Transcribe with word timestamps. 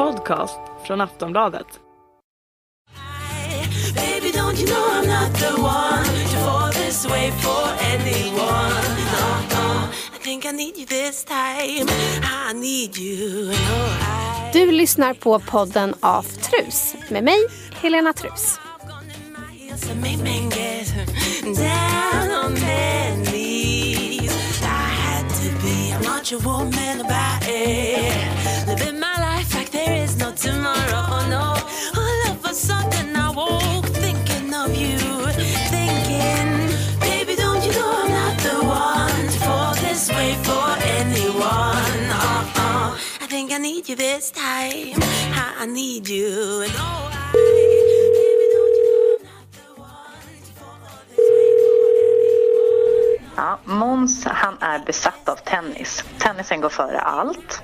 podcast 0.00 0.60
från 0.86 1.00
Aftonbladet. 1.00 1.66
Baby, 3.94 4.30
don't 4.32 4.58
you 4.60 4.66
know 4.66 4.84
I'm 4.92 5.06
not 5.06 5.34
the 5.34 5.62
one 5.62 6.04
to 6.30 6.36
fall 6.44 6.72
this 6.72 7.06
way 7.06 7.30
for 7.30 7.64
anyone? 7.94 8.84
No, 9.12 9.26
no, 9.50 9.88
I 10.14 10.18
think 10.22 10.44
I 10.44 10.52
need 10.52 10.78
you 10.78 10.86
this 10.86 11.24
time. 11.24 11.88
I 12.48 12.52
need 12.54 12.96
you. 12.96 13.46
No, 13.46 13.52
I... 13.52 14.52
Du 14.52 14.70
lyssnar 14.70 15.14
på 15.14 15.38
podden 15.40 15.94
Av 16.00 16.22
Trus 16.22 16.94
med 17.08 17.24
mig, 17.24 17.38
Helena 17.82 18.12
Trus. 18.12 18.58
I 43.50 43.52
think 43.52 43.66
I 43.66 43.68
need 43.68 43.88
you 43.88 43.96
this 43.96 44.30
time. 44.30 45.02
I 45.34 45.62
I 45.62 45.66
need 45.66 46.08
you, 46.08 46.62
and 46.62 46.72
oh, 46.76 47.10
I, 47.12 47.32
baby, 47.32 48.46
don't 48.54 48.76
you 48.76 48.90
know 48.94 49.16
I'm 49.16 49.26
not 49.26 49.46
the 49.52 49.80
one? 49.80 49.98
Ja, 53.36 53.58
Måns 53.64 54.24
han 54.24 54.56
är 54.60 54.78
besatt 54.78 55.28
av 55.28 55.36
tennis. 55.36 56.04
Tennisen 56.18 56.60
går 56.60 56.68
före 56.68 57.00
allt. 57.00 57.62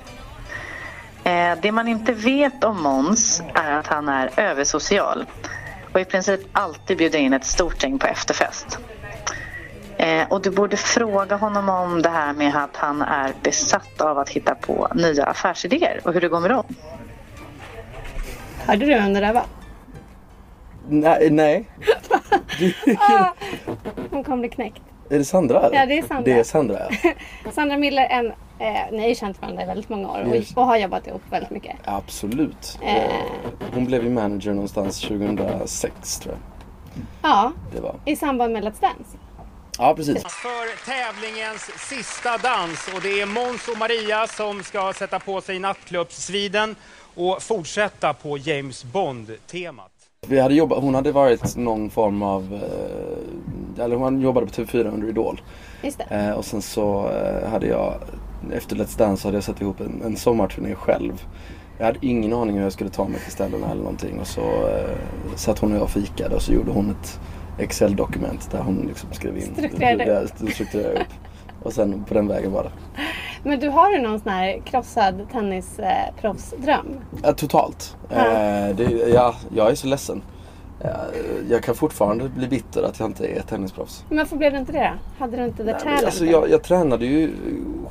Eh, 1.23 1.57
det 1.61 1.71
man 1.71 1.87
inte 1.87 2.13
vet 2.13 2.63
om 2.63 2.83
Måns 2.83 3.41
är 3.53 3.71
att 3.71 3.87
han 3.87 4.09
är 4.09 4.39
översocial 4.39 5.25
och 5.93 5.99
i 5.99 6.05
princip 6.05 6.41
alltid 6.51 6.97
bjuder 6.97 7.19
in 7.19 7.33
ett 7.33 7.45
stort 7.45 7.83
gäng 7.83 7.99
på 7.99 8.07
efterfest. 8.07 8.79
Eh, 9.97 10.27
och 10.29 10.41
du 10.41 10.51
borde 10.51 10.77
fråga 10.77 11.35
honom 11.35 11.69
om 11.69 12.01
det 12.01 12.09
här 12.09 12.33
med 12.33 12.55
att 12.55 12.75
han 12.75 13.01
är 13.01 13.33
besatt 13.43 14.01
av 14.01 14.17
att 14.19 14.29
hitta 14.29 14.55
på 14.55 14.87
nya 14.95 15.25
affärsidéer 15.25 16.01
och 16.03 16.13
hur 16.13 16.21
det 16.21 16.27
går 16.27 16.39
med 16.39 16.49
dem. 16.49 16.63
Hörde 18.65 18.85
du 18.85 18.93
vem 18.93 19.13
det 19.13 19.19
där 19.19 19.33
var? 19.33 19.43
Nej, 20.89 21.29
nej. 21.29 21.69
Ah, 22.99 23.33
hon 24.11 24.23
kommer 24.23 24.37
bli 24.37 24.49
knäckt. 24.49 24.81
Är 25.09 25.17
det 25.17 25.25
Sandra? 25.25 25.59
eller? 25.61 25.75
Ja, 25.77 25.85
det 25.85 25.97
är 25.97 26.01
Sandra. 26.03 26.23
Det 26.23 26.39
är 26.39 26.43
Sandra, 26.43 26.79
ja. 27.03 27.11
Sandra 27.51 27.77
Miller, 27.77 28.05
en, 28.09 28.25
eh, 28.59 28.91
ni 28.91 28.99
har 28.99 29.07
ju 29.07 29.15
känt 29.15 29.41
varandra 29.41 29.63
i 29.63 29.65
väldigt 29.65 29.89
många 29.89 30.11
år 30.11 30.21
och, 30.55 30.57
och 30.61 30.65
har 30.67 30.77
jobbat 30.77 31.07
ihop 31.07 31.21
väldigt 31.29 31.49
mycket. 31.51 31.75
Absolut. 31.85 32.79
Eh. 32.81 32.95
Eh, 32.95 33.11
Hon 33.73 33.85
blev 33.85 34.03
ju 34.03 34.09
manager 34.09 34.51
någonstans 34.53 35.01
2006 35.01 36.19
tror 36.19 36.35
jag. 36.35 36.41
Ja, 37.31 37.51
Det 37.75 37.81
var. 37.81 37.95
i 38.05 38.15
samband 38.15 38.53
med 38.53 38.63
Let's 38.63 38.81
Dance. 38.81 39.17
Ja, 39.77 39.93
precis. 39.95 40.23
för 40.23 40.85
tävlingens 40.85 41.71
sista 41.89 42.37
dans 42.37 42.89
och 42.95 43.01
det 43.01 43.21
är 43.21 43.25
Måns 43.25 43.67
och 43.67 43.77
Maria 43.77 44.27
som 44.27 44.63
ska 44.63 44.93
sätta 44.93 45.19
på 45.19 45.41
sig 45.41 45.59
nattklubbssviden 45.59 46.75
och 47.15 47.41
fortsätta 47.41 48.13
på 48.13 48.37
James 48.37 48.83
Bond-temat. 48.83 49.91
Vi 50.27 50.39
hade 50.39 50.55
jobbat, 50.55 50.81
hon 50.81 50.95
hade 50.95 51.11
varit 51.11 51.55
någon 51.55 51.89
form 51.89 52.21
av, 52.21 52.53
eh, 52.53 53.83
eller 53.83 53.95
hon 53.95 54.21
jobbade 54.21 54.45
på 54.47 54.51
TV4 54.51 54.93
under 54.93 55.07
Idol. 55.09 55.41
Just 55.83 55.97
det. 55.97 56.15
Eh, 56.15 56.31
och 56.31 56.45
sen 56.45 56.61
så 56.61 57.09
eh, 57.09 57.49
hade 57.49 57.67
jag, 57.67 57.93
efter 58.53 58.75
Let's 58.75 58.97
Dance 58.97 59.27
hade 59.27 59.37
jag 59.37 59.43
satt 59.43 59.61
ihop 59.61 59.79
en, 59.79 60.01
en 60.05 60.17
sommarturné 60.17 60.75
själv. 60.75 61.27
Jag 61.77 61.85
hade 61.85 61.99
ingen 62.01 62.33
aning 62.33 62.55
hur 62.55 62.63
jag 62.63 62.73
skulle 62.73 62.89
ta 62.89 63.07
mig 63.07 63.21
till 63.21 63.31
ställena 63.31 63.71
eller 63.71 63.81
någonting 63.81 64.19
och 64.19 64.27
så 64.27 64.67
eh, 64.67 65.35
satt 65.35 65.59
hon 65.59 65.71
och 65.71 65.77
jag 65.77 65.89
fikade 65.89 66.35
och 66.35 66.41
så 66.41 66.53
gjorde 66.53 66.71
hon 66.71 66.89
ett 66.89 67.19
Excel-dokument 67.57 68.51
där 68.51 68.59
hon 68.59 68.85
liksom 68.87 69.13
skrev 69.13 69.37
in. 69.37 69.53
Strukturerade 69.53 70.27
strukturerade 70.27 70.99
upp. 70.99 71.07
Och 71.63 71.73
sen 71.73 72.03
på 72.07 72.13
den 72.13 72.27
vägen 72.27 72.51
var 72.51 72.63
det. 72.63 72.71
Men 73.43 73.59
du 73.59 73.69
har 73.69 73.91
ju 73.91 74.01
någon 74.01 74.19
sån 74.19 74.31
här 74.31 74.61
krossad 74.65 75.27
tennisproffsdröm. 75.31 76.85
Ja, 77.23 77.33
totalt. 77.33 77.97
Ja. 78.09 78.15
Eh, 78.15 78.75
det, 78.75 78.83
ja, 79.13 79.35
jag 79.55 79.71
är 79.71 79.75
så 79.75 79.87
ledsen. 79.87 80.21
Eh, 80.81 80.89
jag 81.49 81.63
kan 81.63 81.75
fortfarande 81.75 82.29
bli 82.29 82.47
bitter 82.47 82.83
att 82.83 82.99
jag 82.99 83.09
inte 83.09 83.27
är 83.27 83.41
tennisproffs. 83.41 84.05
Men 84.09 84.17
varför 84.17 84.37
blev 84.37 84.51
du 84.51 84.57
inte 84.59 84.71
det 84.71 84.93
då? 84.93 85.23
Hade 85.23 85.37
du 85.37 85.45
inte 85.45 85.57
the 85.57 85.63
Nej, 85.63 85.73
men 85.73 85.83
talent? 85.83 86.05
alltså, 86.05 86.25
jag, 86.25 86.49
jag 86.49 86.63
tränade 86.63 87.05
ju 87.05 87.31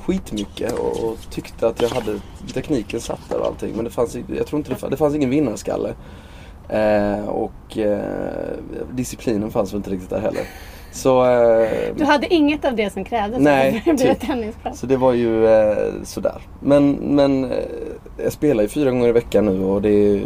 skitmycket 0.00 0.72
och, 0.72 1.04
och 1.04 1.18
tyckte 1.30 1.66
att 1.66 1.82
jag 1.82 1.88
hade 1.88 2.20
tekniken 2.54 3.00
satt 3.00 3.20
där 3.28 3.40
och 3.40 3.46
allting. 3.46 3.72
Men 3.76 3.84
det 3.84 3.90
fanns, 3.90 4.16
jag 4.36 4.46
tror 4.46 4.58
inte 4.58 4.70
det, 4.70 4.76
fanns, 4.76 4.90
det 4.90 4.96
fanns 4.96 5.14
ingen 5.14 5.30
vinnarskalle. 5.30 5.94
Eh, 6.68 7.28
och 7.28 7.78
eh, 7.78 7.98
disciplinen 8.92 9.50
fanns 9.50 9.72
väl 9.72 9.76
inte 9.76 9.90
riktigt 9.90 10.10
där 10.10 10.20
heller. 10.20 10.42
Så, 10.92 11.24
eh, 11.24 11.68
Du 11.96 12.04
hade 12.04 12.34
inget 12.34 12.64
av 12.64 12.76
det 12.76 12.92
som 12.92 13.04
krävdes 13.04 13.40
Nej, 13.40 13.80
för 13.84 13.90
att 13.90 13.96
bli 13.96 14.14
tennisproffs. 14.14 14.80
så 14.80 14.86
det 14.86 14.96
var 14.96 15.12
ju 15.12 15.46
eh, 15.46 15.76
sådär. 16.04 16.42
Men, 16.60 16.90
men 16.92 17.44
eh, 17.44 17.58
jag 18.24 18.32
spelar 18.32 18.62
ju 18.62 18.68
fyra 18.68 18.90
gånger 18.90 19.08
i 19.08 19.12
veckan 19.12 19.44
nu 19.46 19.64
och 19.64 19.82
det 19.82 19.88
är, 19.90 20.22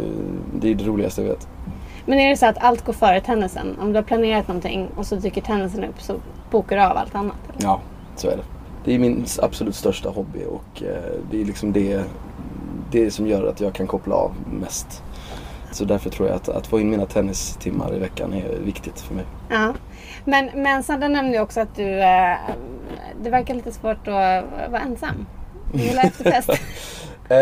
det 0.61 0.71
är 0.71 0.75
det 0.75 0.83
roligaste 0.83 1.21
jag 1.21 1.29
vet. 1.29 1.47
Men 2.05 2.19
är 2.19 2.29
det 2.29 2.37
så 2.37 2.45
att 2.45 2.57
allt 2.63 2.85
går 2.85 2.93
före 2.93 3.21
tennisen? 3.21 3.77
Om 3.81 3.91
du 3.93 3.97
har 3.97 4.03
planerat 4.03 4.47
någonting 4.47 4.87
och 4.95 5.05
så 5.05 5.15
dyker 5.15 5.41
tennisen 5.41 5.83
upp 5.83 6.01
så 6.01 6.13
bokar 6.51 6.75
du 6.75 6.81
av 6.83 6.97
allt 6.97 7.15
annat? 7.15 7.35
Eller? 7.49 7.63
Ja, 7.67 7.79
så 8.15 8.27
är 8.27 8.37
det. 8.37 8.43
Det 8.85 8.95
är 8.95 8.99
min 8.99 9.25
absolut 9.41 9.75
största 9.75 10.09
hobby 10.09 10.39
och 10.49 10.83
eh, 10.83 11.11
det 11.31 11.41
är 11.41 11.45
liksom 11.45 11.73
det, 11.73 12.01
det 12.91 13.11
som 13.11 13.27
gör 13.27 13.47
att 13.47 13.61
jag 13.61 13.73
kan 13.73 13.87
koppla 13.87 14.15
av 14.15 14.31
mest. 14.61 15.03
Så 15.71 15.85
därför 15.85 16.09
tror 16.09 16.27
jag 16.27 16.35
att, 16.35 16.49
att 16.49 16.67
få 16.67 16.79
in 16.79 16.89
mina 16.89 17.05
tennistimmar 17.05 17.95
i 17.95 17.99
veckan 17.99 18.33
är 18.33 18.57
viktigt 18.59 18.99
för 18.99 19.15
mig. 19.15 19.25
Ja. 19.49 19.73
Men, 20.25 20.49
men 20.55 20.83
Sandra 20.83 21.07
nämnde 21.07 21.39
också 21.39 21.59
att 21.59 21.75
du, 21.75 21.99
eh, 22.01 22.35
det 23.23 23.29
verkar 23.29 23.53
lite 23.53 23.71
svårt 23.71 24.07
att 24.07 24.43
vara 24.71 24.81
ensam. 24.81 25.25
Du 25.73 25.77
vill 25.79 25.97
ha 25.97 26.03
efterfest. 26.03 26.49
Eh, 27.29 27.37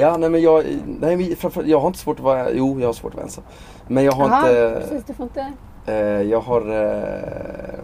ja, 0.00 0.16
nej 0.16 0.30
men 0.30 0.42
jag, 0.42 0.64
nej, 1.00 1.16
men 1.16 1.36
jag 1.68 1.80
har 1.80 1.86
inte 1.86 1.98
svårt 1.98 2.18
att 2.18 2.24
vara, 2.24 2.50
jo 2.52 2.80
jag 2.80 2.88
har 2.88 2.92
svårt 2.92 3.10
att 3.10 3.16
vara 3.16 3.24
ensam. 3.24 3.44
Men 3.88 4.04
jag 4.04 4.12
har 4.12 4.28
Jaha, 4.28 4.38
inte, 4.48 4.80
precis. 4.80 5.04
Du 5.06 5.14
får 5.14 5.24
inte... 5.24 5.52
eh, 5.86 6.22
jag 6.22 6.40
har, 6.40 6.60
eh, 6.60 7.74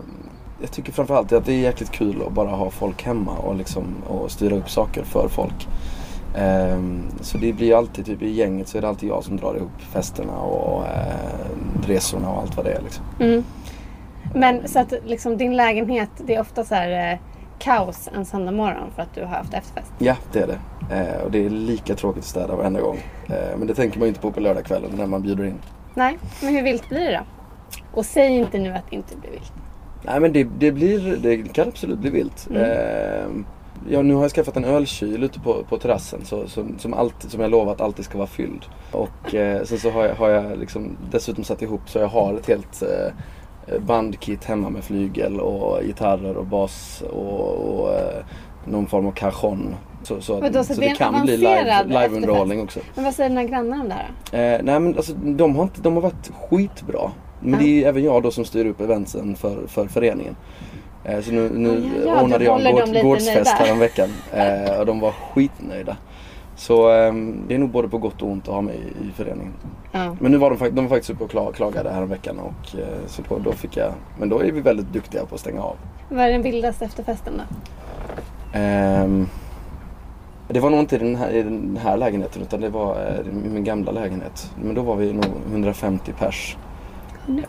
jag 0.60 0.70
tycker 0.70 0.92
framförallt 0.92 1.32
att 1.32 1.44
det 1.44 1.52
är 1.52 1.58
jäkligt 1.58 1.90
kul 1.90 2.22
att 2.26 2.32
bara 2.32 2.48
ha 2.48 2.70
folk 2.70 3.02
hemma 3.02 3.32
och 3.36 3.54
liksom 3.54 3.84
och 4.08 4.30
styra 4.30 4.56
upp 4.56 4.70
saker 4.70 5.02
för 5.02 5.28
folk. 5.28 5.68
Ehm, 6.38 7.02
så 7.20 7.38
det 7.38 7.52
blir 7.52 7.66
ju 7.66 7.74
alltid, 7.74 8.06
typ 8.06 8.22
i 8.22 8.30
gänget 8.30 8.68
så 8.68 8.78
är 8.78 8.82
det 8.82 8.88
alltid 8.88 9.08
jag 9.08 9.24
som 9.24 9.36
drar 9.36 9.54
ihop 9.54 9.80
festerna 9.92 10.38
och 10.38 10.86
eh, 10.86 11.86
resorna 11.86 12.30
och 12.30 12.40
allt 12.40 12.56
vad 12.56 12.66
det 12.66 12.72
är 12.72 12.80
liksom. 12.82 13.04
Mm. 13.20 13.44
Men 14.34 14.68
så 14.68 14.78
att 14.78 14.92
liksom 15.04 15.36
din 15.36 15.56
lägenhet, 15.56 16.10
det 16.26 16.34
är 16.34 16.40
ofta 16.40 16.64
så 16.64 16.74
här 16.74 17.12
eh, 17.12 17.18
kaos 17.58 18.08
en 18.14 18.24
söndag 18.24 18.52
morgon 18.52 18.90
för 18.94 19.02
att 19.02 19.14
du 19.14 19.20
har 19.20 19.28
haft 19.28 19.54
efterfest. 19.54 19.92
Ja, 19.98 20.16
det 20.32 20.40
är 20.40 20.46
det. 20.46 20.58
Eh, 20.96 21.24
och 21.24 21.30
det 21.30 21.46
är 21.46 21.50
lika 21.50 21.94
tråkigt 21.94 22.22
att 22.22 22.28
städa 22.28 22.56
varenda 22.56 22.80
gång. 22.80 22.98
Men 23.58 23.66
det 23.66 23.74
tänker 23.74 23.98
man 23.98 24.06
ju 24.06 24.08
inte 24.08 24.20
på 24.20 24.32
på 24.32 24.40
lördagskvällen 24.40 24.90
när 24.96 25.06
man 25.06 25.22
bjuder 25.22 25.44
in. 25.44 25.58
Nej, 25.94 26.18
men 26.42 26.54
hur 26.54 26.62
vilt 26.62 26.88
blir 26.88 27.00
det 27.00 27.12
då? 27.12 27.24
Och 27.98 28.06
säg 28.06 28.36
inte 28.36 28.58
nu 28.58 28.72
att 28.72 28.90
det 28.90 28.96
inte 28.96 29.16
blir 29.16 29.30
vilt. 29.30 29.52
Nej 30.02 30.20
men 30.20 30.32
det, 30.32 30.44
det, 30.58 30.72
blir, 30.72 31.16
det 31.16 31.52
kan 31.52 31.68
absolut 31.68 31.98
bli 31.98 32.10
vilt. 32.10 32.48
Mm. 32.50 33.44
Eh, 33.86 33.92
ja, 33.92 34.02
nu 34.02 34.14
har 34.14 34.22
jag 34.22 34.30
skaffat 34.30 34.56
en 34.56 34.64
ölkyl 34.64 35.24
ute 35.24 35.40
på, 35.40 35.64
på 35.68 35.76
terrassen 35.78 36.24
så, 36.24 36.48
som, 36.48 36.78
som, 36.78 36.94
alltid, 36.94 37.30
som 37.30 37.40
jag 37.40 37.50
lovat 37.50 37.80
alltid 37.80 38.04
ska 38.04 38.18
vara 38.18 38.28
fylld. 38.28 38.64
Och 38.92 39.34
eh, 39.34 39.64
sen 39.64 39.78
så 39.78 39.90
har 39.90 40.04
jag, 40.04 40.14
har 40.14 40.28
jag 40.28 40.58
liksom 40.58 40.96
dessutom 41.10 41.44
satt 41.44 41.62
ihop 41.62 41.80
så 41.86 41.98
jag 41.98 42.08
har 42.08 42.34
ett 42.34 42.46
helt 42.48 42.82
eh, 42.82 43.78
bandkit 43.86 44.44
hemma 44.44 44.70
med 44.70 44.84
flygel 44.84 45.40
och 45.40 45.82
gitarrer 45.82 46.36
och 46.36 46.46
bas 46.46 47.02
och, 47.12 47.80
och 47.80 47.92
eh, 47.94 48.24
någon 48.64 48.86
form 48.86 49.06
av 49.06 49.12
cajon. 49.12 49.74
Så, 50.02 50.20
så, 50.20 50.40
Vadå, 50.40 50.64
så 50.64 50.74
så 50.74 50.80
det 50.80 50.88
kan 50.88 51.22
bli 51.22 51.36
live, 51.36 51.84
liveunderhållning 51.86 52.60
också. 52.62 52.80
Men 52.94 53.04
vad 53.04 53.14
säger 53.14 53.28
dina 53.30 53.44
grannar 53.44 53.80
om 53.80 53.88
det 53.88 53.94
här 53.94 54.10
då? 54.30 54.36
Eh, 54.36 54.60
nej 54.64 54.80
men 54.80 54.96
alltså 54.96 55.12
de 55.14 55.56
har, 55.56 55.62
inte, 55.62 55.80
de 55.80 55.94
har 55.94 56.00
varit 56.00 56.30
skitbra. 56.50 57.10
Men 57.40 57.52
Ja. 57.52 57.58
det 57.58 57.84
är 57.84 57.88
även 57.88 58.04
jag 58.04 58.22
då 58.22 58.30
som 58.30 58.44
styr 58.44 58.66
upp 58.66 58.80
eventsen 58.80 59.36
för, 59.36 59.66
för 59.66 59.86
föreningen. 59.86 60.36
Eh, 61.04 61.20
så 61.20 61.32
nu, 61.32 61.50
nu 61.54 61.68
Ja, 62.04 62.12
ja, 62.14 62.22
ordnade 62.22 62.44
jag 62.44 62.66
en 62.66 62.72
gård, 62.74 63.02
gårdsfest 63.02 63.50
häromveckan. 63.50 64.08
Eh, 64.32 64.78
och 64.80 64.86
de 64.86 65.00
var 65.00 65.10
skitnöjda. 65.12 65.96
Så 66.56 66.90
eh, 66.90 67.12
det 67.48 67.54
är 67.54 67.58
nog 67.58 67.70
både 67.70 67.88
på 67.88 67.98
gott 67.98 68.22
och 68.22 68.28
ont 68.28 68.48
att 68.48 68.54
ha 68.54 68.60
mig 68.60 68.76
i, 68.76 69.08
i 69.08 69.12
föreningen. 69.16 69.52
Ja. 69.92 70.16
Men 70.20 70.32
nu 70.32 70.38
var 70.38 70.50
de, 70.50 70.70
de 70.70 70.84
var 70.84 70.88
faktiskt 70.88 71.10
uppe 71.10 71.24
och 71.24 71.30
kla- 71.30 71.52
klagade 71.52 71.90
häromveckan 71.90 72.38
och 72.38 72.78
eh, 72.78 72.86
så 73.06 73.22
då, 73.28 73.38
då 73.38 73.52
fick 73.52 73.76
jag, 73.76 73.92
men 74.18 74.28
då 74.28 74.40
är 74.42 74.52
vi 74.52 74.60
väldigt 74.60 74.92
duktiga 74.92 75.26
på 75.26 75.34
att 75.34 75.40
stänga 75.40 75.62
av. 75.62 75.76
Vad 76.08 76.20
är 76.24 76.30
den 76.32 76.42
vildaste 76.42 76.84
efterfesten 76.84 77.32
då? 77.36 77.42
Ehm, 78.58 79.28
det 80.48 80.60
var 80.60 80.70
nog 80.70 80.80
inte 80.80 80.96
i 80.96 80.98
den 80.98 81.16
här, 81.16 81.30
i 81.30 81.42
den 81.42 81.78
här 81.82 81.96
lägenheten 81.96 82.42
utan 82.42 82.60
det 82.60 82.68
var 82.68 82.96
i 83.44 83.48
min 83.48 83.64
gamla 83.64 83.92
lägenhet. 83.92 84.50
Men 84.62 84.74
då 84.74 84.82
var 84.82 84.96
vi 84.96 85.12
nog 85.12 85.24
150 85.50 86.12
pers. 86.18 86.56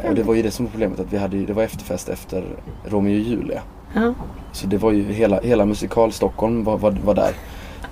Och 0.10 0.16
det 0.16 0.24
var 0.24 0.34
ju 0.34 0.42
det 0.42 0.52
som 0.52 0.66
var 0.66 0.72
problemet 0.72 1.00
att 1.00 1.14
vi 1.14 1.18
hade, 1.18 1.38
det 1.38 1.54
var 1.54 1.64
efterfest 1.64 2.10
efter 2.10 2.44
Romeo 2.86 3.14
och 3.16 3.20
Julia. 3.20 3.62
Ja. 3.94 4.14
Så 4.52 4.68
det 4.68 4.78
var 4.78 4.92
ju 4.92 5.04
hela, 5.14 5.40
hela 5.40 5.66
musikal 5.66 6.12
Stockholm 6.12 6.64
var, 6.64 6.78
var, 6.78 6.92
var 7.06 7.16
där. 7.16 7.32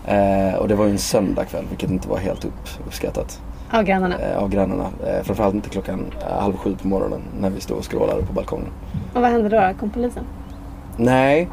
Eh, 0.07 0.55
och 0.55 0.67
det 0.67 0.75
var 0.75 0.85
ju 0.85 0.91
en 0.91 0.97
söndagkväll 0.97 1.65
vilket 1.69 1.89
inte 1.91 2.09
var 2.09 2.17
helt 2.17 2.45
upp, 2.45 2.69
uppskattat 2.87 3.41
Av 3.71 3.83
grannarna. 3.83 4.19
eh, 4.19 4.37
av 4.43 4.49
grannarna. 4.49 4.89
Eh, 5.07 5.23
framförallt 5.23 5.55
inte 5.55 5.69
klockan 5.69 6.05
eh, 6.21 6.39
halv 6.41 6.57
sju 6.57 6.75
på 6.81 6.87
morgonen 6.87 7.21
när 7.41 7.49
vi 7.49 7.59
stod 7.61 7.77
och 7.77 7.85
skrålade 7.85 8.21
på 8.23 8.33
balkongen. 8.33 8.67
Och 9.13 9.21
vad 9.21 9.31
hände 9.31 9.49
då? 9.49 9.73
Kom 9.79 9.89
polisen? 9.89 10.23
Nej, 10.97 11.49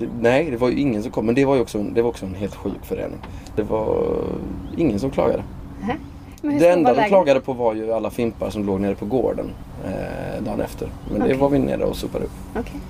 det, 0.00 0.08
nej 0.20 0.50
det 0.50 0.56
var 0.56 0.68
ju 0.68 0.78
ingen 0.80 1.02
som 1.02 1.12
kom. 1.12 1.26
Men 1.26 1.34
det 1.34 1.44
var 1.44 1.54
ju 1.54 1.60
också, 1.60 1.78
en- 1.78 1.94
det 1.94 2.02
var 2.02 2.08
också 2.08 2.26
en 2.26 2.34
helt 2.34 2.54
sjuk 2.54 2.82
förening. 2.84 3.18
Det 3.56 3.62
var 3.62 4.06
ingen 4.76 4.98
som 4.98 5.10
klagade. 5.10 5.42
Men 5.80 5.90
hur 5.90 5.96
Det 6.42 6.68
enda 6.68 6.94
de 6.94 7.08
klagade 7.08 7.40
på 7.40 7.52
var 7.52 7.74
ju 7.74 7.92
alla 7.92 8.10
fimpar 8.10 8.50
som 8.50 8.66
låg 8.66 8.80
nere 8.80 8.94
på 8.94 9.04
gården 9.04 9.50
eh, 9.84 10.42
dagen 10.44 10.60
efter. 10.60 10.88
Men 11.10 11.22
Okej. 11.22 11.32
det 11.34 11.40
var 11.40 11.48
vi 11.48 11.58
nere 11.58 11.84
och 11.84 11.96
sopade 11.96 12.24
upp. 12.24 12.30
Okej. 12.56 12.80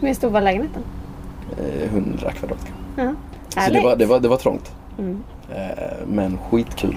Men 0.00 0.06
hur 0.06 0.14
stor 0.14 0.30
var 0.30 0.40
lägenheten? 0.40 0.82
Eh, 1.58 1.94
100 1.94 2.32
kvadrat. 2.32 2.66
Ja. 2.96 3.14
Så 3.48 3.72
det 3.72 3.80
var, 3.80 3.96
det, 3.96 4.06
var, 4.06 4.20
det 4.20 4.28
var 4.28 4.36
trångt. 4.36 4.72
Mm. 4.98 5.22
Eh, 5.54 6.06
men 6.06 6.38
skitkul. 6.50 6.96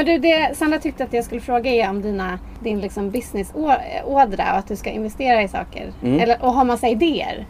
Men 0.00 0.06
du, 0.06 0.18
det 0.18 0.56
Sandra 0.56 0.78
tyckte 0.78 1.04
att 1.04 1.12
jag 1.12 1.24
skulle 1.24 1.40
fråga 1.40 1.70
är 1.70 1.90
om 1.90 2.02
dina, 2.02 2.38
din 2.60 2.80
liksom 2.80 3.10
businessådra 3.10 3.84
och 4.04 4.20
att 4.58 4.68
du 4.68 4.76
ska 4.76 4.90
investera 4.90 5.42
i 5.42 5.48
saker. 5.48 5.92
Mm. 6.02 6.20
Eller, 6.20 6.42
och 6.42 6.52
ha 6.52 6.64
massa 6.64 6.88
idéer. 6.88 7.46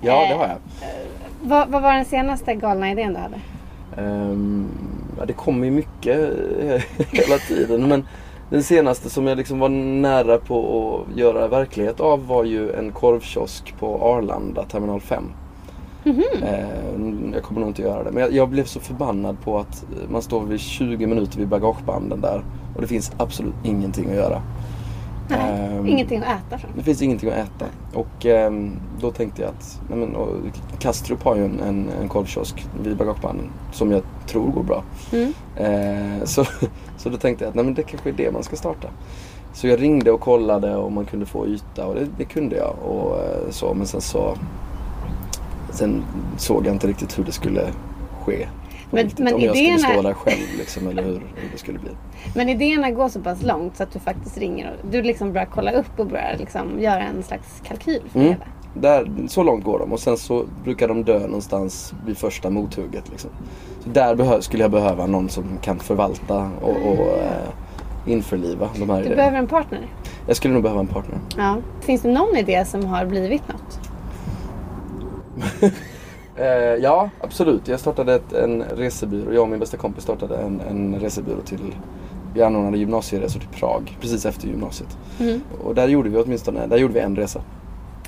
Ja, 0.00 0.22
Eh. 0.22 0.28
det 0.28 0.34
har 0.34 0.48
jag. 0.48 0.56
Vad, 1.42 1.68
vad 1.68 1.82
var 1.82 1.92
den 1.94 2.04
senaste 2.04 2.54
galna 2.54 2.90
idén 2.90 3.14
du 3.14 3.20
hade? 3.20 3.40
Ehm, 3.96 4.68
ja, 5.18 5.24
det 5.24 5.32
kommer 5.32 5.64
ju 5.64 5.70
mycket 5.70 6.18
eh, 6.62 6.82
hela 7.12 7.38
tiden. 7.48 7.88
Men 7.88 8.06
den 8.50 8.62
senaste 8.62 9.10
som 9.10 9.26
jag 9.26 9.38
liksom 9.38 9.58
var 9.58 9.68
nära 9.68 10.38
på 10.38 10.58
att 11.10 11.18
göra 11.18 11.48
verklighet 11.48 12.00
av 12.00 12.26
var 12.26 12.44
ju 12.44 12.72
en 12.72 12.92
korvkiosk 12.92 13.74
på 13.78 14.02
Arlanda, 14.02 14.64
terminal 14.64 15.00
5. 15.00 15.24
Ehm, 16.04 17.30
jag 17.34 17.42
kommer 17.42 17.60
nog 17.60 17.70
inte 17.70 17.82
göra 17.82 18.04
det. 18.04 18.10
Men 18.12 18.22
jag, 18.22 18.32
jag 18.32 18.48
blev 18.48 18.64
så 18.64 18.80
förbannad 18.80 19.36
på 19.44 19.58
att 19.58 19.84
man 20.10 20.22
står 20.22 20.44
vid 20.44 20.60
20 20.60 21.06
minuter 21.06 21.38
vid 21.38 21.48
bagagebanden 21.48 22.20
där 22.20 22.44
och 22.74 22.80
det 22.80 22.86
finns 22.86 23.12
absolut 23.16 23.54
ingenting 23.64 24.10
att 24.10 24.16
göra. 24.16 24.42
Nej, 25.28 25.68
Ehm, 25.78 25.86
Ingenting 25.86 26.18
att 26.18 26.52
äta 26.52 26.66
det 26.76 26.82
finns 26.82 27.02
ingenting 27.02 27.28
att 27.30 27.36
äta. 27.36 27.66
Och 27.94 28.26
ehm, 28.26 28.72
då 29.00 29.10
tänkte 29.10 29.42
jag 29.42 29.48
att 29.48 29.80
nej 29.88 29.98
men, 29.98 30.16
och 30.16 30.28
Kastrup 30.78 31.22
har 31.22 31.36
ju 31.36 31.44
en, 31.44 31.60
en, 31.60 31.90
en 32.02 32.08
korvkiosk 32.08 32.66
vid 32.82 32.96
bagagebanden 32.96 33.46
som 33.72 33.90
jag 33.90 34.02
tror 34.26 34.50
går 34.50 34.62
bra. 34.62 34.82
Mm. 35.12 35.32
Eh, 35.56 36.24
så, 36.24 36.44
så 36.96 37.08
då 37.08 37.16
tänkte 37.16 37.44
jag 37.44 37.48
att 37.48 37.54
nej, 37.54 37.64
men 37.64 37.74
det 37.74 37.82
kanske 37.82 38.08
är 38.08 38.12
det 38.12 38.32
man 38.32 38.42
ska 38.42 38.56
starta. 38.56 38.88
Så 39.52 39.68
jag 39.68 39.82
ringde 39.82 40.10
och 40.10 40.20
kollade 40.20 40.76
om 40.76 40.94
man 40.94 41.04
kunde 41.04 41.26
få 41.26 41.46
yta 41.46 41.86
och 41.86 41.94
det, 41.94 42.06
det 42.18 42.24
kunde 42.24 42.56
jag. 42.56 42.74
Och, 42.84 43.16
eh, 43.16 43.50
så, 43.50 43.74
men 43.74 43.86
sen 43.86 44.00
så 44.00 44.36
Sen 45.78 46.04
såg 46.36 46.66
jag 46.66 46.74
inte 46.74 46.86
riktigt 46.86 47.18
hur 47.18 47.24
det 47.24 47.32
skulle 47.32 47.62
ske. 48.24 48.46
Men- 48.90 49.02
riktigt. 49.02 49.18
men 49.24 49.34
om 49.34 49.40
jag 49.40 49.56
idéerna- 49.56 49.78
skulle 49.78 49.94
stå 49.94 50.02
där 50.02 50.14
själv 50.14 50.38
liksom, 50.58 50.86
eller 50.88 51.02
hur, 51.02 51.12
hur 51.12 51.48
det 51.52 51.58
skulle 51.58 51.78
bli. 51.78 51.90
Men 52.34 52.48
idéerna 52.48 52.90
går 52.90 53.08
så 53.08 53.20
pass 53.20 53.42
långt 53.42 53.76
så 53.76 53.82
att 53.82 53.92
du 53.92 53.98
faktiskt 53.98 54.38
ringer 54.38 54.70
och 54.82 54.90
du 54.90 55.02
liksom 55.02 55.32
börjar 55.32 55.48
kolla 55.54 55.72
upp 55.72 55.98
och 56.00 56.06
börjar 56.06 56.36
liksom 56.38 56.80
göra 56.80 57.00
en 57.02 57.22
slags 57.22 57.62
kalkyl 57.64 58.02
för 58.12 58.20
Mm. 58.20 58.34
det. 58.74 58.80
Där, 58.80 59.10
så 59.28 59.42
långt 59.42 59.64
går 59.64 59.78
de 59.78 59.92
och 59.92 60.00
sen 60.00 60.16
så 60.16 60.44
brukar 60.64 60.88
de 60.88 61.04
dö 61.04 61.18
någonstans 61.18 61.94
vid 62.06 62.18
första 62.18 62.50
mothugget. 62.50 63.10
Liksom. 63.10 63.30
Så 63.84 63.88
där 63.90 64.40
skulle 64.40 64.64
jag 64.64 64.70
behöva 64.70 65.06
någon 65.06 65.28
som 65.28 65.44
kan 65.62 65.78
förvalta 65.78 66.50
och, 66.62 66.70
och 66.86 67.06
eh, 67.18 67.48
införliva 68.12 68.68
de 68.78 68.90
här 68.90 68.96
Du 68.96 69.00
idéerna. 69.02 69.16
behöver 69.16 69.38
en 69.38 69.46
partner. 69.46 69.80
Jag 70.26 70.36
skulle 70.36 70.54
nog 70.54 70.62
behöva 70.62 70.80
en 70.80 70.86
partner. 70.86 71.18
Ja. 71.36 71.56
Finns 71.80 72.02
det 72.02 72.12
någon 72.12 72.36
idé 72.36 72.64
som 72.64 72.84
har 72.84 73.06
blivit 73.06 73.48
något? 73.48 73.80
Eh, 76.40 76.74
ja, 76.82 77.10
absolut. 77.20 77.68
Jag 77.68 77.80
startade 77.80 78.14
ett, 78.14 78.32
en 78.32 78.62
resebyrå. 78.62 79.32
Jag 79.32 79.42
och 79.42 79.48
min 79.48 79.60
bästa 79.60 79.76
kompis 79.76 80.04
startade 80.04 80.36
en, 80.36 80.60
en 80.60 81.00
resebyrå 81.00 81.40
till 81.40 81.74
vi 82.34 82.42
anordnade 82.42 82.78
gymnasieresor 82.78 83.40
till 83.40 83.48
Prag 83.48 83.96
precis 84.00 84.26
efter 84.26 84.48
gymnasiet. 84.48 84.98
Mm. 85.20 85.40
Och 85.64 85.74
där 85.74 85.88
gjorde 85.88 86.08
vi 86.08 86.16
åtminstone 86.18 86.66
där 86.66 86.76
gjorde 86.76 86.94
vi 86.94 87.00
en 87.00 87.16
resa. 87.16 87.40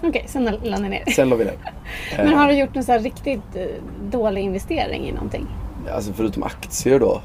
Okej, 0.03 0.25
sen 0.29 0.45
la 0.63 0.79
ni 0.79 0.89
ner. 0.89 1.05
Sen 1.11 1.29
la 1.29 1.37
vi 1.37 1.45
ner. 1.45 1.57
Men 2.17 2.29
Eh, 2.29 2.39
har 2.39 2.49
du 2.49 2.55
gjort 2.59 2.77
en 2.77 2.85
så 2.85 2.99
riktigt 2.99 3.57
eh, 3.57 3.65
dålig 4.11 4.43
investering 4.43 5.09
i 5.09 5.13
någonting? 5.13 5.47
Alltså 5.95 6.13
förutom 6.13 6.43
aktier 6.43 7.01
då. 7.01 7.21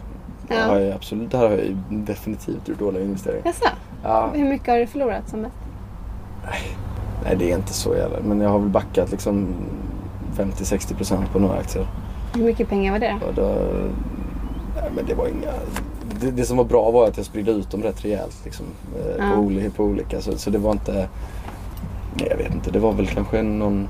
Ja. 0.48 0.64
Har 0.64 0.80
jag 0.80 0.94
absolut, 0.94 1.32
där 1.32 1.38
har 1.38 1.50
jag 1.50 1.76
definitivt 1.90 2.68
gjort 2.68 2.80
dåliga 2.80 3.04
investeringar. 3.04 3.46
Jaså? 3.46 3.70
Ja, 4.04 4.30
Hur 4.34 4.46
mycket 4.46 4.68
har 4.68 4.78
du 4.78 4.88
förlorat 4.88 5.30
som 5.30 5.40
mest? 5.40 5.56
nej 7.24 7.36
det 7.40 7.52
är 7.52 7.56
inte 7.56 7.74
så 7.74 7.96
jävla. 7.96 8.20
Men 8.20 8.42
jag 8.42 8.50
har 8.50 8.60
väl 8.60 8.70
backat 8.70 9.12
liksom 9.12 9.56
50-60% 10.36 11.18
på 11.34 11.40
några 11.40 11.58
aktier. 11.58 11.88
Hur 12.36 12.44
mycket 12.44 12.70
pengar 12.70 12.92
var 12.92 13.00
det 13.00 13.16
då? 13.22 13.28
Och 13.28 13.34
då, 13.34 13.56
nej, 14.76 14.92
men 14.96 15.06
det 15.06 15.14
var 15.14 15.28
inga... 15.28 15.52
Det, 16.22 16.32
det 16.32 16.46
som 16.46 16.58
var 16.58 16.64
bra 16.64 16.92
var 16.92 17.08
att 17.08 17.18
jag 17.18 17.26
spridde 17.26 17.52
ut 17.52 17.72
dem 17.72 17.84
rätt 17.84 18.06
rejält 18.06 18.38
liksom, 18.46 18.66
eh, 19.00 19.26
Ja. 19.26 19.36
på, 19.36 19.42
oli, 19.42 19.70
på 19.70 19.84
olika. 19.84 20.22
Så, 20.22 20.38
så 20.38 20.50
det 20.50 20.58
var 20.58 20.72
inte... 20.72 21.08
Nej, 22.14 22.28
jag 22.30 22.38
vet 22.38 22.54
inte. 22.54 22.72
Det 22.72 22.80
var 22.80 22.92
väl 22.94 23.08
kanske 23.08 23.42
någon... 23.42 23.88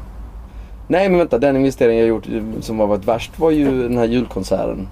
Nej 0.87 1.09
men 1.09 1.17
vänta, 1.17 1.37
den 1.37 1.55
investeringen 1.55 1.99
jag 1.99 2.07
gjort 2.07 2.27
som 2.61 2.79
har 2.79 2.87
varit 2.87 3.05
värst 3.05 3.39
var 3.39 3.51
ju 3.51 3.83
den 3.83 3.97
här 3.97 4.05
julkonserten. 4.05 4.87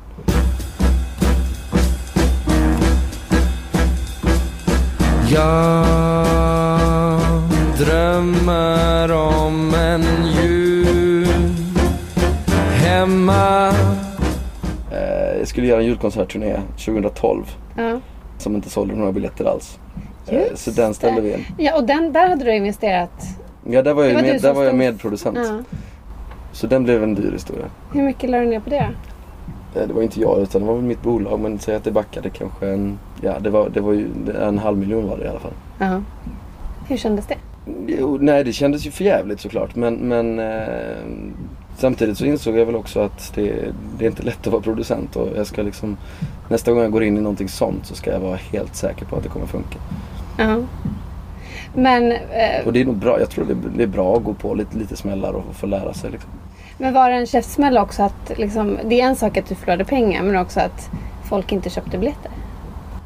Jag 5.32 5.88
drömmer 7.78 9.12
om 9.12 9.33
hemma 12.94 13.72
Eh, 14.92 15.38
jag 15.40 15.48
skulle 15.48 15.68
göra 15.68 15.80
en 15.80 15.86
julkonsertturné 15.86 16.60
2012 16.78 17.44
Ja. 17.78 18.00
som 18.38 18.56
inte 18.56 18.70
sålde 18.70 18.96
några 18.96 19.12
biljetter 19.12 19.46
alls. 19.46 19.80
Eh, 20.28 20.40
Just 20.50 20.64
så 20.64 20.72
den 20.72 20.94
ställde 20.94 21.22
det. 21.22 21.28
vi 21.28 21.34
in. 21.34 21.46
Ja, 21.58 21.76
och 21.78 21.84
den, 21.84 22.14
där 22.14 22.30
hade 22.30 22.46
du 22.46 22.56
investerat. 22.56 23.10
Ja, 23.70 23.82
där 23.82 23.94
var 23.94 24.04
jag, 24.04 24.12
Det 24.12 24.16
var 24.16 24.22
med, 24.22 24.42
där 24.42 24.54
var 24.54 24.64
jag 24.64 24.76
medproducent. 24.76 25.38
Ja. 25.44 25.60
Så 26.52 26.68
den 26.68 26.84
blev 26.84 27.04
en 27.04 27.16
dyr 27.16 27.32
historia. 27.32 27.66
Hur 27.94 28.04
mycket 28.04 28.30
la 28.30 28.38
du 28.40 28.46
ner 28.46 28.60
på 28.60 28.70
det? 28.70 28.90
Eh, 29.76 29.88
Det 29.88 29.94
var 29.94 30.02
inte 30.02 30.22
jag 30.22 30.40
utan 30.42 30.62
det 30.62 30.68
var 30.68 30.76
väl 30.76 30.84
mitt 30.84 31.02
bolag 31.02 31.40
men 31.40 31.60
säg 31.60 31.76
att 31.76 31.84
det 31.84 31.92
backade 31.92 32.30
kanske 32.30 32.68
en, 32.70 33.00
ja 33.22 33.40
det 33.40 33.50
var, 33.50 33.70
det 33.70 33.82
var 33.82 33.94
ju 33.94 34.08
en 34.42 34.58
halv 34.58 34.78
miljon 34.78 35.08
var 35.10 35.18
det 35.18 35.26
i 35.26 35.28
alla 35.28 35.40
fall. 35.40 35.54
Ja. 35.80 36.02
Hur 36.88 36.98
kändes 36.98 37.26
det? 37.26 37.36
Jo, 37.88 38.18
nej 38.22 38.44
det 38.44 38.54
kändes 38.54 38.86
ju 38.88 38.92
för 38.92 39.04
jävligt 39.04 39.40
såklart 39.40 39.76
men, 39.76 39.96
men 39.96 40.40
eh, 40.40 40.98
samtidigt 41.78 42.18
så 42.18 42.26
insåg 42.26 42.58
jag 42.58 42.66
väl 42.66 42.76
också 42.76 43.00
att 43.00 43.32
det, 43.36 43.74
det 43.98 44.06
är 44.06 44.10
inte 44.10 44.24
lätt 44.24 44.48
att 44.48 44.54
vara 44.54 44.62
producent 44.62 45.16
och 45.16 45.28
jag 45.36 45.48
ska 45.48 45.62
liksom 45.62 45.98
nästa 46.50 46.72
gång 46.72 46.82
jag 46.82 46.92
går 46.92 47.04
in 47.04 47.18
i 47.18 47.22
någonting 47.22 47.50
sånt 47.50 47.86
så 47.86 47.96
ska 47.96 48.12
jag 48.12 48.20
vara 48.20 48.36
helt 48.36 48.76
säker 48.76 49.06
på 49.06 49.16
att 49.16 49.24
det 49.24 49.30
kommer 49.30 49.46
funka. 49.46 49.78
Ja. 50.38 50.58
Men, 51.76 52.12
eh, 52.12 52.66
Och 52.66 52.74
det 52.74 52.82
är 52.82 52.86
nog 52.86 52.96
bra, 52.96 53.20
jag 53.20 53.30
tror 53.30 53.46
det, 53.46 53.56
det 53.78 53.84
är 53.84 53.88
bra 53.88 54.18
att 54.18 54.24
gå 54.24 54.34
på 54.34 54.54
lite, 54.54 54.78
lite 54.78 54.96
smällar 54.96 55.34
och 55.34 55.56
få 55.56 55.68
lära 55.68 55.94
sig 55.94 56.12
liksom. 56.12 56.30
men 56.78 56.94
var 56.94 57.10
det 57.10 57.16
en 57.16 57.26
käftsmäll 57.26 57.78
också 57.78 58.04
att 58.04 58.32
liksom, 58.38 58.78
det 58.86 59.02
är 59.02 59.06
en 59.06 59.16
sak 59.16 59.38
att 59.38 59.46
du 59.46 59.56
förlorade 59.56 59.86
pengar 59.86 60.24
men 60.24 60.36
också 60.38 60.60
att 60.60 60.90
folk 61.24 61.52
inte 61.52 61.70
köpte 61.70 61.98
biljetter? 61.98 62.32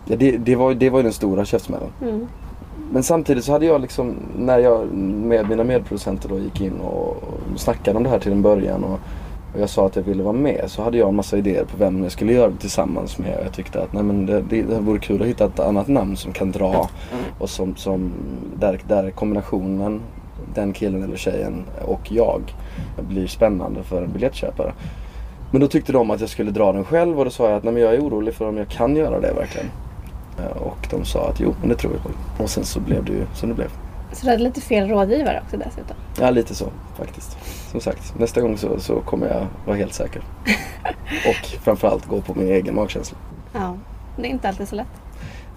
Ja, 0.06 0.16
det, 0.16 0.38
det, 0.38 0.56
var, 0.56 0.74
det 0.74 0.90
var 0.90 1.00
ju 1.00 1.04
den 1.04 1.14
stora 1.14 1.46
käftsmällen. 1.46 1.90
Mm. 2.02 2.28
Men 2.92 3.04
samtidigt 3.04 3.44
så 3.44 3.52
hade 3.52 3.66
jag 3.66 3.82
liksom, 3.82 4.16
när 4.38 4.60
jag 4.60 4.94
med 4.94 5.50
mina 5.50 5.64
medproducenter 5.64 6.30
då 6.30 6.40
gick 6.40 6.62
in 6.62 6.80
och, 6.80 7.24
snackade 7.56 7.98
om 7.98 8.04
det 8.04 8.10
här 8.10 8.20
till 8.20 8.32
en 8.32 8.42
början 8.42 8.84
och, 8.84 9.00
och 9.54 9.62
jag 9.62 9.70
sa 9.70 9.86
att 9.86 9.96
jag 9.96 10.04
ville 10.04 10.24
vara 10.24 10.34
med 10.34 10.64
så 10.68 10.84
hade 10.84 10.98
jag 10.98 11.10
en 11.10 11.16
massa 11.16 11.38
idéer 11.38 11.64
på 11.64 11.78
vem 11.78 12.04
jag 12.04 12.12
skulle 12.12 12.34
göra 12.34 12.50
det 12.50 12.58
tillsammans 12.58 13.18
med. 13.18 13.38
Och 13.38 13.46
jag 13.46 13.54
tyckte 13.54 13.84
att 13.84 13.94
nej, 13.94 14.04
men 14.04 14.26
det, 14.26 14.42
det, 14.42 14.62
det 14.62 14.80
vore 14.80 15.00
kul 15.00 15.22
att 15.22 15.28
hitta 15.28 15.46
ett 15.46 15.60
annat 15.60 15.88
namn 15.88 16.18
som 16.18 16.34
kan 16.34 16.52
dra 16.52 16.90
och 17.40 17.50
som, 17.50 17.76
som 17.76 18.12
där, 18.60 18.80
där 18.88 19.12
kombinationen, 19.12 20.02
den 20.54 20.74
killen 20.74 21.04
eller 21.04 21.18
tjejen 21.18 21.66
och 21.86 22.12
jag 22.12 22.42
blir 23.10 23.28
spännande 23.28 23.84
för 23.84 24.02
en 24.04 24.12
biljettköpare. 24.12 24.74
Men 25.52 25.62
då 25.62 25.68
tyckte 25.68 25.92
de 25.92 26.12
att 26.12 26.20
jag 26.20 26.30
skulle 26.30 26.52
dra 26.52 26.72
den 26.72 26.84
själv 26.84 27.20
och 27.20 27.26
då 27.26 27.32
sa 27.32 27.50
jag 27.50 27.58
att 27.58 27.64
nej, 27.64 27.74
men 27.74 27.84
jag 27.84 27.94
är 27.94 28.00
orolig 28.00 28.34
för 28.34 28.48
om 28.48 28.58
jag 28.58 28.70
kan 28.70 28.96
göra 28.96 29.20
det 29.20 29.34
verkligen. 29.34 29.68
Eh, 30.40 30.58
Och 30.58 30.88
de 30.92 31.06
sa 31.06 31.30
att 31.30 31.40
jo, 31.40 31.56
men 31.60 31.70
det 31.70 31.76
tror 31.76 31.92
vi 31.92 31.98
på. 31.98 32.10
Och 32.44 32.50
sen 32.50 32.66
så 32.66 32.80
blev 32.80 33.06
det 33.06 33.12
ju 33.12 33.26
som 33.34 33.50
det 33.50 33.56
blev. 33.56 33.70
Så 34.12 34.26
du 34.26 34.32
hade 34.32 34.44
lite 34.44 34.62
fel 34.62 34.90
rådgivare 34.90 35.42
också 35.44 35.58
dessutom? 35.58 35.96
Ja, 36.20 36.30
lite 36.30 36.56
så 36.56 36.66
faktiskt. 36.98 37.38
Som 37.72 37.82
sagt, 37.82 38.20
nästa 38.20 38.42
gång 38.42 38.58
så, 38.58 38.80
så 38.80 39.00
kommer 39.00 39.28
jag 39.28 39.48
vara 39.66 39.78
helt 39.78 39.94
säker. 39.94 40.22
Och 41.30 41.46
framförallt 41.64 42.06
gå 42.06 42.22
på 42.22 42.34
min 42.34 42.48
egen 42.48 42.76
magkänsla. 42.76 43.18
Ja. 43.54 43.76
Det 44.16 44.22
är 44.28 44.30
inte 44.30 44.48
alltid 44.50 44.68
så 44.68 44.76
lätt. 44.76 44.88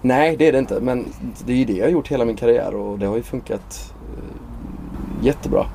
Nej, 0.01 0.35
det 0.37 0.47
är 0.47 0.51
det 0.51 0.59
inte. 0.59 0.79
Men 0.81 1.05
det 1.45 1.53
är 1.53 1.57
ju 1.57 1.65
det 1.65 1.73
jag 1.73 1.85
har 1.85 1.91
gjort 1.91 2.07
hela 2.07 2.25
min 2.25 2.35
karriär 2.35 2.75
och 2.75 2.99
det 2.99 3.05
har 3.05 3.15
ju 3.15 3.23
funkat 3.23 3.93
eh, 4.17 5.25
jättebra. 5.25 5.65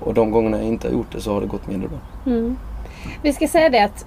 Och 0.00 0.14
de 0.14 0.30
gångerna 0.30 0.56
jag 0.56 0.66
inte 0.66 0.88
har 0.88 0.92
gjort 0.92 1.12
det 1.12 1.20
så 1.20 1.32
har 1.34 1.40
det 1.40 1.46
gått 1.46 1.66
mindre 1.66 1.88
bra. 1.88 1.98
Mm. 2.26 2.56
Vi 3.22 3.32
ska 3.32 3.48
säga 3.48 3.68
det 3.68 3.84
att 3.84 4.06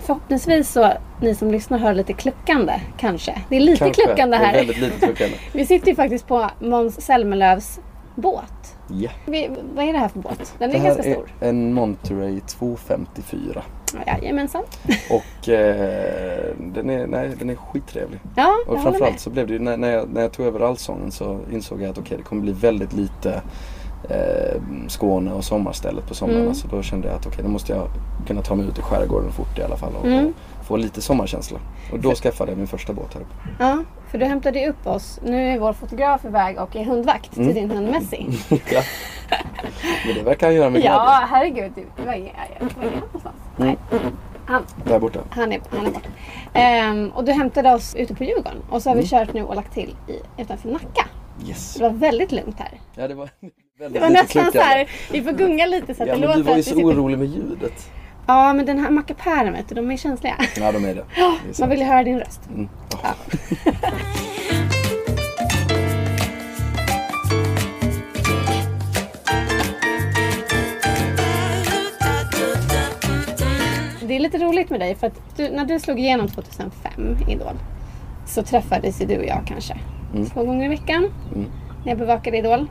förhoppningsvis 0.00 0.72
så 0.72 0.92
ni 1.20 1.34
som 1.34 1.50
lyssnar 1.50 1.78
hör 1.78 1.94
lite 1.94 2.12
kluckande 2.12 2.72
kanske. 2.96 3.42
Det 3.48 3.56
är 3.56 3.60
lite 3.60 3.78
Kanske. 3.78 4.02
kluckande 4.04 4.36
Det 4.36 4.42
är 4.44 4.46
här. 4.46 4.54
väldigt 4.54 4.78
lite 4.78 4.98
kluckande. 5.06 5.36
Vi 5.52 5.66
sitter 5.66 5.88
ju 5.88 5.94
faktiskt 5.94 6.26
på 6.26 6.50
Måns 6.60 7.00
Zelmerlöws 7.00 7.80
båt. 8.14 8.76
Ja. 8.88 9.10
Vi, 9.26 9.50
vad 9.74 9.84
är 9.84 9.92
det 9.92 9.98
här 9.98 10.08
för 10.08 10.18
båt? 10.18 10.54
Den 10.58 10.68
är 10.70 10.72
Det 10.72 10.78
här 10.78 10.86
ganska 10.86 11.10
är 11.10 11.12
stor. 11.14 11.28
en 11.40 11.74
Monterey 11.74 12.40
254. 12.40 13.62
Jajamensan. 14.06 14.62
Och 15.10 15.48
eh, 15.48 16.44
den, 16.74 16.90
är, 16.90 17.06
nej, 17.06 17.30
den 17.38 17.50
är 17.50 17.54
skittrevlig. 17.54 18.20
Ja, 18.36 18.54
jag 18.66 18.74
Och 18.74 18.82
framförallt 18.82 19.20
så 19.20 19.30
blev 19.30 19.46
det 19.46 19.52
ju, 19.52 19.58
när, 19.58 19.76
när, 19.76 19.90
jag, 19.92 20.08
när 20.12 20.20
jag 20.20 20.32
tog 20.32 20.46
över 20.46 20.60
allsången 20.60 21.10
så 21.10 21.38
insåg 21.52 21.82
jag 21.82 21.90
att 21.90 21.98
okej 21.98 22.16
det 22.16 22.22
kommer 22.22 22.42
bli 22.42 22.52
väldigt 22.52 22.92
lite 22.92 23.42
eh, 24.10 24.60
Skåne 24.88 25.32
och 25.32 25.44
sommarstället 25.44 26.06
på 26.08 26.14
somrarna. 26.14 26.40
Mm. 26.40 26.54
Så 26.54 26.68
då 26.68 26.82
kände 26.82 27.08
jag 27.08 27.16
att 27.16 27.26
okej 27.26 27.40
då 27.42 27.48
måste 27.50 27.72
jag 27.72 27.88
kunna 28.26 28.42
ta 28.42 28.54
mig 28.54 28.66
ut 28.66 28.78
i 28.78 28.82
skärgården 28.82 29.32
fort 29.32 29.58
i 29.58 29.62
alla 29.62 29.76
fall 29.76 29.92
och, 30.00 30.06
Mm. 30.06 30.34
och 30.60 30.66
få 30.66 30.76
lite 30.76 31.00
sommarkänsla. 31.02 31.58
Och 31.92 31.98
då 32.00 32.14
skaffade 32.14 32.50
jag 32.50 32.58
min 32.58 32.66
första 32.66 32.92
båt 32.92 33.14
här 33.14 33.20
uppe. 33.20 33.34
Ja, 33.58 33.78
för 34.10 34.18
du 34.18 34.24
hämtade 34.24 34.68
upp 34.68 34.86
oss. 34.86 35.20
Nu 35.24 35.48
är 35.54 35.58
vår 35.58 35.72
fotograf 35.72 36.24
iväg 36.24 36.58
och 36.58 36.76
är 36.76 36.84
hundvakt 36.84 37.36
Mm. 37.36 37.48
till 37.48 37.56
din 37.62 37.70
hund 37.70 37.90
Messi. 37.90 38.26
ja. 38.72 38.82
Men 40.06 40.14
det 40.14 40.22
verkar 40.22 40.46
han 40.46 40.56
göra 40.56 40.70
med 40.70 40.80
glädje. 40.80 40.96
Ja, 40.96 41.26
herregud. 41.30 41.72
Var 42.06 42.12
är 42.12 42.18
var 42.18 42.84
är 42.84 42.90
han 42.90 43.00
någonstans? 43.00 43.36
Nej, 43.56 43.76
han, 44.46 44.62
Där 44.84 44.98
borta. 44.98 45.20
han, 45.30 45.52
är, 45.52 45.60
han 45.70 45.86
är 45.86 45.90
borta. 45.90 46.08
Ehm, 46.54 47.10
och 47.10 47.24
du 47.24 47.32
hämtade 47.32 47.74
oss 47.74 47.94
ute 47.94 48.14
på 48.14 48.24
Djurgården 48.24 48.62
och 48.70 48.82
så 48.82 48.90
har 48.90 48.94
vi 48.96 49.00
Mm. 49.00 49.26
kört 49.26 49.34
nu 49.34 49.42
och 49.42 49.54
lagt 49.56 49.74
till 49.74 49.96
i, 50.08 50.42
utanför 50.42 50.68
Nacka. 50.68 51.06
Yes. 51.46 51.74
Det 51.74 51.82
var 51.82 51.90
väldigt 51.90 52.32
lugnt 52.32 52.56
här. 52.58 52.80
Ja 52.94 53.08
det 53.08 53.14
var 53.14 53.28
väldigt 53.78 53.94
Det 54.02 54.06
var 54.08 54.10
nästan 54.10 54.52
så 54.52 54.60
här, 54.60 54.90
vi 55.12 55.22
får 55.22 55.32
gunga 55.32 55.66
lite 55.66 55.94
så 55.94 56.02
att 56.02 56.08
Ja 56.08 56.14
det 56.14 56.20
låter 56.20 56.36
du 56.36 56.42
var 56.42 56.50
ju 56.50 56.56
vi 56.56 56.62
så 56.62 56.74
orolig 56.76 57.18
med 57.18 57.26
ljudet. 57.28 57.90
Ja, 58.30 58.52
men 58.52 58.66
den 58.66 58.78
här 58.78 58.90
mackapären 58.90 59.52
vet 59.52 59.68
du, 59.68 59.74
de 59.74 59.90
är 59.90 59.96
känsliga. 59.96 60.34
Ja 60.56 60.72
de 60.72 60.84
är 60.84 60.94
det. 60.94 61.04
det 61.14 61.20
är 61.20 61.60
Man 61.60 61.68
vill 61.68 61.78
ju 61.78 61.84
höra 61.84 62.04
din 62.04 62.18
röst. 62.18 62.40
Mm. 62.48 62.68
Ja. 63.02 63.14
Det 74.08 74.16
är 74.16 74.20
lite 74.20 74.38
roligt 74.38 74.70
med 74.70 74.80
dig 74.80 74.94
för 74.94 75.06
att 75.06 75.20
du, 75.36 75.50
när 75.50 75.64
du 75.64 75.80
slog 75.80 75.98
igenom 75.98 76.28
2005 76.28 77.16
i 77.28 77.32
Idol 77.32 77.54
så 78.26 78.42
träffades 78.42 79.00
ju 79.02 79.06
du 79.06 79.18
och 79.18 79.24
jag 79.24 79.40
kanske 79.46 79.76
Mm. 80.14 80.26
två 80.26 80.44
gånger 80.44 80.64
i 80.64 80.68
veckan 80.68 81.10
Mm. 81.34 81.46
när 81.84 81.88
jag 81.92 81.98
bevakade 81.98 82.38
Idol. 82.38 82.66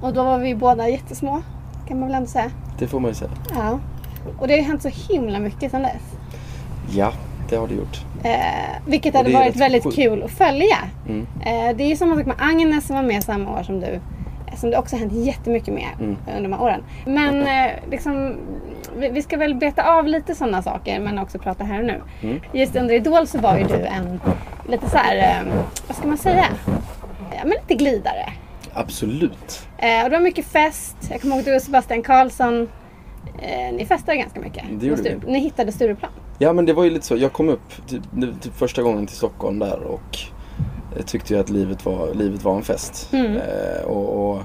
Och 0.00 0.12
då 0.12 0.22
var 0.24 0.38
vi 0.38 0.54
båda 0.54 0.88
jättesmå 0.88 1.42
kan 1.88 1.98
man 2.00 2.08
väl 2.08 2.14
ändå 2.16 2.28
säga. 2.28 2.50
Det 2.78 2.86
får 2.86 3.00
man 3.00 3.10
ju 3.10 3.14
säga. 3.14 3.30
Ja. 3.54 3.78
Och 4.38 4.46
det 4.48 4.52
har 4.54 4.58
ju 4.58 4.64
hänt 4.64 4.82
så 4.82 4.88
himla 5.12 5.38
mycket 5.38 5.70
sedan 5.70 5.82
dess. 5.82 6.02
Ja, 6.96 7.12
det 7.50 7.56
har 7.56 7.68
det 7.68 7.74
gjort. 7.74 8.00
Eh, 8.22 8.76
vilket 8.86 9.14
hade 9.14 9.32
varit 9.32 9.56
väldigt 9.56 9.84
sjukt. 9.84 9.96
kul 9.96 10.22
att 10.22 10.30
följa. 10.30 10.76
Mm. 11.08 11.26
Eh, 11.40 11.76
det 11.76 11.84
är 11.84 11.88
ju 11.88 11.96
samma 11.96 12.16
sak 12.16 12.26
med 12.26 12.36
Agnes 12.38 12.86
som 12.86 12.96
var 12.96 13.02
med 13.02 13.22
samma 13.24 13.58
år 13.58 13.62
som 13.62 13.80
du. 13.80 13.86
eh, 14.46 14.56
Som 14.56 14.70
det 14.70 14.78
också 14.78 14.96
har 14.96 15.00
hänt 15.00 15.12
jättemycket 15.12 15.74
med 15.74 15.88
Mm. 16.00 16.16
under 16.36 16.42
de 16.42 16.52
här 16.52 16.62
åren. 16.62 16.82
Men 17.06 17.42
eh, 17.46 17.72
liksom, 17.90 18.36
vi, 18.96 19.08
vi 19.08 19.22
ska 19.22 19.36
väl 19.36 19.54
beta 19.54 19.82
av 19.98 20.06
lite 20.06 20.34
sådana 20.34 20.62
saker 20.62 21.00
men 21.00 21.18
också 21.18 21.38
prata 21.38 21.64
här 21.64 21.78
och 21.78 21.84
nu. 21.86 22.00
Mm. 22.22 22.40
Just 22.52 22.76
under 22.76 22.94
Idol 22.94 23.26
så 23.26 23.38
var 23.38 23.58
ju 23.58 23.64
du 23.64 23.74
en 23.86 24.20
lite 24.68 24.90
så 24.90 24.96
här, 24.96 25.16
eh, 25.16 25.52
vad 25.86 25.96
ska 25.96 26.08
man 26.08 26.18
säga? 26.18 26.44
Ja, 27.30 27.38
men 27.42 27.50
lite 27.50 27.74
glidare. 27.74 28.32
Absolut. 28.74 29.66
Eh, 29.78 30.04
och 30.04 30.10
det 30.10 30.16
var 30.16 30.20
mycket 30.24 30.44
fest. 30.46 30.96
Jag 31.10 31.20
kommer 31.20 31.34
ihåg 31.36 31.40
att 31.40 31.46
du 31.46 31.56
och 31.56 31.62
Sebastian 31.62 32.02
Karlsson 32.02 32.68
eh, 33.42 33.74
ni 33.74 33.86
festade 33.86 34.16
ganska 34.18 34.40
mycket. 34.40 34.64
Det 34.80 34.86
gjorde 34.86 35.02
vi. 35.02 35.32
Ni 35.32 35.38
hittade 35.38 35.72
Stureplan. 35.72 36.10
Ja 36.38 36.52
men 36.52 36.66
det 36.66 36.72
var 36.72 36.84
ju 36.84 36.90
lite 36.90 37.06
så. 37.06 37.16
Jag 37.16 37.32
kom 37.32 37.48
upp 37.48 37.86
typ, 37.86 38.02
typ 38.40 38.54
första 38.54 38.82
gången 38.82 39.06
till 39.06 39.16
Stockholm 39.16 39.58
där 39.58 39.80
och 39.82 40.18
jag 40.96 41.06
tyckte 41.06 41.34
ju 41.34 41.40
att 41.40 41.50
livet 41.50 41.84
var, 41.84 42.14
livet 42.14 42.44
var 42.44 42.56
en 42.56 42.62
fest. 42.62 43.12
Mm. 43.12 43.36
Eh, 43.36 43.84
och, 43.84 44.30
och 44.30 44.42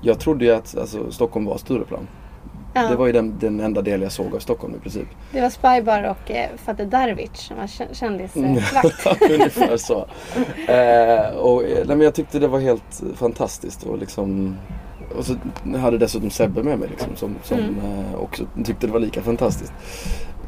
jag 0.00 0.20
trodde 0.20 0.44
ju 0.44 0.50
att 0.50 0.78
alltså, 0.78 1.12
Stockholm 1.12 1.46
var 1.46 1.58
Stureplan. 1.58 2.08
Ja. 2.74 2.88
Det 2.88 2.96
var 2.96 3.06
ju 3.06 3.12
den, 3.12 3.38
den 3.38 3.60
enda 3.60 3.82
del 3.82 4.02
jag 4.02 4.12
såg 4.12 4.34
av 4.34 4.38
Stockholm 4.38 4.74
i 4.74 4.78
princip. 4.78 5.08
Det 5.32 5.40
var 5.40 5.50
Spybar 5.50 6.02
och 6.02 6.30
eh, 6.30 6.48
Fatte 6.56 6.84
Darvic 6.84 7.30
som 7.34 7.56
var 7.56 7.64
kä- 7.64 7.94
kändisvakt. 7.94 9.22
Ungefär 9.30 9.76
så. 9.76 10.06
Eh, 10.68 11.36
och, 11.36 11.64
eh, 11.64 11.76
nej, 11.76 11.96
men 11.96 12.00
jag 12.00 12.14
tyckte 12.14 12.38
det 12.38 12.48
var 12.48 12.60
helt 12.60 13.02
fantastiskt. 13.14 13.82
Och, 13.82 13.98
liksom, 13.98 14.56
och 15.16 15.24
så 15.26 15.34
hade 15.78 15.98
dessutom 15.98 16.30
Sebbe 16.30 16.62
med 16.62 16.78
mig 16.78 16.88
liksom, 16.88 17.16
som, 17.16 17.34
som 17.42 17.58
Mm. 17.58 17.78
eh, 17.78 18.14
också 18.14 18.44
tyckte 18.64 18.86
det 18.86 18.92
var 18.92 19.00
lika 19.00 19.22
fantastiskt. 19.22 19.72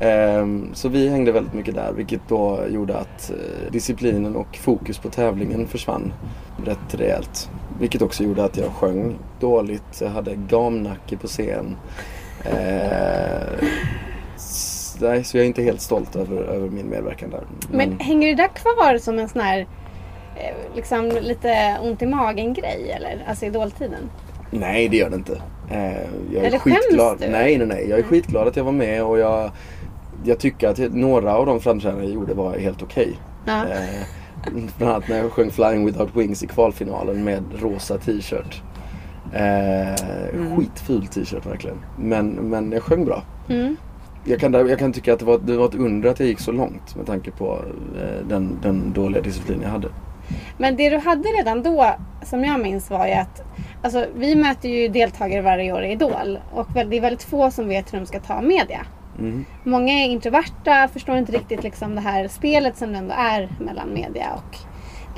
Ehm, 0.00 0.70
så 0.75 0.88
vi 0.88 1.08
hängde 1.08 1.32
väldigt 1.32 1.54
mycket 1.54 1.75
där 1.75 1.92
vilket 1.92 2.20
då 2.28 2.60
gjorde 2.68 2.96
att 2.98 3.30
eh, 3.30 3.72
disciplinen 3.72 4.36
och 4.36 4.56
fokus 4.56 4.98
på 4.98 5.08
tävlingen 5.08 5.66
försvann 5.66 6.12
rätt 6.64 6.94
rejält. 6.94 7.50
Vilket 7.80 8.02
också 8.02 8.25
gjorde 8.25 8.44
att 8.44 8.56
jag 8.56 8.70
sjöng 8.72 9.18
dåligt, 9.40 10.00
jag 10.00 10.08
hade 10.08 10.34
gamnacke 10.34 11.16
på 11.16 11.26
scen. 11.26 11.76
Eh, 12.44 13.66
s- 14.36 14.96
nej, 15.00 15.25
så 15.25 15.36
jag 15.36 15.42
är 15.44 15.46
inte 15.48 15.62
helt 15.62 15.80
stolt 15.80 16.16
över, 16.16 16.36
över 16.42 16.68
min 16.68 16.88
medverkan 16.90 17.30
där. 17.30 17.44
Men 17.70 18.00
hänger 18.00 18.28
det 18.28 18.34
där 18.34 18.48
kvar 18.48 18.98
som 18.98 19.18
en 19.18 19.28
sån 19.28 19.40
här 19.40 19.58
eh, 20.36 20.54
liksom 20.75 21.08
lite 21.20 21.76
ont 21.82 22.02
i 22.02 22.06
magen 22.06 22.52
grej 22.54 22.92
eller? 22.96 23.25
Alltså 23.28 23.46
idoltiden? 23.46 24.10
Nej 24.58 24.88
det 24.88 24.96
gör 24.96 25.10
det 25.10 25.16
inte. 25.16 25.42
Eh, 25.70 25.92
jag 26.34 26.44
är 26.44 26.50
skäms 26.50 26.62
skitglad. 26.62 27.16
du? 27.20 27.28
Nej 27.28 27.58
nej 27.58 27.66
nej. 27.66 27.86
Jag 27.90 27.98
är 27.98 28.02
skitglad 28.02 28.48
att 28.48 28.56
jag 28.56 28.64
var 28.64 28.72
med 28.72 29.04
och 29.04 29.18
jag, 29.18 29.50
jag 30.25 30.38
tycker 30.38 30.68
att 30.68 30.78
några 30.94 31.36
av 31.36 31.46
de 31.46 31.60
framträdanden 31.60 32.04
jag 32.04 32.14
gjorde 32.14 32.34
var 32.34 32.58
helt 32.58 32.82
okej. 32.82 33.18
Ja. 33.46 33.64
Eh, 33.66 34.04
bland 34.78 34.92
annat 34.92 35.08
när 35.08 35.18
jag 35.18 35.32
sjöng 35.32 35.50
Flying 35.50 35.86
Without 35.86 36.16
Wings 36.16 36.42
i 36.42 36.46
kvalfinalen 36.46 37.25
med 37.25 37.42
rosa 37.58 37.98
t-shirt. 37.98 38.62
Eh, 39.32 39.94
Mm. 40.34 40.56
Skitful 40.56 41.06
t-shirt 41.06 41.46
verkligen. 41.46 41.76
Men, 41.98 42.28
men 42.28 42.72
jag 42.72 42.82
sjöng 42.82 43.04
bra. 43.04 43.22
Mm. 43.48 43.76
Jag 44.25 44.40
kan, 44.40 44.52
jag 44.52 44.78
kan 44.78 44.92
tycka 44.92 45.12
att 45.12 45.18
det 45.18 45.25
var, 45.25 45.38
det 45.38 45.56
var 45.56 45.64
ett 45.64 45.75
under 45.75 46.10
att 46.10 46.20
jag 46.20 46.28
gick 46.28 46.40
så 46.40 46.52
långt 46.52 46.96
med 46.96 47.06
tanke 47.06 47.30
på 47.30 47.58
eh, 48.00 48.26
den, 48.28 48.58
den 48.62 48.92
dåliga 48.92 49.22
disciplin 49.22 49.58
jag 49.62 49.68
hade. 49.68 49.88
Men 50.58 50.76
det 50.76 50.90
du 50.90 50.98
hade 50.98 51.28
redan 51.28 51.62
då, 51.62 51.94
som 52.22 52.44
jag 52.44 52.60
minns, 52.60 52.90
var 52.90 53.06
ju 53.06 53.12
att 53.12 53.42
alltså, 53.87 54.07
vi 54.16 54.35
möter 54.37 54.69
ju 54.69 54.88
deltagare 54.88 55.43
varje 55.43 55.73
år 55.73 55.83
i 55.85 55.93
Idol 55.93 56.38
och 56.52 56.69
det 56.75 56.97
är 56.97 57.00
väldigt 57.00 57.23
få 57.23 57.50
som 57.50 57.69
vet 57.69 57.93
hur 57.95 57.99
de 58.00 58.07
ska 58.07 58.21
ta 58.21 58.40
media. 58.40 58.87
Mm. 59.19 59.45
Många 59.64 59.93
är 59.93 60.07
introverta, 60.09 60.88
förstår 60.93 61.16
inte 61.16 61.33
riktigt 61.33 61.62
liksom, 61.62 61.95
det 61.95 62.00
här 62.00 62.28
spelet 62.28 62.76
som 62.76 62.93
det 62.93 62.99
ändå 62.99 63.14
är 63.19 63.49
mellan 63.61 63.95
media 63.95 64.26
och 64.35 64.59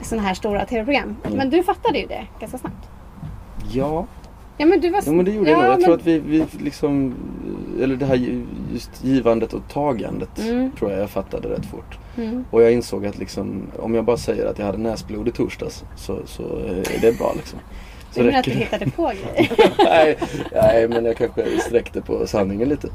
sådana 0.04 0.26
här 0.28 0.34
stora 0.34 0.64
tv-program. 0.66 1.16
Mm. 1.26 1.38
Men 1.38 1.50
du 1.50 1.62
fattade 1.62 1.98
ju 1.98 2.06
det 2.06 2.26
ganska 2.40 2.58
snabbt. 2.58 2.88
Ja, 3.72 4.06
Ja 4.60 4.66
men 4.66 4.80
du 4.80 4.90
var... 4.90 5.02
Ja 5.06 5.12
men 5.12 5.24
det 5.24 5.30
gjorde 5.30 5.50
ja, 5.50 5.56
jag 5.56 5.62
nog. 5.64 5.72
Jag 5.72 5.78
men- 5.78 5.84
tror 5.84 5.94
att 5.94 6.06
vi, 6.06 6.18
vi 6.18 6.44
liksom, 6.58 7.14
eller 7.82 7.96
det 7.96 8.06
här 8.06 8.14
ju- 8.14 8.46
just 8.72 9.04
givandet 9.04 9.52
och 9.52 9.68
tagandet 9.68 10.38
Mm. 10.38 10.72
tror 10.72 10.90
jag 10.90 11.00
jag 11.00 11.10
fattade 11.10 11.48
rätt 11.48 11.66
fort. 11.66 11.98
Mm. 12.16 12.44
Och 12.50 12.62
jag 12.62 12.72
insåg 12.72 13.06
att 13.06 13.18
liksom, 13.18 13.62
om 13.78 13.94
jag 13.94 14.04
bara 14.04 14.16
säger 14.16 14.46
att 14.46 14.58
jag 14.58 14.66
hade 14.66 14.78
näsblod 14.78 15.28
i 15.28 15.30
torsdags 15.30 15.84
så, 15.96 16.18
så 16.26 16.42
är 16.66 17.00
det 17.00 17.18
bra 17.18 17.32
liksom. 17.36 17.58
Du 18.14 18.22
menar 18.22 18.38
att 18.38 18.44
du 18.44 18.50
hittade 18.50 18.90
på 18.90 19.06
grejer? 19.36 19.72
nej, 19.84 20.16
nej 20.52 20.88
men 20.88 21.04
jag 21.04 21.16
kanske 21.16 21.60
sträckte 21.60 22.00
på 22.00 22.26
sanningen 22.26 22.68
lite. 22.68 22.88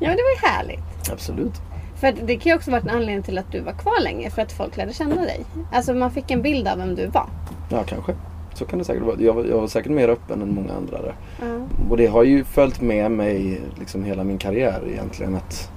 ja 0.00 0.08
men 0.08 0.16
det 0.16 0.22
var 0.22 0.30
ju 0.42 0.46
härligt. 0.56 1.10
Absolut. 1.12 1.52
För 2.00 2.12
det 2.26 2.36
kan 2.36 2.50
ju 2.50 2.56
också 2.56 2.70
varit 2.70 2.84
en 2.84 2.90
anledning 2.90 3.22
till 3.22 3.38
att 3.38 3.52
du 3.52 3.60
var 3.60 3.72
kvar 3.72 4.02
länge. 4.02 4.30
För 4.30 4.42
att 4.42 4.52
folk 4.52 4.76
lärde 4.76 4.92
känna 4.92 5.14
dig. 5.22 5.40
Alltså 5.72 5.94
man 5.94 6.10
fick 6.10 6.30
en 6.30 6.42
bild 6.42 6.68
av 6.68 6.78
vem 6.78 6.94
du 6.94 7.06
var. 7.06 7.26
Ja 7.70 7.82
kanske. 7.86 8.12
Så 8.54 8.64
kan 8.64 8.78
det 8.78 8.84
säkert 8.84 9.02
vara. 9.02 9.16
Jag, 9.20 9.32
var- 9.34 9.44
jag 9.44 9.60
var 9.60 9.66
säkert 9.68 9.92
mer 9.92 10.08
öppen 10.08 10.42
än 10.42 10.54
många 10.54 10.72
andra 10.72 11.02
där. 11.02 11.14
Ja. 11.40 11.46
Och 11.90 11.96
det 11.96 12.06
har 12.06 12.22
ju 12.24 12.44
följt 12.44 12.80
med 12.80 13.10
mig 13.10 13.60
liksom 13.78 14.04
hela 14.04 14.24
min 14.24 14.38
karriär 14.38 14.82
egentligen. 14.92 15.34
Att 15.34 15.70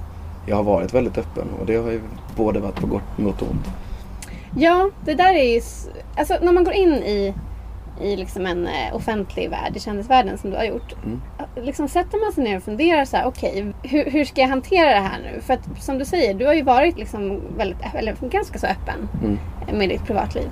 jag 0.48 0.56
har 0.56 0.64
varit 0.64 0.94
väldigt 0.94 1.18
öppen 1.18 1.48
och 1.60 1.66
det 1.66 1.76
har 1.76 1.92
ju 1.92 2.02
både 2.36 2.60
varit 2.60 2.76
på 2.76 2.88
gott 2.88 3.42
och 3.42 3.48
ont. 3.48 3.66
Ja, 4.58 4.90
det 5.06 5.14
där 5.14 5.34
är 5.34 5.54
ju... 5.54 5.62
Alltså 6.18 6.38
när 6.42 6.52
man 6.52 6.64
går 6.64 6.74
in 6.74 6.94
i, 6.94 7.34
i 8.02 8.16
liksom 8.16 8.46
en 8.46 8.68
eh, 8.68 8.96
offentlig 8.96 9.50
värld, 9.50 9.76
i 9.76 9.80
kändisvärlden 9.80 10.38
som 10.38 10.50
du 10.52 10.58
har 10.58 10.64
gjort. 10.64 10.96
Mm. 11.06 11.22
Liksom 11.66 11.88
sätter 11.88 12.26
man 12.26 12.34
sig 12.34 12.44
ner 12.44 12.58
och 12.58 12.64
funderar 12.64 13.06
så 13.06 13.18
här, 13.18 13.26
okej, 13.28 13.74
hur, 13.84 14.06
hur 14.12 14.26
ska 14.26 14.42
jag 14.42 14.48
hantera 14.48 14.90
det 14.90 15.00
här 15.00 15.20
nu? 15.34 15.42
För 15.42 15.54
att 15.54 15.84
som 15.84 15.98
du 15.98 16.06
säger, 16.06 16.34
du 16.34 16.46
har 16.46 16.54
ju 16.54 16.64
varit 16.64 16.98
liksom 16.98 17.42
väldigt, 17.58 17.78
eller 17.94 18.16
ganska 18.30 18.60
så 18.60 18.68
öppen 18.68 19.10
Mm. 19.24 19.38
med 19.80 19.90
ditt 19.90 20.06
privatliv. 20.06 20.50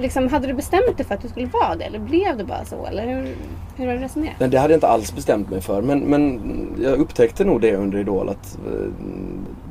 Liksom, 0.00 0.28
hade 0.28 0.46
du 0.46 0.54
bestämt 0.54 0.96
dig 0.96 1.06
för 1.06 1.14
att 1.14 1.22
du 1.22 1.28
skulle 1.28 1.46
vara 1.46 1.76
det? 1.76 1.84
Eller 1.84 1.98
blev 1.98 2.36
det 2.36 2.44
bara 2.44 2.64
så? 2.64 2.86
Eller 2.86 3.06
hur, 3.06 3.34
hur 3.76 3.86
har 3.86 3.94
du 3.94 4.00
resonerat? 4.00 4.34
Nej, 4.38 4.48
det 4.48 4.58
hade 4.58 4.72
jag 4.72 4.76
inte 4.76 4.88
alls 4.88 5.14
bestämt 5.14 5.50
mig 5.50 5.60
för. 5.60 5.82
Men, 5.82 5.98
men 6.00 6.40
jag 6.82 6.98
upptäckte 6.98 7.44
nog 7.44 7.60
det 7.60 7.76
under 7.76 7.98
Idol 7.98 8.28
att 8.28 8.58
eh, 8.66 8.86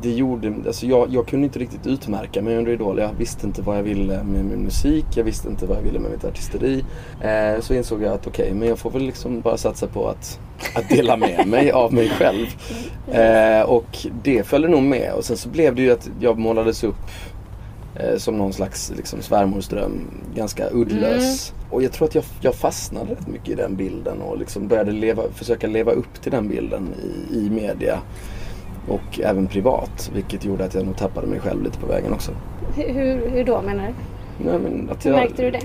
det 0.02 0.12
gjorde, 0.12 0.54
alltså 0.68 0.86
jag, 0.86 1.10
jag 1.14 1.28
kunde 1.28 1.46
inte 1.46 1.60
riktigt 1.60 1.88
utmärka 1.88 2.42
mig 2.42 2.58
under 2.58 2.72
Idol. 2.72 3.00
Jag 3.00 3.14
visste 3.18 3.48
inte 3.48 3.62
vad 3.62 3.78
jag 3.78 3.84
ville 3.84 4.24
med 4.24 4.46
min 4.46 4.64
musik, 4.64 5.06
jag 5.16 5.24
visste 5.24 5.48
inte 5.48 5.66
vad 5.66 5.78
jag 5.78 5.82
ville 5.82 6.00
med 6.00 6.12
mitt 6.12 6.26
artisteri. 6.26 6.86
Eh, 7.22 7.62
så 7.62 7.74
insåg 7.74 8.04
jag 8.04 8.14
att 8.14 8.28
okej, 8.28 8.54
men 8.54 8.68
jag 8.68 8.80
får 8.80 8.92
väl 8.92 9.02
liksom 9.02 9.42
bara 9.42 9.58
satsa 9.58 9.88
på 9.88 10.08
att, 10.08 10.40
att 10.76 10.90
dela 10.90 11.18
med 11.18 11.48
mig 11.48 11.72
av 11.72 11.94
mig 11.94 12.10
själv. 12.10 12.48
Eh, 13.12 13.62
och 13.62 13.98
det 14.24 14.44
följde 14.44 14.68
nog 14.68 14.84
med 14.84 15.14
och 15.14 15.26
sen 15.26 15.38
så 15.38 15.50
blev 15.50 15.76
det 15.76 15.82
ju 15.82 15.92
att 15.92 16.10
jag 16.20 16.40
målades 16.40 16.84
upp 16.84 16.96
eh, 17.96 18.18
som 18.18 18.38
någon 18.38 18.54
slags 18.54 18.92
liksom, 18.98 19.22
svärmorsdröm, 19.22 20.08
ganska 20.36 20.70
uddlös. 20.70 21.54
Och 21.70 21.84
jag 21.84 21.92
tror 21.92 22.08
att 22.08 22.16
jag, 22.16 22.24
jag 22.42 22.56
fastnade 22.56 23.12
rätt 23.12 23.28
mycket 23.28 23.50
i 23.50 23.56
den 23.56 23.76
bilden 23.76 24.22
och 24.22 24.38
liksom 24.38 24.68
började 24.68 24.92
leva, 24.92 25.24
försöka 25.36 25.68
leva 25.68 25.92
upp 25.92 26.22
till 26.22 26.32
den 26.32 26.48
bilden 26.48 26.88
i, 27.04 27.38
i 27.38 27.50
media. 27.50 28.00
Och 28.88 29.20
även 29.24 29.48
privat, 29.48 30.12
vilket 30.14 30.46
gjorde 30.46 30.66
att 30.66 30.74
jag 30.74 30.86
nog 30.86 30.98
tappade 30.98 31.28
mig 31.28 31.40
själv 31.40 31.64
lite 31.64 31.80
på 31.80 31.88
vägen 31.88 32.14
också. 32.14 32.32
Hur, 32.76 32.94
hur, 32.94 33.30
hur 33.30 33.44
då 33.44 33.62
menar 33.62 33.88
du? 33.88 33.94
Nej, 34.46 34.60
men 34.60 34.90
att 34.92 35.06
Hur 35.06 35.12
jag, 35.12 35.20
märkte 35.20 35.42
du 35.42 35.52
det? 35.52 35.62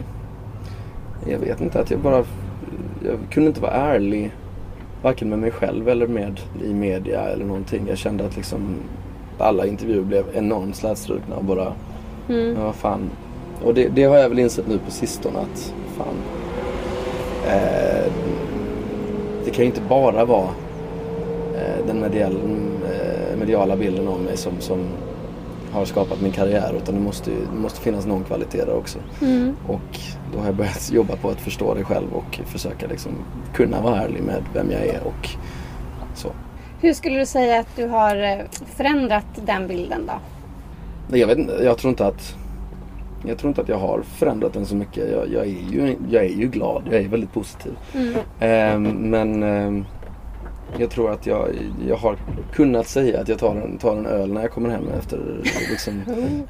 Jag 1.27 1.39
vet 1.39 1.61
inte, 1.61 1.81
att 1.81 1.91
jag 1.91 2.01
bara... 2.01 2.25
Jag 3.05 3.19
kunde 3.31 3.49
inte 3.49 3.61
vara 3.61 3.73
ärlig. 3.73 4.33
Varken 5.03 5.29
med 5.29 5.39
mig 5.39 5.51
själv 5.51 5.89
eller 5.89 6.07
med 6.07 6.41
i 6.65 6.75
media 6.75 7.21
eller 7.21 7.45
någonting. 7.45 7.85
Jag 7.89 7.99
kände 7.99 8.27
att 8.27 8.37
liksom 8.37 8.77
alla 9.39 9.67
intervjuer 9.67 10.03
blev 10.03 10.25
enormt 10.35 10.77
slätstrukna 10.77 11.37
och 11.37 11.45
bara... 11.45 11.73
Mm. 12.29 12.57
Ja, 12.61 12.73
fan. 12.73 13.11
Och 13.65 13.75
det, 13.75 13.89
det 13.89 14.05
har 14.05 14.17
jag 14.17 14.29
väl 14.29 14.39
insett 14.39 14.69
nu 14.69 14.79
på 14.79 14.91
sistone 14.91 15.39
att 15.39 15.75
fan. 15.97 16.15
Eh, 17.47 18.13
det 19.45 19.51
kan 19.51 19.65
ju 19.65 19.67
inte 19.67 19.81
bara 19.89 20.25
vara 20.25 20.49
eh, 21.55 21.87
den 21.87 22.01
medial, 22.01 22.33
eh, 22.33 22.74
mediala 23.37 23.77
bilden 23.77 24.09
av 24.09 24.21
mig 24.21 24.37
som, 24.37 24.53
som 24.61 24.79
har 25.73 25.85
skapat 25.85 26.21
min 26.21 26.33
karriär 26.33 26.75
utan 26.83 26.95
det 26.95 27.01
måste, 27.01 27.31
det 27.31 27.61
måste 27.61 27.81
finnas 27.81 28.07
någon 28.07 28.25
kvalitet 28.25 28.65
där 28.65 28.77
också. 28.77 28.99
Mm. 29.23 29.57
Och 29.69 29.99
då 30.33 30.39
har 30.39 30.47
jag 30.47 30.55
börjat 30.55 30.91
jobba 30.93 31.17
på 31.17 31.29
att 31.29 31.41
förstå 31.41 31.75
det 31.75 31.85
själv 31.85 32.13
och 32.13 32.41
försöka 32.47 32.87
liksom 32.87 33.13
kunna 33.55 33.81
vara 33.81 34.03
ärlig 34.03 34.23
med 34.23 34.43
vem 34.55 34.71
jag 34.71 34.87
är 34.87 35.01
och 35.05 35.29
så. 36.15 36.29
Hur 36.81 36.93
skulle 36.93 37.19
du 37.19 37.27
säga 37.27 37.61
att 37.61 37.77
du 37.77 37.87
har 37.87 38.17
eh, 38.17 38.39
förändrat 38.77 39.27
den 39.47 39.69
bilden 39.69 40.07
då? 40.07 40.13
Nej, 41.09 41.21
Jag 41.21 41.27
vet 41.27 41.39
inte, 41.39 41.53
jag 41.65 41.79
tror 41.79 41.91
inte 41.91 42.07
att 42.07 42.37
jag 43.27 43.39
tror 43.39 43.49
inte 43.49 43.61
att 43.61 43.69
jag 43.69 43.79
har 43.79 44.03
förändrat 44.03 44.53
den 44.53 44.67
så 44.67 44.77
mycket. 44.77 45.11
Jag, 45.13 45.33
jag, 45.33 45.43
är, 45.43 45.73
ju, 45.73 45.97
jag 46.11 46.25
är 46.25 46.29
ju 46.29 46.49
glad, 46.49 46.83
jag 46.91 47.01
är 47.01 47.09
väldigt 47.09 47.33
positiv. 47.33 47.73
Mm. 47.95 48.15
Ehm, 48.41 49.11
men 49.11 49.43
ehm, 49.43 49.85
jag 50.79 50.91
tror 50.91 51.11
att 51.11 51.27
jag, 51.27 51.49
jag 51.89 51.97
har 51.97 52.17
kunnat 52.53 52.89
säga 52.89 53.21
att 53.21 53.29
jag 53.29 53.39
tar 53.39 53.57
en, 53.57 53.79
tar 53.79 53.97
en 53.97 54.07
öl 54.07 54.33
när 54.33 54.41
jag 54.43 54.51
kommer 54.51 54.71
hem 54.71 54.85
efter 54.99 55.19
liksom... 55.71 56.03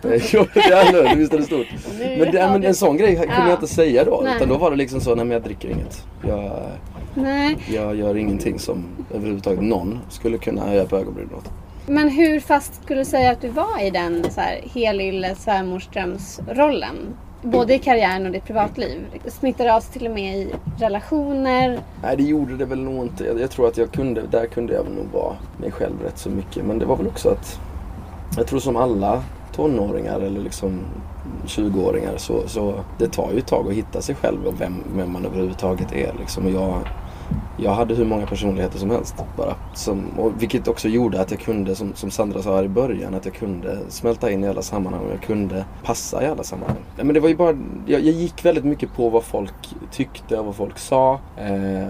Jo, 0.32 0.46
det 0.54 0.60
är 0.60 0.92
lugnt, 0.92 1.16
visst 1.16 1.32
är 1.34 1.38
det 1.38 1.44
stort. 1.44 1.66
Men, 1.98 2.18
det, 2.32 2.32
men 2.52 2.64
en 2.64 2.74
sån 2.74 2.96
grej 2.96 3.16
kunde 3.16 3.34
Ja. 3.34 3.48
jag 3.48 3.56
inte 3.56 3.66
säga 3.66 4.04
då. 4.04 4.20
Nej. 4.24 4.36
Utan 4.36 4.48
då 4.48 4.58
var 4.58 4.70
det 4.70 4.76
liksom 4.76 5.00
så, 5.00 5.14
nej 5.14 5.24
men 5.24 5.32
jag 5.32 5.42
dricker 5.42 5.68
inget. 5.68 6.06
Jag, 6.28 6.50
Nej, 7.14 7.56
jag 7.74 7.96
gör 7.96 8.16
ingenting 8.16 8.58
som 8.58 8.84
överhuvudtaget 9.14 9.62
någon 9.62 9.98
skulle 10.08 10.38
kunna 10.38 10.66
höja 10.66 10.84
på 10.84 10.96
ögonbrynen 10.96 11.34
åt. 11.34 11.50
men 11.86 12.08
hur 12.08 12.40
fast 12.40 12.82
skulle 12.84 13.00
du 13.00 13.04
säga 13.04 13.30
att 13.30 13.40
du 13.40 13.48
var 13.48 13.82
i 13.82 13.90
den 13.90 14.24
så 14.30 14.40
här 14.40 14.60
helylle 14.74 15.34
svärmorsdrömsrollen? 15.34 16.96
Både 17.44 17.74
i 17.74 17.78
karriären 17.78 18.26
och 18.26 18.32
ditt 18.32 18.44
privatliv. 18.44 19.06
Smittar 19.26 19.64
det 19.64 19.74
av 19.74 19.80
sig 19.80 19.92
till 19.92 20.06
och 20.06 20.14
med 20.14 20.36
i 20.36 20.54
relationer? 20.78 21.78
Nej 22.02 22.16
det 22.16 22.22
gjorde 22.22 22.56
det 22.56 22.64
väl 22.64 22.80
nog 22.82 23.04
inte. 23.04 23.24
Jag, 23.24 23.40
jag 23.40 23.50
tror 23.50 23.68
att 23.68 23.76
jag 23.76 23.92
kunde, 23.92 24.22
där 24.30 24.46
kunde 24.46 24.74
jag 24.74 24.86
nog 24.90 25.06
vara 25.12 25.36
mig 25.56 25.70
själv 25.70 26.02
rätt 26.02 26.18
så 26.18 26.30
mycket. 26.30 26.64
Men 26.64 26.78
det 26.78 26.86
var 26.86 26.96
väl 26.96 27.06
också 27.06 27.28
att 27.28 27.60
jag 28.36 28.46
tror 28.46 28.60
som 28.60 28.76
alla 28.76 29.22
tonåringar 29.52 30.20
eller 30.20 30.40
liksom 30.40 30.80
20-åringar 31.46 32.16
så, 32.16 32.48
så 32.48 32.74
det 32.98 33.12
tar 33.12 33.32
ju 33.32 33.38
ett 33.38 33.46
tag 33.46 33.68
att 33.68 33.74
hitta 33.74 34.00
sig 34.00 34.14
själv 34.14 34.46
och 34.46 34.60
vem, 34.60 34.74
vem 34.96 35.12
man 35.12 35.24
överhuvudtaget 35.26 35.92
är. 35.92 36.14
Liksom. 36.18 36.44
Och 36.44 36.50
jag, 36.50 36.78
jag 37.56 37.70
hade 37.74 37.94
hur 37.94 38.04
många 38.04 38.26
personligheter 38.26 38.78
som 38.78 38.90
helst 38.90 39.14
bara. 39.36 39.54
Som, 39.74 40.04
och 40.18 40.32
vilket 40.42 40.68
också 40.68 40.88
gjorde 40.88 41.20
att 41.20 41.30
jag 41.30 41.40
kunde, 41.40 41.74
som, 41.74 41.94
som 41.94 42.10
Sandra 42.10 42.42
sa 42.42 42.56
här 42.56 42.64
i 42.64 42.68
början, 42.68 43.14
att 43.14 43.24
jag 43.24 43.34
kunde 43.34 43.78
smälta 43.88 44.30
in 44.30 44.44
i 44.44 44.48
alla 44.48 44.62
sammanhang 44.62 45.04
och 45.04 45.12
jag 45.12 45.22
kunde 45.22 45.64
passa 45.84 46.22
i 46.22 46.26
alla 46.26 46.42
sammanhang. 46.42 46.76
Men 46.96 47.14
det 47.14 47.20
var 47.20 47.28
ju 47.28 47.36
bara, 47.36 47.56
jag, 47.86 48.00
jag 48.00 48.14
gick 48.14 48.44
väldigt 48.44 48.64
mycket 48.64 48.94
på 48.96 49.08
vad 49.08 49.22
folk 49.24 49.74
tyckte 49.92 50.38
och 50.38 50.46
vad 50.46 50.54
folk 50.56 50.78
sa. 50.78 51.20
Eh, 51.36 51.88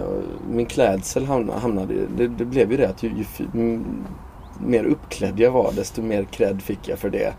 min 0.51 0.65
klädsel 0.65 1.25
hamnade, 1.25 1.59
hamnade 1.59 1.93
det, 2.17 2.27
det 2.27 2.45
blev 2.45 2.71
ju 2.71 2.77
det 2.77 2.89
att 2.89 3.03
ju, 3.03 3.07
ju 3.09 3.21
f- 3.21 3.41
m- 3.53 3.85
mer 4.65 4.83
uppklädd 4.83 5.39
jag 5.39 5.51
var 5.51 5.71
desto 5.75 6.01
mer 6.01 6.23
cred 6.23 6.61
fick 6.61 6.87
jag 6.87 6.99
för 6.99 7.09
det 7.09 7.33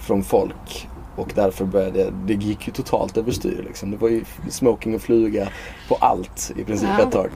från 0.00 0.22
folk. 0.22 0.88
Och 1.20 1.32
därför 1.34 1.64
började 1.64 1.98
jag, 2.00 2.12
det 2.26 2.34
gick 2.34 2.66
ju 2.66 2.72
totalt 2.72 3.16
överstyr 3.16 3.64
liksom. 3.68 3.90
Det 3.90 3.96
var 3.96 4.08
ju 4.08 4.24
smoking 4.48 4.94
och 4.94 5.00
fluga 5.02 5.48
på 5.88 5.94
allt 5.94 6.52
i 6.56 6.64
princip 6.64 6.88
Ja. 6.98 7.04
ett 7.04 7.12
tag. 7.12 7.30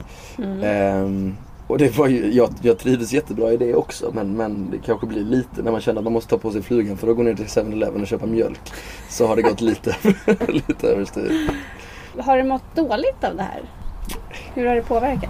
Ehm, 0.63 1.35
och 1.67 1.77
det 1.77 1.97
var 1.97 2.07
ju, 2.07 2.33
jag, 2.33 2.49
jag 2.61 2.77
trivdes 2.77 3.13
jättebra 3.13 3.51
i 3.51 3.57
det 3.57 3.73
också 3.75 4.11
men, 4.13 4.37
men 4.37 4.67
det 4.71 4.77
kanske 4.85 5.07
blir 5.07 5.21
lite 5.23 5.61
när 5.63 5.71
man 5.71 5.81
känner 5.81 5.99
att 5.99 6.03
man 6.03 6.13
måste 6.13 6.29
ta 6.29 6.37
på 6.37 6.51
sig 6.51 6.61
flugan 6.61 6.97
för 6.97 7.07
att 7.07 7.15
gå 7.17 7.23
ner 7.23 7.33
till 7.33 7.45
7-Eleven 7.45 8.01
och 8.01 8.07
köpa 8.07 8.25
mjölk. 8.25 8.59
Så 9.09 9.27
har 9.27 9.35
det 9.35 9.41
gått 9.41 9.61
lite, 9.61 9.95
lite 10.47 10.87
överstyr. 10.87 11.49
Har 12.19 12.37
du 12.37 12.43
mått 12.43 12.75
dåligt 12.75 13.23
av 13.23 13.35
det 13.35 13.43
här? 13.43 13.61
Hur 14.53 14.65
har 14.67 14.75
det 14.75 14.81
påverkat? 14.81 15.29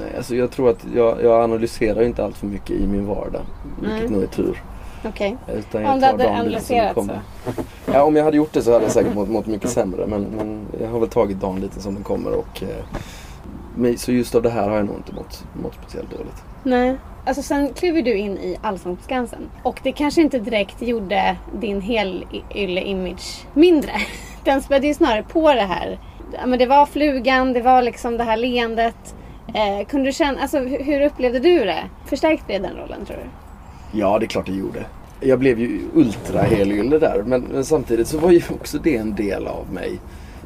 Nej, 0.00 0.16
alltså 0.16 0.34
jag 0.36 0.50
tror 0.50 0.70
att 0.70 0.86
jag, 0.94 1.22
jag 1.22 1.42
analyserar 1.44 2.02
inte 2.02 2.24
allt 2.24 2.36
för 2.36 2.46
mycket 2.46 2.70
i 2.70 2.86
min 2.86 3.06
vardag. 3.06 3.42
Vilket 3.80 4.00
Nej. 4.00 4.10
nog 4.10 4.22
är 4.22 4.26
tur. 4.26 4.62
Okej. 5.08 5.36
Utan 5.54 5.86
Om 5.86 6.00
tar 6.00 6.06
hade 6.06 6.24
dagen 6.24 6.44
lite 6.48 6.60
som 6.64 6.76
det 6.76 6.82
analyserat 6.82 6.94
kommer. 6.94 7.20
Ja, 7.92 8.02
om 8.02 8.16
jag 8.16 8.24
hade 8.24 8.36
gjort 8.36 8.52
det 8.52 8.62
så 8.62 8.72
hade 8.72 8.84
jag 8.84 8.92
säkert 8.92 9.14
mått, 9.14 9.28
mått 9.28 9.46
mycket 9.46 9.70
sämre. 9.70 10.06
Men, 10.06 10.22
men 10.22 10.66
jag 10.80 10.88
har 10.88 11.00
väl 11.00 11.08
tagit 11.08 11.40
dagen 11.40 11.60
lite 11.60 11.80
som 11.80 11.94
den 11.94 12.04
kommer. 12.04 12.32
Och, 12.32 12.62
eh, 12.62 13.96
så 13.96 14.12
just 14.12 14.34
av 14.34 14.42
det 14.42 14.50
här 14.50 14.68
har 14.68 14.76
jag 14.76 14.86
nog 14.86 14.96
inte 14.96 15.14
mått, 15.14 15.44
mått 15.62 15.74
speciellt 15.74 16.10
dåligt. 16.10 16.44
Nej. 16.62 16.96
Alltså 17.26 17.42
sen 17.42 17.72
klev 17.74 17.96
ju 17.96 18.02
du 18.02 18.14
in 18.14 18.38
i 18.38 18.56
Allsång 18.62 18.96
på 18.96 19.02
Skansen. 19.02 19.50
Och 19.62 19.80
det 19.82 19.92
kanske 19.92 20.22
inte 20.22 20.38
direkt 20.38 20.82
gjorde 20.82 21.36
din 21.60 21.80
helylle-image 21.80 23.46
mindre. 23.54 23.92
Den 24.44 24.62
spädde 24.62 24.86
ju 24.86 24.94
snarare 24.94 25.22
på 25.22 25.54
det 25.54 25.60
här. 25.60 25.98
Men 26.46 26.58
det 26.58 26.66
var 26.66 26.86
flugan, 26.86 27.52
det 27.52 27.60
var 27.60 27.82
liksom 27.82 28.16
det 28.16 28.24
här 28.24 28.36
leendet. 28.36 29.14
Eh, 29.54 29.86
kunde 29.86 30.08
du 30.08 30.12
känna, 30.12 30.40
alltså 30.40 30.58
hur, 30.58 30.84
hur 30.84 31.00
upplevde 31.00 31.38
du 31.38 31.58
det? 31.58 31.84
Förstärkte 32.06 32.52
det 32.52 32.58
den 32.58 32.76
rollen 32.76 33.04
tror 33.06 33.16
du? 33.16 33.45
Ja, 33.96 34.18
det 34.18 34.24
är 34.24 34.28
klart 34.28 34.46
det 34.46 34.52
gjorde. 34.52 34.86
Jag 35.20 35.38
blev 35.38 35.58
ju 35.60 35.80
ultra 35.94 36.40
helylle 36.40 36.98
där. 36.98 37.22
Men, 37.26 37.40
men 37.42 37.64
samtidigt 37.64 38.08
så 38.08 38.18
var 38.18 38.30
ju 38.30 38.42
också 38.50 38.78
det 38.78 38.96
en 38.96 39.14
del 39.14 39.46
av 39.46 39.72
mig. 39.72 40.00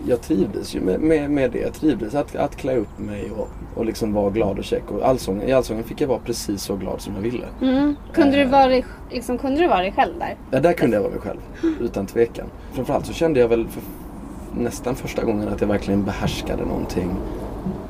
Jag 0.09 0.21
trivdes 0.23 0.75
ju 0.75 0.81
med, 0.81 1.01
med, 1.01 1.31
med 1.31 1.51
det. 1.51 1.59
Jag 1.59 1.73
trivdes 1.75 2.15
att, 2.15 2.37
att 2.37 2.57
klä 2.57 2.77
upp 2.77 2.99
mig 2.99 3.31
och, 3.37 3.49
och 3.75 3.85
liksom 3.85 4.13
vara 4.13 4.31
glad 4.31 4.59
och 4.59 4.65
check. 4.65 4.91
Och 4.91 5.09
allsången, 5.09 5.49
I 5.49 5.53
allsången 5.53 5.85
fick 5.85 6.01
jag 6.01 6.09
vara 6.09 6.19
precis 6.19 6.63
så 6.63 6.77
glad 6.77 7.01
som 7.01 7.15
jag 7.15 7.23
ville. 7.23 7.45
Mm. 7.63 7.95
Kunde, 8.13 8.37
du 8.37 8.43
Eh. 8.43 8.51
vara, 8.51 8.67
dig- 8.67 8.85
liksom, 9.11 9.39
kunde 9.39 9.61
du 9.61 9.69
vara 9.69 9.81
dig 9.81 9.93
själv 9.97 10.13
där? 10.19 10.37
Ja, 10.51 10.61
där 10.61 10.73
kunde 10.73 10.97
jag 10.97 11.03
vara 11.03 11.13
mig 11.13 11.21
själv. 11.21 11.39
Utan 11.81 12.07
tvekan. 12.07 12.47
Framförallt 12.73 13.07
så 13.07 13.13
kände 13.13 13.41
jag 13.41 13.49
väl 13.49 13.69
för 13.69 13.83
nästan 14.63 14.95
första 14.95 15.25
gången 15.25 15.49
att 15.49 15.61
jag 15.61 15.69
verkligen 15.69 16.05
behärskade 16.05 16.65
någonting. 16.65 17.11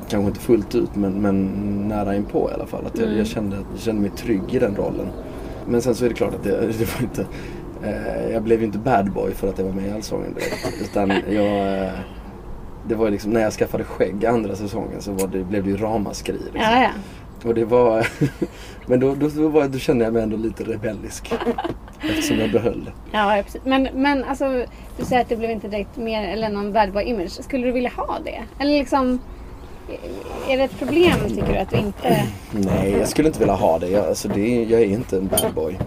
Kanske 0.09 0.27
inte 0.27 0.39
fullt 0.39 0.75
ut 0.75 0.95
men, 0.95 1.13
men 1.21 1.45
nära 1.87 2.15
inpå 2.15 2.49
i 2.51 2.53
alla 2.53 2.65
fall. 2.65 2.85
Att 2.85 2.99
jag, 2.99 3.13
jag, 3.17 3.27
kände, 3.27 3.55
jag 3.71 3.79
kände 3.81 4.01
mig 4.01 4.11
trygg 4.17 4.41
i 4.49 4.59
den 4.59 4.75
rollen. 4.75 5.07
Men 5.67 5.81
sen 5.81 5.95
så 5.95 6.05
är 6.05 6.09
det 6.09 6.15
klart 6.15 6.33
att 6.33 6.43
det, 6.43 6.49
det 6.79 6.95
var 6.95 7.01
inte... 7.01 7.25
Eh, 7.83 8.31
jag 8.31 8.43
blev 8.43 8.59
ju 8.59 8.65
inte 8.65 8.77
bad 8.77 9.11
boy 9.11 9.31
för 9.31 9.49
att 9.49 9.57
jag 9.57 9.65
var 9.65 9.73
med 9.73 9.87
i 9.87 9.91
Allsången 9.91 10.33
direkt. 10.33 10.81
Utan 10.81 11.09
jag... 11.29 11.83
Eh, 11.83 11.91
det 12.87 12.95
var 12.95 13.09
liksom 13.09 13.31
när 13.31 13.41
jag 13.41 13.53
skaffade 13.53 13.83
skägg 13.83 14.25
andra 14.25 14.55
säsongen 14.55 15.01
så 15.01 15.11
det, 15.11 15.43
blev 15.43 15.63
det 15.63 15.69
ju 15.69 15.77
ramaskri. 15.77 16.33
Liksom. 16.33 16.61
Ja, 16.61 16.83
ja. 16.83 16.89
Och 17.43 17.55
det 17.55 17.65
var... 17.65 18.07
men 18.85 18.99
då, 18.99 19.15
då, 19.15 19.27
då, 19.27 19.47
var, 19.47 19.67
då 19.67 19.79
kände 19.79 20.05
jag 20.05 20.13
mig 20.13 20.23
ändå 20.23 20.37
lite 20.37 20.63
rebellisk. 20.63 21.33
Eftersom 22.01 22.39
jag 22.39 22.51
behöll 22.51 22.85
det. 22.85 22.91
Ja, 23.11 23.37
ja, 23.37 23.43
precis. 23.43 23.61
Men, 23.65 23.87
men 23.93 24.23
alltså, 24.23 24.65
du 24.97 25.05
säger 25.05 25.21
att 25.21 25.29
det 25.29 25.35
blev 25.35 25.51
inte 25.51 25.67
direkt 25.67 25.97
mer 25.97 26.27
eller 26.27 26.49
någon 26.49 26.73
bad 26.73 26.93
boy 26.93 27.03
image. 27.03 27.31
Skulle 27.31 27.65
du 27.65 27.71
vilja 27.71 27.91
ha 27.97 28.19
det? 28.25 28.43
Eller 28.59 28.71
liksom, 28.71 29.19
är 30.49 30.57
det 30.57 30.63
ett 30.63 30.79
problem 30.79 31.13
tycker 31.27 31.53
du 31.53 31.57
att 31.57 31.69
du 31.69 31.77
inte, 31.77 32.27
Nej, 32.51 32.91
jag 32.99 33.07
skulle 33.07 33.27
inte 33.27 33.39
vilja 33.39 33.53
ha 33.53 33.79
det. 33.79 33.89
Jag, 33.89 34.05
alltså, 34.05 34.27
det 34.27 34.41
är, 34.41 34.65
jag 34.65 34.81
är 34.81 34.85
inte 34.85 35.17
en 35.17 35.27
bad 35.27 35.53
boy. 35.55 35.79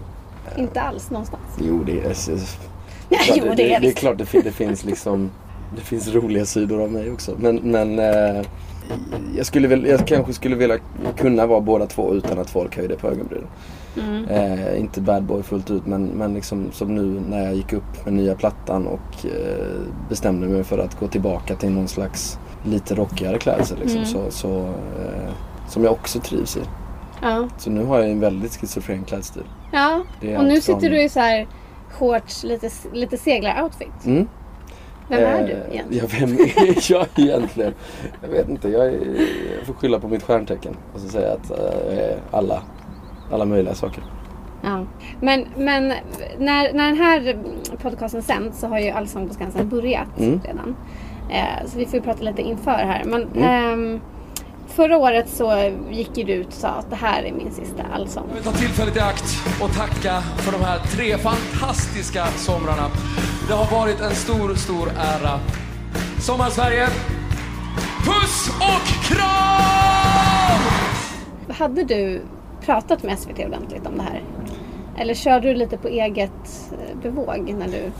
inte 0.57 0.81
alls 0.81 1.11
någonstans? 1.11 1.43
Jo, 1.61 1.85
det 1.87 2.01
är... 2.01 2.09
Alltså, 2.09 2.33
Ja, 3.09 3.19
klart, 3.19 3.39
jo, 3.39 3.45
det, 3.45 3.55
det 3.55 3.75
är 3.75 3.81
det 3.81 3.89
är 3.89 3.93
klart 3.93 4.19
det, 4.19 4.41
det 4.43 4.53
finns 4.53 4.85
liksom... 4.85 5.31
Det 5.77 5.81
finns 5.81 6.09
roliga 6.09 6.45
sidor 6.45 6.83
av 6.83 6.93
mig 6.93 7.11
också. 7.11 7.37
Men, 7.39 7.57
men 7.57 7.99
eh, 7.99 8.47
jag, 9.37 9.47
skulle 9.47 9.69
väl, 9.69 9.87
jag 9.87 10.07
kanske 10.07 10.33
skulle 10.33 10.57
vilja 10.57 10.79
kunna 11.17 11.47
vara 11.47 11.61
båda 11.61 11.87
två 11.87 12.15
utan 12.15 12.39
att 12.39 12.51
folk 12.51 12.77
höjde 12.77 12.97
på 12.97 13.09
ögonbrynen. 13.09 13.49
Mm. 13.97 14.25
Eh, 14.25 14.81
inte 14.81 15.01
bad 15.01 15.23
boy 15.23 15.43
fullt 15.43 15.71
ut 15.71 15.87
men, 15.87 16.07
men 16.07 16.35
liksom 16.35 16.73
som 16.73 16.95
nu 16.95 17.21
när 17.29 17.45
jag 17.45 17.55
gick 17.55 17.73
upp 17.73 18.05
med 18.05 18.15
nya 18.15 18.35
plattan 18.35 18.87
och 18.87 19.27
eh, 19.27 19.81
bestämde 20.09 20.47
mig 20.47 20.65
för 20.65 20.79
att 20.79 21.01
gå 21.01 21.09
tillbaka 21.09 21.55
till 21.55 21.71
någon 21.71 21.89
slags 21.89 22.39
lite 22.65 22.95
rockigare 22.95 23.39
klädsel. 23.39 23.79
Liksom, 23.79 23.99
Mm. 23.99 24.11
så, 24.11 24.31
så, 24.31 24.59
eh, 24.59 25.31
som 25.69 25.85
jag 25.85 25.93
också 25.93 26.21
trivs 26.21 26.57
i. 26.57 26.61
Ja. 27.23 27.49
Så 27.59 27.71
nu 27.71 27.85
har 27.85 27.99
jag 27.99 28.11
en 28.11 28.21
väldigt 28.21 28.57
schizofren 28.57 29.05
klädstil. 29.05 29.43
ja. 29.73 30.03
Och 30.39 30.45
nu 30.45 30.61
sitter 30.61 30.91
du 30.91 31.03
i 31.03 31.09
så 31.09 31.21
här 31.21 31.47
shorts, 31.91 32.45
lite, 32.45 32.71
lite 32.93 33.17
seglar-outfit. 33.17 34.07
Mm. 34.07 34.29
Vem 35.09 35.21
är 35.21 35.41
Eh, 35.41 35.47
du 35.47 35.53
egentligen? 35.75 35.87
Ja, 35.91 36.19
vem 36.21 36.33
är 36.33 36.91
jag 36.93 37.07
egentligen? 37.17 37.75
Jag 38.23 38.29
vet 38.29 38.49
inte. 38.49 38.69
Jag, 38.69 38.87
är, 38.87 38.93
jag 39.59 39.67
får 39.67 39.75
skylla 39.75 40.01
på 40.01 40.09
mitt 40.09 40.23
stjärntecken 40.23 40.77
och 40.95 41.01
så 41.01 41.09
säga 41.09 41.33
att 41.33 41.51
eh, 41.51 41.57
jag 41.87 41.95
är 42.05 42.19
alla, 42.31 42.63
alla 43.33 43.45
möjliga 43.45 43.75
saker. 43.75 44.05
Ja. 44.63 44.85
Men, 45.21 45.45
men 45.57 45.89
när, 46.39 46.73
när 46.73 46.87
den 46.87 46.97
här 46.97 47.37
podcasten 47.83 48.23
sänds 48.23 48.61
så 48.61 48.67
har 48.67 48.79
ju 48.79 48.91
Allsång 48.91 49.29
på 49.29 49.35
Skansen 49.35 49.69
börjat 49.69 50.19
Mm. 50.19 50.41
redan. 50.45 50.77
Eh, 51.31 51.67
så 51.67 51.79
vi 51.79 51.85
får 51.87 51.95
ju 51.95 52.01
prata 52.01 52.23
lite 52.23 52.43
inför 52.43 52.71
här. 52.71 53.05
Men 53.05 53.23
Mm. 53.23 53.43
ehm, 53.45 54.01
förra 54.69 54.97
året 54.97 55.29
så 55.29 55.71
gick 55.91 56.17
ju 56.19 56.25
du 56.25 56.33
ut 56.33 56.47
och 56.47 56.53
sa 56.53 56.69
att 56.69 56.91
det 56.91 56.97
här 56.97 57.23
är 57.23 57.33
min 57.33 57.51
sista 57.53 57.83
allsång. 57.95 58.25
Jag 58.29 58.35
vill 58.35 58.45
ta 58.45 58.53
tillfället 58.53 58.97
i 58.97 59.01
akt 59.01 59.25
och 59.63 59.73
tacka 59.75 60.21
för 60.21 60.53
de 60.53 60.65
här 60.65 60.79
tre 60.79 61.19
fantastiska 61.19 62.27
somrarna. 62.27 62.91
Det 63.49 63.55
har 63.55 63.81
varit 63.81 64.01
en 64.01 64.15
stor, 64.15 64.55
stor 64.55 64.89
ära. 64.89 65.41
Sommarsverige, 66.21 66.87
puss 68.05 68.49
och 68.61 68.87
kram! 69.05 70.61
Hade 71.59 71.85
du 71.85 72.23
pratat 72.65 73.03
med 73.03 73.19
SVT 73.19 73.39
ordentligt 73.47 73.87
om 73.87 73.97
det 73.97 74.03
här? 74.03 74.23
Eller 74.99 75.15
körde 75.15 75.49
du 75.49 75.55
lite 75.55 75.77
på 75.77 75.89
eget 75.89 76.71
eh, 76.73 76.97
bevåg 77.03 77.55
när 77.59 77.69
du... 77.69 77.93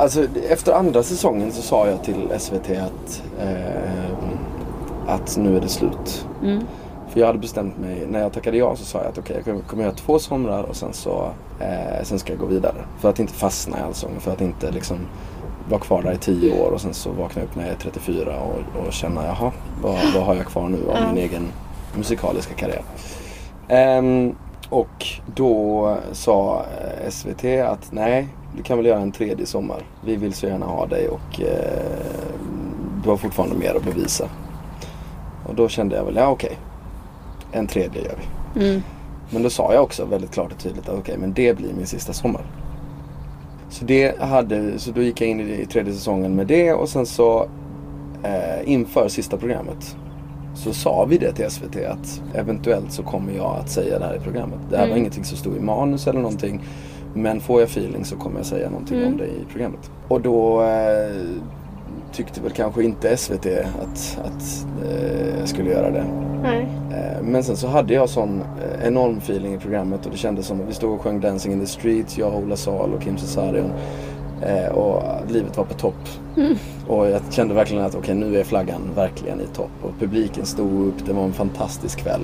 Alltså 0.00 0.26
efter 0.48 0.72
andra 0.72 1.02
säsongen 1.02 1.52
så 1.52 1.62
sa 1.62 1.86
jag 1.86 2.04
till 2.04 2.28
SVT 2.38 2.70
att, 2.70 3.22
eh, 3.40 4.10
att 5.06 5.36
nu 5.36 5.56
är 5.56 5.60
det 5.60 5.68
slut. 5.68 6.26
För 7.08 7.20
jag 7.20 7.26
hade 7.26 7.38
bestämt 7.38 7.78
mig, 7.78 8.06
när 8.08 8.20
jag 8.20 8.32
tackade 8.32 8.56
ja 8.56 8.76
så 8.76 8.84
sa 8.84 8.98
jag 8.98 9.08
att 9.08 9.18
okej 9.18 9.42
jag 9.46 9.66
kommer- 9.66 9.82
göra 9.84 9.94
två 9.94 10.18
somrar 10.18 10.62
och 10.62 10.76
sen 10.76 10.92
så 10.92 11.30
eh, 11.60 12.02
sen 12.04 12.18
ska 12.18 12.32
jag 12.32 12.40
gå 12.40 12.46
vidare. 12.46 12.74
För 12.98 13.10
att 13.10 13.18
inte 13.18 13.32
fastna 13.32 13.78
i 13.78 13.82
Allsången, 13.82 14.20
för 14.20 14.32
att 14.32 14.40
inte 14.40 14.70
liksom 14.70 14.96
vara 15.68 15.80
kvar 15.80 16.02
där 16.02 16.12
i 16.12 16.16
tio 16.16 16.60
år 16.62 16.70
och 16.70 16.80
sen 16.80 16.94
så 16.94 17.10
vakna 17.10 17.42
upp 17.42 17.56
när 17.56 17.62
jag 17.64 17.72
är 17.72 17.78
34 17.78 18.32
och, 18.40 18.86
och 18.86 18.92
känna 18.92 19.24
jaha, 19.26 19.52
vad, 19.82 19.96
vad 20.14 20.22
har 20.24 20.34
jag 20.34 20.46
kvar 20.46 20.68
nu 20.68 20.78
av 20.90 21.14
min 21.14 21.18
egen 21.24 21.48
musikaliska 21.96 22.54
karriär. 22.54 22.82
Ehm, 23.68 24.34
och 24.68 25.06
då 25.34 25.96
sa 26.12 26.62
eh, 26.80 27.10
SVT 27.10 27.44
att 27.44 27.92
nej, 27.92 28.28
du 28.56 28.62
kan 28.62 28.76
väl 28.76 28.86
göra 28.86 29.00
en 29.00 29.12
tredje 29.12 29.46
sommar. 29.46 29.82
Vi 30.04 30.16
vill 30.16 30.32
så 30.32 30.46
gärna 30.46 30.66
ha 30.66 30.86
dig 30.86 31.08
och 31.08 31.40
eh, 31.40 32.30
du 33.04 33.10
har 33.10 33.16
fortfarande 33.16 33.56
mer 33.56 33.74
att 33.74 33.84
bevisa. 33.84 34.28
Och 35.46 35.54
då 35.54 35.68
kände 35.68 35.96
jag 35.96 36.04
väl, 36.04 36.16
ja 36.16 36.28
okej. 36.28 36.58
En 37.52 37.66
tredje 37.66 38.02
gör 38.02 38.14
vi. 38.16 38.60
Men 39.30 39.42
då 39.42 39.50
sa 39.50 39.74
jag 39.74 39.82
också 39.82 40.04
väldigt 40.04 40.30
klart 40.30 40.52
och 40.52 40.58
tydligt 40.58 40.88
att 40.88 40.98
okej, 40.98 41.16
men 41.18 41.32
det 41.32 41.56
blir 41.56 41.72
min 41.74 41.86
sista 41.86 42.12
sommar. 42.12 42.42
Så, 43.70 43.84
det 43.84 44.20
hade, 44.20 44.78
så 44.78 44.90
då 44.90 45.02
gick 45.02 45.20
jag 45.20 45.28
in 45.28 45.40
i, 45.40 45.66
tredje 45.66 45.92
säsongen 45.92 46.34
med 46.34 46.46
det 46.46 46.72
och 46.72 46.88
sen 46.88 47.06
så 47.06 47.48
eh, 48.22 48.72
inför 48.72 49.08
sista 49.08 49.36
programmet 49.36 49.96
så 50.54 50.72
sa 50.72 51.04
vi 51.04 51.18
det 51.18 51.32
till 51.32 51.50
SVT 51.50 51.76
att 51.76 52.22
eventuellt 52.34 52.92
så 52.92 53.02
kommer 53.02 53.32
jag 53.32 53.56
att 53.56 53.70
säga 53.70 53.98
det 53.98 54.04
här 54.04 54.16
i 54.16 54.20
programmet. 54.20 54.58
Det 54.70 54.76
här 54.76 54.88
var 54.88 54.96
ingenting 54.96 55.24
som 55.24 55.36
stod 55.36 55.56
i 55.56 55.60
manus 55.60 56.06
eller 56.06 56.20
någonting. 56.20 56.60
Men 57.14 57.40
får 57.40 57.60
jag 57.60 57.68
feeling 57.68 58.04
så 58.04 58.16
kommer 58.16 58.36
jag 58.38 58.46
säga 58.46 58.70
någonting 58.70 59.06
om 59.06 59.16
det 59.16 59.26
i 59.26 59.44
programmet. 59.52 59.90
Och 60.08 60.20
då 60.20 60.62
eh, 60.62 61.26
tyckte 62.12 62.40
väl 62.40 62.50
kanske 62.52 62.84
inte 62.84 63.16
SVT 63.16 63.46
att, 63.46 64.18
att 64.24 64.66
eh, 64.84 65.38
jag 65.38 65.48
skulle 65.48 65.70
göra 65.70 65.90
det. 65.90 66.04
Nej. 66.42 66.68
Eh, 66.90 67.22
Men 67.22 67.44
sen 67.44 67.56
så 67.56 67.66
hade 67.68 67.94
jag 67.94 68.08
sån 68.08 68.40
eh, 68.40 68.86
enorm 68.86 69.18
feeling 69.18 69.54
i 69.54 69.58
programmet 69.58 70.06
och 70.06 70.12
det 70.12 70.18
kändes 70.18 70.46
som 70.46 70.60
att 70.60 70.68
vi 70.68 70.72
stod 70.74 70.92
och 70.94 71.00
sjöng 71.00 71.20
Dancing 71.20 71.52
in 71.52 71.60
the 71.60 71.66
streets, 71.66 72.18
jag, 72.18 72.34
Ola 72.36 72.56
Salo 72.56 72.96
och 72.96 73.02
Kim 73.02 73.18
Cesarion. 73.18 73.70
Eh, 74.42 74.72
och 74.72 75.02
livet 75.28 75.56
var 75.56 75.64
på 75.64 75.74
topp. 75.74 76.08
Och 76.88 77.06
jag 77.10 77.20
kände 77.30 77.54
verkligen 77.54 77.84
att 77.84 77.94
okej 77.94 78.14
nu 78.14 78.36
är 78.40 78.44
flaggan 78.44 78.80
verkligen 78.94 79.40
i 79.40 79.46
topp. 79.56 79.70
Och 79.82 79.90
publiken 80.00 80.46
stod 80.46 80.86
upp, 80.86 81.06
det 81.06 81.12
var 81.12 81.24
en 81.24 81.32
fantastisk 81.32 81.98
kväll. 81.98 82.20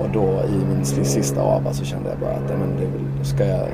Och 0.00 0.08
då 0.12 0.22
i 0.24 0.74
min 0.74 0.84
sista 0.84 1.42
ava 1.42 1.72
så 1.72 1.84
kände 1.84 2.08
jag 2.10 2.18
bara 2.18 2.30
att 2.30 2.48
men 2.58 2.76
det 3.20 3.24
ska 3.24 3.44
jag 3.44 3.68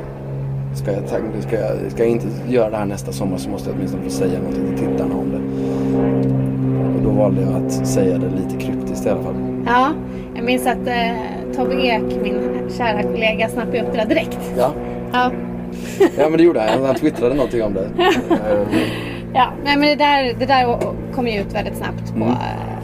Ska 0.74 0.92
jag, 0.92 1.02
ska, 1.42 1.56
jag, 1.56 1.90
ska 1.92 2.02
jag 2.02 2.12
inte 2.12 2.26
göra 2.48 2.70
det 2.70 2.76
här 2.76 2.84
nästa 2.84 3.12
sommar 3.12 3.36
så 3.38 3.50
måste 3.50 3.70
jag 3.70 3.76
åtminstone 3.76 4.02
få 4.04 4.10
säga 4.10 4.38
någonting 4.38 4.76
till 4.76 4.86
tittarna 4.88 5.14
om 5.14 5.30
det. 5.30 5.40
Och 6.96 7.02
då 7.04 7.10
valde 7.10 7.42
jag 7.42 7.66
att 7.66 7.86
säga 7.86 8.18
det 8.18 8.28
lite 8.28 8.66
kryptiskt 8.66 9.06
i 9.06 9.08
alla 9.08 9.22
fall. 9.22 9.34
Ja, 9.66 9.88
jag 10.34 10.44
minns 10.44 10.66
att 10.66 10.86
eh, 10.86 11.12
Tobbe 11.56 11.74
Ek, 11.74 12.02
min 12.22 12.38
kära 12.78 13.02
kollega, 13.02 13.48
snappade 13.48 13.80
upp 13.82 13.92
det 13.92 13.98
där 13.98 14.06
direkt. 14.06 14.38
Ja, 14.56 14.72
Ja, 15.12 15.30
ja 16.18 16.28
men 16.28 16.32
det 16.32 16.42
gjorde 16.42 16.60
han. 16.60 16.84
Han 16.84 16.94
twittrade 16.94 17.34
någonting 17.34 17.62
om 17.62 17.74
det. 17.74 17.84
Eh, 18.30 18.68
ja. 19.34 19.52
Nej, 19.64 19.76
men 19.76 19.88
det 19.88 19.96
där, 19.96 20.34
det 20.38 20.46
där 20.46 20.76
kom 21.14 21.26
ju 21.26 21.40
ut 21.40 21.54
väldigt 21.54 21.76
snabbt 21.76 22.12
på 22.12 22.16
Mm. 22.16 22.34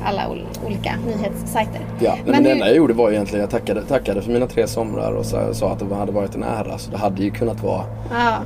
Eh, 0.07 0.11
alla 0.11 0.29
ol- 0.31 0.47
olika 0.67 0.93
nyhetssajter. 1.07 1.81
Ja, 1.99 2.15
men, 2.25 2.33
Men 2.33 2.43
det 2.45 2.51
enda 2.53 2.67
jag 2.67 2.77
gjorde 2.77 2.95
var 2.95 3.11
egentligen 3.11 3.45
att 3.45 3.53
jag 3.53 3.61
tackade, 3.61 3.83
tackade 3.87 4.23
för 4.23 4.33
mina 4.33 4.47
tre 4.47 4.67
somrar 4.67 5.13
och 5.13 5.27
sa, 5.27 5.55
sa 5.55 5.71
att 5.73 5.79
det 5.89 5.95
hade 5.95 6.13
varit 6.13 6.35
en 6.35 6.43
ära. 6.43 6.79
Så 6.79 6.91
det 6.91 6.97
hade 6.99 7.23
ju 7.23 7.31
kunnat 7.31 7.63
vara 7.63 7.85
Ja. 8.11 8.37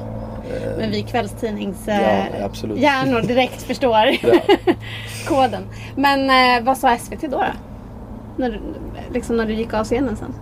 Men 0.78 0.90
vi 0.90 1.02
kvällstidnings 1.02 1.76
Ja, 1.86 1.92
eh, 1.92 3.26
direkt 3.26 3.62
förstår 3.62 3.96
koden. 5.28 5.62
Men 5.96 6.30
eh, 6.58 6.64
vad 6.64 6.78
sa 6.78 6.96
SVT 6.98 7.20
då? 7.22 7.28
då? 7.28 7.44
När, 8.36 8.50
du- 8.50 8.60
liksom 9.14 9.36
när 9.36 9.46
du 9.46 9.54
gick 9.54 9.74
av 9.74 9.84
scenen 9.84 10.16
sen? 10.16 10.34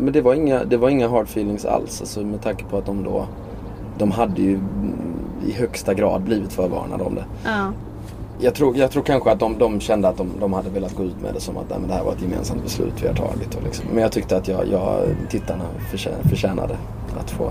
Men 0.00 0.12
det 0.12 0.20
var 0.20 0.34
inga, 0.34 0.64
det 0.64 0.76
var 0.76 0.88
inga 0.88 1.08
hard 1.08 1.24
feelings 1.24 1.64
alls. 1.64 2.00
Alltså 2.00 2.20
med 2.20 2.42
tanke 2.42 2.64
på 2.64 2.78
att 2.78 2.86
de 2.86 3.04
då 3.04 3.26
de 3.98 4.10
hade 4.10 4.42
ju 4.42 4.54
mm, 4.54 4.92
i 5.46 5.52
högsta 5.52 5.94
grad 5.94 6.22
blivit 6.22 6.52
förvarnade 6.52 7.04
om 7.04 7.14
det. 7.14 7.24
Ja. 7.44 7.72
Jag 8.40 8.54
tror, 8.54 8.76
jag 8.76 8.90
tror 8.90 9.02
kanske 9.02 9.30
att 9.30 9.40
de, 9.40 9.58
de 9.58 9.80
kände 9.80 10.08
att 10.08 10.16
de, 10.16 10.30
de 10.40 10.52
hade 10.52 10.70
velat 10.70 10.94
gå 10.94 11.02
ut 11.04 11.20
med 11.22 11.34
det 11.34 11.40
som 11.40 11.56
att 11.56 11.70
nej, 11.70 11.78
men 11.78 11.88
det 11.88 11.94
här 11.94 12.04
var 12.04 12.12
ett 12.12 12.22
gemensamt 12.22 12.62
beslut 12.62 12.92
vi 13.02 13.08
har 13.08 13.14
tagit. 13.14 13.54
Och 13.54 13.62
liksom. 13.62 13.84
Men 13.92 14.02
jag 14.02 14.12
tyckte 14.12 14.36
att 14.36 14.48
jag, 14.48 14.68
jag, 14.68 15.00
tittarna 15.30 15.64
förtjä- 15.92 16.28
förtjänade 16.28 16.76
att 17.20 17.30
få, 17.30 17.50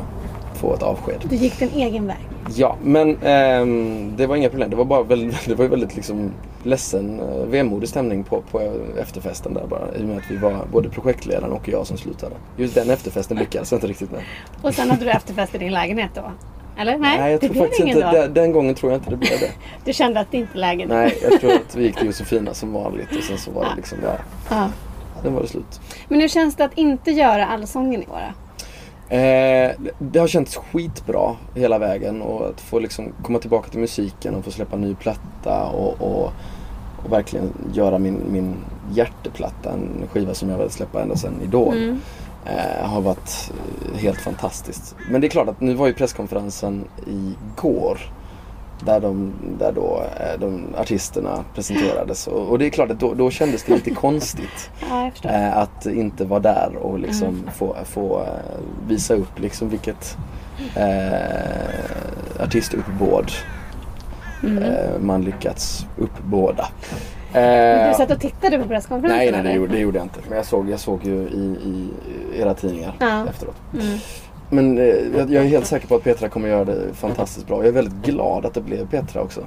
få 0.56 0.74
ett 0.74 0.84
avsked. 0.84 1.22
Du 1.30 1.36
gick 1.36 1.60
din 1.60 1.70
egen 1.76 2.08
väg. 2.08 2.18
Ja, 2.56 2.76
men 2.84 3.18
ehm, 3.24 4.14
det 4.18 4.28
var 4.28 4.36
inga 4.36 4.50
problem. 4.50 4.70
Det 4.70 4.76
var 4.76 4.86
bara 4.86 5.04
väldigt, 5.04 5.46
det 5.46 5.56
var 5.56 5.66
väldigt 5.66 5.96
liksom 5.96 6.32
ledsen, 6.64 7.20
eh, 7.20 7.46
vemodig 7.46 7.90
stämning 7.90 8.24
på, 8.24 8.42
på 8.52 8.62
efterfesten 9.02 9.54
där 9.54 9.68
bara. 9.68 9.96
I 10.00 10.04
och 10.04 10.08
med 10.08 10.18
att 10.18 10.32
vi 10.32 10.38
var 10.38 10.56
både 10.72 10.90
projektledaren 10.90 11.52
och 11.52 11.70
jag 11.70 11.88
som 11.88 11.98
slutade. 11.98 12.36
Just 12.58 12.76
den 12.76 12.90
efterfesten 12.90 13.38
lyckades 13.38 13.72
jag 13.72 13.78
inte 13.78 13.88
riktigt 13.88 14.12
med. 14.12 14.22
Och 14.62 14.74
sen 14.74 14.90
hade 14.90 15.06
du 15.06 15.12
efterfest 15.12 15.56
i 15.56 15.58
din 15.58 15.72
lägenhet 15.74 16.12
då? 16.16 16.22
Eller? 16.80 16.98
Nej, 16.98 17.32
jag 17.32 17.42
det 17.42 17.48
tror 17.50 17.64
faktiskt 17.64 17.88
inte, 17.88 18.12
den, 18.12 18.34
den 18.34 18.52
gången 18.52 18.76
tror 18.76 18.92
jag 18.92 19.00
inte 19.00 19.10
det 19.10 19.18
blev 19.18 19.40
det. 19.40 19.52
Du 19.86 19.94
kände 19.94 20.20
att 20.20 20.32
det 20.32 20.38
inte 20.38 20.58
läge 20.58 20.86
nu? 20.86 20.94
Nej, 20.94 21.18
jag 21.22 21.42
tror 21.42 21.52
att 21.54 21.76
vi 21.76 21.84
gick 21.84 21.96
till 21.98 22.06
Josefina 22.08 22.54
som 22.54 22.74
vanligt 22.74 23.16
och 23.18 23.24
sen 23.24 23.38
så 23.38 23.52
var 23.52 23.64
det 23.64 23.76
liksom, 23.76 23.98
ja, 24.04 24.16
Ja. 24.50 24.70
sen 25.24 25.34
var 25.34 25.42
det 25.42 25.48
slut. 25.48 25.80
Men 26.08 26.20
hur 26.22 26.28
känns 26.28 26.56
det 26.56 26.64
att 26.66 26.78
inte 26.78 27.12
göra 27.12 27.46
Allsången 27.46 28.04
i 28.04 28.06
år 28.06 28.20
då? 28.28 29.16
Eh, 29.16 29.72
det 30.00 30.20
har 30.20 30.28
känts 30.28 30.56
skitbra 30.58 31.36
hela 31.56 31.80
vägen 31.80 32.22
och 32.22 32.50
att 32.50 32.62
få 32.62 32.80
liksom 32.80 33.14
komma 33.24 33.40
tillbaka 33.40 33.70
till 33.70 33.80
musiken 33.80 34.36
och 34.36 34.46
få 34.46 34.52
släppa 34.52 34.78
ny 34.78 34.96
platta 34.96 35.64
och, 35.64 36.02
och, 36.02 36.32
och 37.06 37.12
verkligen 37.12 37.54
göra 37.74 37.98
min, 38.00 38.22
min 38.32 38.56
hjärteplatta, 38.92 39.72
en 39.72 40.08
skiva 40.12 40.34
som 40.34 40.50
jag 40.50 40.58
velat 40.58 40.72
släppa 40.74 41.02
ända 41.02 41.16
sedan 41.16 41.34
Idol. 41.44 41.98
Eh, 42.50 42.90
har 42.90 43.02
varit 43.02 43.52
eh, 43.94 44.00
helt 44.00 44.22
fantastiskt. 44.22 44.96
Men 45.10 45.22
det 45.22 45.28
är 45.28 45.30
klart 45.30 45.48
att 45.48 45.62
nu 45.62 45.74
var 45.74 45.88
ju 45.88 45.94
presskonferensen 45.94 46.88
igår. 47.08 48.00
Där, 48.86 49.00
de, 49.00 49.34
där 49.60 49.72
då 49.72 50.04
eh, 50.20 50.40
de 50.40 50.76
artisterna 50.78 51.44
presenterades 51.56 52.28
och, 52.28 52.50
och 52.50 52.60
det 52.60 52.66
är 52.66 52.70
klart 52.70 52.92
att 52.92 53.00
då, 53.00 53.14
då 53.14 53.32
kändes 53.32 53.64
det 53.64 53.74
lite 53.74 53.92
konstigt. 53.92 54.70
Ja. 54.90 55.12
Eh, 55.24 55.58
att 55.58 55.86
inte 55.86 56.26
vara 56.26 56.40
där 56.40 56.76
och 56.76 57.00
liksom 57.00 57.50
få, 57.56 57.76
få 57.86 58.22
eh, 58.22 58.60
visa 58.88 59.14
upp 59.14 59.40
liksom 59.40 59.70
vilket 59.70 60.18
eh, 60.76 62.44
artistuppbåd 62.44 63.32
eh, 64.44 65.00
man 65.00 65.22
lyckats 65.22 65.86
uppbåda. 65.98 66.68
Du 67.34 67.40
Eh, 67.40 67.94
satt 67.98 68.12
och 68.12 68.20
tittade 68.20 68.60
på 68.60 68.68
presskonferensen 68.68 69.18
nej, 69.18 69.32
nej 69.32 69.44
det, 69.44 69.52
gjorde, 69.54 69.72
det 69.74 69.80
gjorde 69.80 69.98
jag 69.98 70.06
inte. 70.06 70.20
Men 70.28 70.38
jag 70.38 70.46
såg, 70.46 70.70
jag 70.70 70.80
såg 70.80 71.04
ju 71.06 71.14
i, 71.16 71.58
i 71.64 71.90
era 72.42 72.54
tidningar 72.54 72.94
Ja. 73.00 73.26
efteråt. 73.30 73.56
Men 74.50 74.78
eh, 74.78 74.84
jag, 75.18 75.32
jag 75.32 75.44
är 75.44 75.48
helt 75.48 75.66
säker 75.66 75.88
på 75.88 75.96
att 75.96 76.04
Petra 76.04 76.30
kommer 76.30 76.50
göra 76.50 76.66
det 76.66 76.94
fantastiskt 76.94 77.48
bra. 77.48 77.58
Jag 77.58 77.68
är 77.68 77.72
väldigt 77.72 78.06
glad 78.06 78.46
att 78.46 78.54
det 78.54 78.62
blev 78.62 78.88
Petra 78.88 79.22
också. 79.22 79.42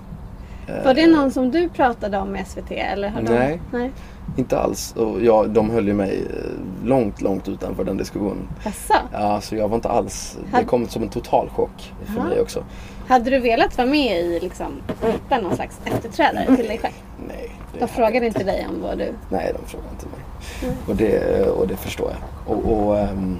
Var 0.84 0.94
det 0.94 1.06
någon 1.06 1.30
som 1.30 1.50
du 1.50 1.68
pratade 1.68 2.18
om 2.18 2.28
med 2.28 2.46
SVT? 2.46 2.70
Eller 2.70 3.08
har 3.08 3.22
de... 3.22 3.58
Nej. 3.72 3.90
Inte 4.36 4.58
alls. 4.58 4.92
Och 4.96 5.22
ja, 5.22 5.44
de 5.46 5.70
höll 5.70 5.86
ju 5.88 5.94
mig 5.94 6.26
eh, 6.30 6.86
långt, 6.88 7.20
långt 7.22 7.48
utanför 7.48 7.84
den 7.84 7.96
diskussionen. 7.96 8.48
Jaså? 8.64 8.94
Ja, 9.12 9.40
så 9.40 9.56
jag 9.56 9.68
var 9.68 9.76
inte 9.76 9.88
alls... 9.88 10.38
Det 10.58 10.64
kom 10.64 10.88
som 10.88 11.02
en 11.02 11.08
total 11.08 11.48
chock 11.48 11.92
för 12.04 12.16
Ja. 12.16 12.24
mig 12.24 12.40
också. 12.40 12.64
Hade 13.08 13.30
du 13.30 13.38
velat 13.38 13.78
vara 13.78 13.88
med 13.88 14.20
i 14.20 14.40
liksom, 14.40 14.72
hitta 15.02 15.40
någon 15.40 15.56
slags 15.56 15.80
efterträdare 15.84 16.56
till 16.56 16.66
dig 16.66 16.78
själv? 16.78 16.94
Nej. 17.28 17.50
De 17.78 17.88
frågade 17.88 18.16
jag 18.16 18.26
inte 18.26 18.44
dig 18.44 18.66
om 18.68 18.82
vad 18.82 18.98
du... 18.98 19.12
Nej, 19.28 19.52
de 19.60 19.66
frågar 19.70 19.86
inte 19.90 20.06
mig. 20.06 20.76
Och, 20.86 20.96
det, 20.96 21.46
och 21.46 21.68
det 21.68 21.76
förstår 21.76 22.10
jag. 22.10 22.56
Och, 22.56 22.72
och, 22.88 22.98
ehm, 22.98 23.36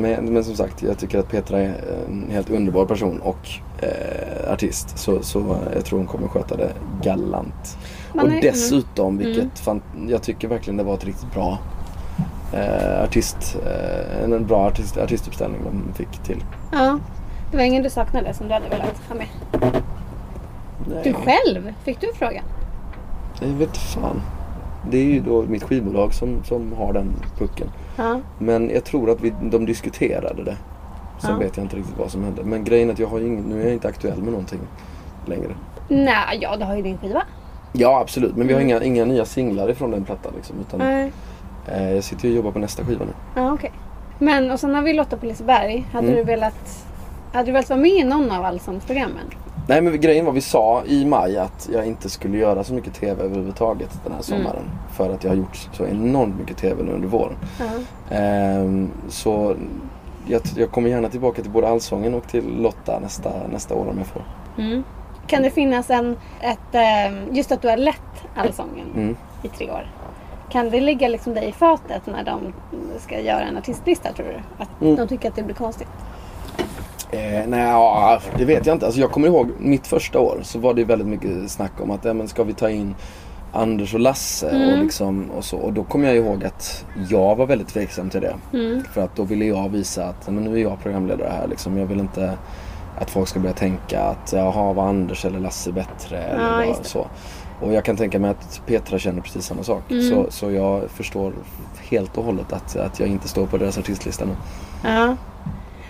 men, 0.00 0.24
men 0.32 0.44
som 0.44 0.54
sagt, 0.54 0.82
jag 0.82 0.98
tycker 0.98 1.18
att 1.18 1.28
Petra 1.30 1.58
är 1.58 1.74
en 2.08 2.30
helt 2.30 2.50
underbar 2.50 2.84
person 2.86 3.20
och 3.20 3.48
eh, 3.82 4.52
artist. 4.52 4.98
Så, 4.98 5.22
så 5.22 5.56
jag 5.74 5.84
tror 5.84 5.98
hon 5.98 6.06
kommer 6.06 6.28
sköta 6.28 6.56
det 6.56 6.72
galant. 7.02 7.78
Man 8.14 8.24
och 8.24 8.30
är- 8.32 8.32
mm. 8.32 8.40
dessutom, 8.52 9.18
vilket 9.18 9.58
fan, 9.58 9.82
jag 10.08 10.22
tycker 10.22 10.48
verkligen 10.48 10.76
det 10.76 10.82
var 10.82 10.94
ett 10.94 11.04
riktigt 11.04 11.32
bra 11.32 11.58
eh, 12.52 13.02
artist, 13.04 13.56
eh, 13.66 14.24
en 14.24 14.46
bra 14.46 14.66
artist, 14.66 14.96
artistuppställning 14.96 15.60
de 15.64 15.94
fick 15.94 16.18
till. 16.24 16.44
Ja. 16.72 16.98
Det 17.50 17.56
var 17.56 17.64
ingen 17.64 17.82
du 17.82 17.90
saknade 17.90 18.34
som 18.34 18.48
du 18.48 18.54
hade 18.54 18.68
velat 18.68 19.00
ha 19.08 19.14
med? 19.14 19.26
Nej, 20.88 21.00
Du 21.04 21.12
själv? 21.12 21.74
Fick 21.84 22.00
du 22.00 22.12
frågan? 22.14 22.44
Jag 23.40 23.48
vet 23.48 23.76
fan. 23.76 24.22
Det 24.90 24.98
är 24.98 25.04
ju 25.04 25.20
då 25.20 25.42
mitt 25.42 25.62
skivbolag 25.62 26.14
som, 26.14 26.44
som 26.44 26.72
har 26.72 26.92
den 26.92 27.12
pucken. 27.38 27.68
Ja. 27.98 28.20
Men 28.38 28.70
jag 28.70 28.84
tror 28.84 29.10
att 29.10 29.20
vi, 29.20 29.32
de 29.42 29.66
diskuterade 29.66 30.44
det. 30.44 30.56
Sen 31.20 31.30
Ja. 31.30 31.38
vet 31.38 31.56
jag 31.56 31.64
inte 31.64 31.76
riktigt 31.76 31.98
vad 31.98 32.10
som 32.10 32.24
hände. 32.24 32.42
Men 32.44 32.64
grejen 32.64 32.88
är 32.88 32.92
att 32.92 32.98
jag 32.98 33.08
har 33.08 33.20
ingen, 33.20 33.44
nu 33.44 33.60
är 33.60 33.64
jag 33.64 33.72
inte 33.72 33.88
aktuell 33.88 34.18
med 34.22 34.32
någonting 34.32 34.60
längre. 35.26 35.48
Nej, 35.88 36.38
ja 36.40 36.56
du 36.56 36.64
har 36.64 36.76
ju 36.76 36.82
din 36.82 36.98
skiva. 36.98 37.22
Ja 37.72 38.00
absolut, 38.00 38.36
men 38.36 38.46
vi 38.46 38.54
har 38.54 38.60
inga, 38.60 38.82
inga 38.82 39.04
nya 39.04 39.24
singlar 39.24 39.70
ifrån 39.70 39.90
den 39.90 40.04
plattan 40.04 40.32
liksom. 40.36 40.56
Utan, 40.60 40.78
Nej. 40.78 41.12
eh, 41.66 41.90
jag 41.94 42.04
sitter 42.04 42.24
ju 42.24 42.30
och 42.30 42.36
jobbar 42.36 42.50
på 42.50 42.58
nästa 42.58 42.84
skiva 42.84 43.04
nu. 43.04 43.12
Ja, 43.34 43.52
okej. 43.52 43.72
Men 44.18 44.50
och 44.50 44.60
sen 44.60 44.74
har 44.74 44.82
vi 44.82 44.92
Lotta 44.92 45.16
på 45.16 45.26
Liseberg. 45.26 45.86
Hade 45.92 46.06
Mm. 46.06 46.18
du 46.18 46.24
velat... 46.24 46.84
Hade 47.32 47.46
du 47.46 47.52
velat 47.52 47.70
vara 47.70 47.80
med 47.80 47.90
i 47.90 48.04
någon 48.04 48.30
av 48.30 48.44
allsångsprogrammen? 48.44 49.24
Nej 49.68 49.80
men 49.82 50.00
grejen 50.00 50.24
var, 50.24 50.32
vi 50.32 50.40
sa 50.40 50.82
i 50.86 51.04
maj 51.04 51.38
att 51.38 51.68
jag 51.72 51.86
inte 51.86 52.10
skulle 52.10 52.38
göra 52.38 52.64
så 52.64 52.74
mycket 52.74 52.94
TV 52.94 53.22
överhuvudtaget 53.24 54.00
den 54.04 54.12
här 54.12 54.22
sommaren. 54.22 54.62
För 54.92 55.14
att 55.14 55.24
jag 55.24 55.30
har 55.30 55.36
gjort 55.36 55.68
så 55.72 55.86
enormt 55.86 56.38
mycket 56.40 56.56
TV 56.56 56.82
nu 56.82 56.92
under 56.92 57.08
våren. 57.08 57.36
Ja. 57.60 58.16
Ehm, 58.16 58.90
så 59.08 59.54
jag, 60.26 60.40
jag 60.56 60.70
kommer 60.70 60.88
gärna 60.90 61.08
tillbaka 61.08 61.42
till 61.42 61.50
både 61.50 61.68
Allsången 61.68 62.14
och 62.14 62.28
till 62.28 62.56
Lotta 62.62 62.98
nästa, 63.00 63.32
nästa 63.52 63.74
år 63.74 63.86
om 63.88 63.98
jag 63.98 64.06
får. 64.06 64.22
Mm. 64.58 64.84
Kan 65.26 65.42
det 65.42 65.50
finnas 65.50 65.90
en... 65.90 66.16
Ett, 66.40 66.74
eh, 66.74 67.36
just 67.36 67.52
att 67.52 67.62
du 67.62 67.68
har 67.68 67.76
lett 67.76 68.24
Allsången 68.34 68.86
Mm. 68.94 69.16
i 69.42 69.48
tre 69.48 69.70
år. 69.70 69.90
Kan 70.50 70.70
det 70.70 70.80
ligga 70.80 71.08
liksom 71.08 71.34
dig 71.34 71.48
i 71.48 71.52
fatet 71.52 72.06
när 72.06 72.24
de 72.24 72.40
ska 72.98 73.20
göra 73.20 73.40
en 73.40 73.56
artistlista 73.56 74.12
tror 74.12 74.26
du? 74.26 74.62
Att 74.62 74.80
Mm. 74.82 74.96
de 74.96 75.08
tycker 75.08 75.28
att 75.28 75.36
det 75.36 75.42
blir 75.42 75.54
konstigt? 75.54 75.88
Eh, 77.12 77.46
nej, 77.48 78.20
det 78.38 78.44
vet 78.44 78.66
jag 78.66 78.76
inte. 78.76 78.86
Alltså, 78.86 79.00
jag 79.00 79.10
kommer 79.10 79.28
ihåg 79.28 79.50
mitt 79.58 79.86
första 79.86 80.20
år 80.20 80.38
så 80.42 80.58
var 80.58 80.74
det 80.74 80.84
väldigt 80.84 81.08
mycket 81.08 81.50
snack 81.50 81.72
om 81.80 81.90
att 81.90 82.04
ja, 82.04 82.14
men 82.14 82.28
ska 82.28 82.44
vi 82.44 82.54
ta 82.54 82.70
in 82.70 82.94
Anders 83.52 83.94
och 83.94 84.00
Lasse 84.00 84.46
och, 84.46 84.78
liksom, 84.82 85.30
och 85.30 85.44
så. 85.44 85.56
Och 85.56 85.72
då 85.72 85.84
kommer 85.84 86.06
jag 86.06 86.16
ihåg 86.16 86.44
att 86.44 86.84
jag 87.08 87.36
var 87.36 87.46
väldigt 87.46 87.68
tveksam 87.68 88.10
till 88.10 88.20
det. 88.20 88.34
För 88.94 89.00
att 89.00 89.16
då 89.16 89.22
ville 89.22 89.44
jag 89.44 89.68
visa 89.68 90.04
att 90.04 90.30
men 90.30 90.44
nu 90.44 90.54
är 90.58 90.62
jag 90.62 90.82
programledare 90.82 91.28
här. 91.40 91.46
Liksom. 91.48 91.78
Jag 91.78 91.86
vill 91.86 92.00
inte 92.00 92.38
att 92.98 93.10
folk 93.10 93.28
ska 93.28 93.40
börja 93.40 93.54
tänka 93.54 94.00
att 94.00 94.32
jaha, 94.32 94.72
var 94.72 94.88
Anders 94.88 95.24
eller 95.24 95.40
Lasse 95.40 95.72
bättre? 95.72 96.18
Eller 96.18 96.62
Ja, 96.62 96.74
vad, 96.76 96.86
så. 96.86 97.06
Och 97.60 97.72
jag 97.72 97.84
kan 97.84 97.96
tänka 97.96 98.18
mig 98.18 98.30
att 98.30 98.62
Petra 98.66 98.98
känner 98.98 99.20
precis 99.20 99.44
samma 99.44 99.62
sak. 99.62 99.82
Så, 100.10 100.26
så 100.30 100.50
jag 100.50 100.90
förstår 100.90 101.32
helt 101.90 102.18
och 102.18 102.24
hållet 102.24 102.52
att, 102.52 102.76
att 102.76 103.00
jag 103.00 103.08
inte 103.08 103.28
står 103.28 103.46
på 103.46 103.56
deras 103.56 103.78
artistlista 103.78 104.24
nu. 104.24 104.36
Ja. 104.84 105.16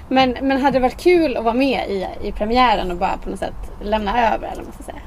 Men, 0.09 0.37
men 0.43 0.61
hade 0.61 0.79
det 0.79 0.83
varit 0.83 0.97
kul 0.97 1.37
att 1.37 1.45
vara 1.45 1.55
med 1.55 1.91
i, 1.91 2.07
i 2.29 2.33
premiären 2.33 2.91
och 2.91 2.97
bara 2.97 3.17
på 3.17 3.31
något 3.31 3.39
sätt 3.39 3.73
lämna 3.83 4.35
över 4.35 4.49
eller 4.49 4.63
vad 4.63 4.65
man 4.65 4.75
ska 4.75 4.83
säga? 4.83 5.01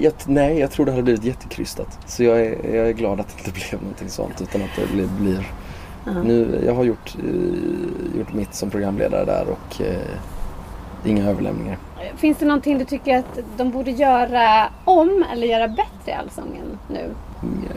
Jag, 0.00 0.12
nej, 0.26 0.58
jag 0.58 0.70
tror 0.70 0.86
det 0.86 0.92
hade 0.92 1.02
blivit 1.02 1.24
jättekrystat. 1.24 1.98
Så 2.06 2.24
jag 2.24 2.40
är, 2.40 2.74
jag 2.74 2.88
är 2.88 2.92
glad 2.92 3.20
att 3.20 3.28
det 3.28 3.48
inte 3.48 3.60
blev 3.70 3.82
någonting 3.82 4.08
sånt 4.08 4.40
utan 4.40 4.62
att 4.62 4.76
det 4.76 4.92
blir... 4.92 5.06
blir 5.06 5.46
nu, 6.24 6.62
jag 6.66 6.74
har 6.74 6.84
gjort, 6.84 7.16
eh, 7.18 8.18
gjort 8.18 8.32
mitt 8.32 8.54
som 8.54 8.70
programledare 8.70 9.24
där 9.24 9.46
och 9.48 9.80
eh, 9.80 9.96
inga 11.04 11.30
överlämningar. 11.30 11.78
Finns 12.16 12.38
det 12.38 12.46
någonting 12.46 12.78
du 12.78 12.84
tycker 12.84 13.18
att 13.18 13.38
de 13.56 13.70
borde 13.70 13.90
göra 13.90 14.68
om 14.84 15.24
eller 15.32 15.46
göra 15.46 15.68
bättre 15.68 16.10
i 16.10 16.12
Allsången 16.12 16.78
nu? 16.88 17.10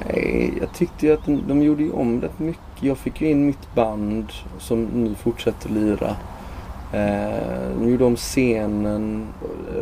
Nej, 0.08 0.54
jag 0.62 0.74
tyckte 0.74 1.06
ju 1.06 1.14
att 1.14 1.26
de, 1.26 1.44
de 1.48 1.62
gjorde 1.62 1.84
ju 1.84 1.92
om 1.92 2.22
rätt 2.22 2.40
mycket. 2.40 2.64
Jag 2.80 2.98
fick 2.98 3.22
ju 3.22 3.30
in 3.30 3.46
mitt 3.46 3.74
band 3.76 4.32
som 4.60 4.84
nu 4.84 5.16
fortsätter 5.16 5.70
lira. 5.70 6.16
Eh, 6.94 7.80
de 7.80 7.90
gjorde 7.90 8.06
om 8.06 8.16
scenen. 8.16 9.28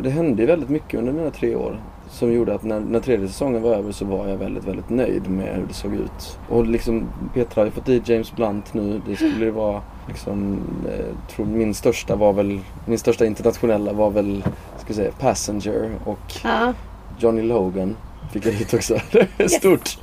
Det 0.02 0.10
hände 0.10 0.46
väldigt 0.46 0.68
mycket 0.68 0.98
under 0.98 1.12
mina 1.12 1.30
tre 1.30 1.54
år. 1.56 1.80
Som 2.10 2.32
gjorde 2.32 2.54
att 2.54 2.62
när, 2.64 2.80
när 2.80 3.00
tredje 3.00 3.28
säsongen 3.28 3.62
var 3.62 3.74
över 3.74 3.92
så 3.92 4.04
var 4.04 4.28
jag 4.28 4.36
väldigt, 4.36 4.64
väldigt 4.64 4.90
nöjd 4.90 5.30
med 5.30 5.54
hur 5.56 5.66
det 5.68 5.74
såg 5.74 5.94
ut. 5.94 6.38
Och 6.48 6.66
liksom 6.66 7.04
Petra 7.34 7.60
har 7.60 7.64
ju 7.66 7.70
fått 7.70 7.86
dit 7.86 8.08
James 8.08 8.36
Blunt 8.36 8.74
nu. 8.74 9.00
Det 9.06 9.16
skulle 9.16 9.50
vara 9.50 9.80
liksom, 10.08 10.60
eh, 10.88 11.34
tror 11.34 11.46
min 11.46 11.74
största 11.74 12.16
var 12.16 12.32
väl, 12.32 12.60
min 12.86 12.98
största 12.98 13.26
internationella 13.26 13.92
var 13.92 14.10
väl, 14.10 14.44
ska 14.76 14.86
jag 14.88 14.96
säga, 14.96 15.10
Passenger 15.20 15.90
och 16.04 16.32
Ja. 16.44 16.72
Johnny 17.18 17.42
Logan 17.42 17.96
fick 18.34 18.46
jag 18.46 18.52
hit 18.52 18.74
också. 18.74 18.98
Stort. 19.48 19.98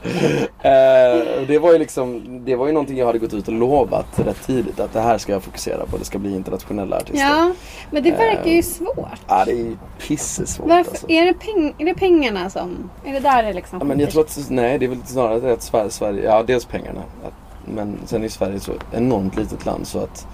Eh, 0.62 1.48
det 1.48 1.60
var 1.62 1.74
ju 1.74 1.80
liksom, 1.80 2.40
det 2.46 2.56
var 2.56 2.68
ju 2.68 2.74
någonting 2.74 2.98
jag 2.98 3.06
hade 3.06 3.20
gått 3.20 3.34
ut 3.34 3.48
och 3.48 3.54
lovat 3.54 4.20
rätt 4.20 4.48
tidigt 4.48 4.80
att 4.80 4.94
det 4.94 5.02
här 5.02 5.18
ska 5.18 5.32
jag 5.32 5.44
fokusera 5.44 5.86
på. 5.86 5.98
Det 5.98 6.06
ska 6.06 6.20
bli 6.20 6.36
internationella 6.36 6.98
artister. 6.98 7.28
ja, 7.28 7.54
men 7.92 8.04
det 8.04 8.12
verkar 8.12 8.52
ju 8.52 8.64
svårt. 8.64 9.20
Ja, 9.28 9.46
det 9.46 9.52
är 9.52 9.56
ju 9.56 9.78
pissesvårt 10.00 10.70
Varför, 10.70 10.92
alltså. 10.92 11.10
är, 11.10 11.26
det 11.26 11.34
peng, 11.34 11.76
är 11.78 11.86
det 11.86 11.94
pengarna 11.94 12.50
som... 12.50 12.90
Är 13.06 13.14
det 13.14 13.20
där 13.20 13.44
det 13.44 13.54
liksom 13.54 13.80
Ja, 13.80 13.86
men 13.86 14.00
jag 14.00 14.12
tror 14.12 14.22
att, 14.22 14.48
nej 14.50 14.80
det 14.80 14.86
är 14.86 14.90
väl 14.90 15.06
snarare 15.06 15.54
att 15.54 15.64
Sverige, 15.64 15.90
Sverige 15.90 16.24
ja 16.24 16.44
dels 16.44 16.66
pengarna. 16.66 17.02
Att, 17.26 17.34
men 17.66 17.98
sen 18.06 18.24
är 18.24 18.30
Sverige 18.30 18.60
så 18.60 18.72
enormt 18.92 19.38
litet 19.38 19.66
land 19.66 19.88
så 19.88 20.00
att 20.00 20.28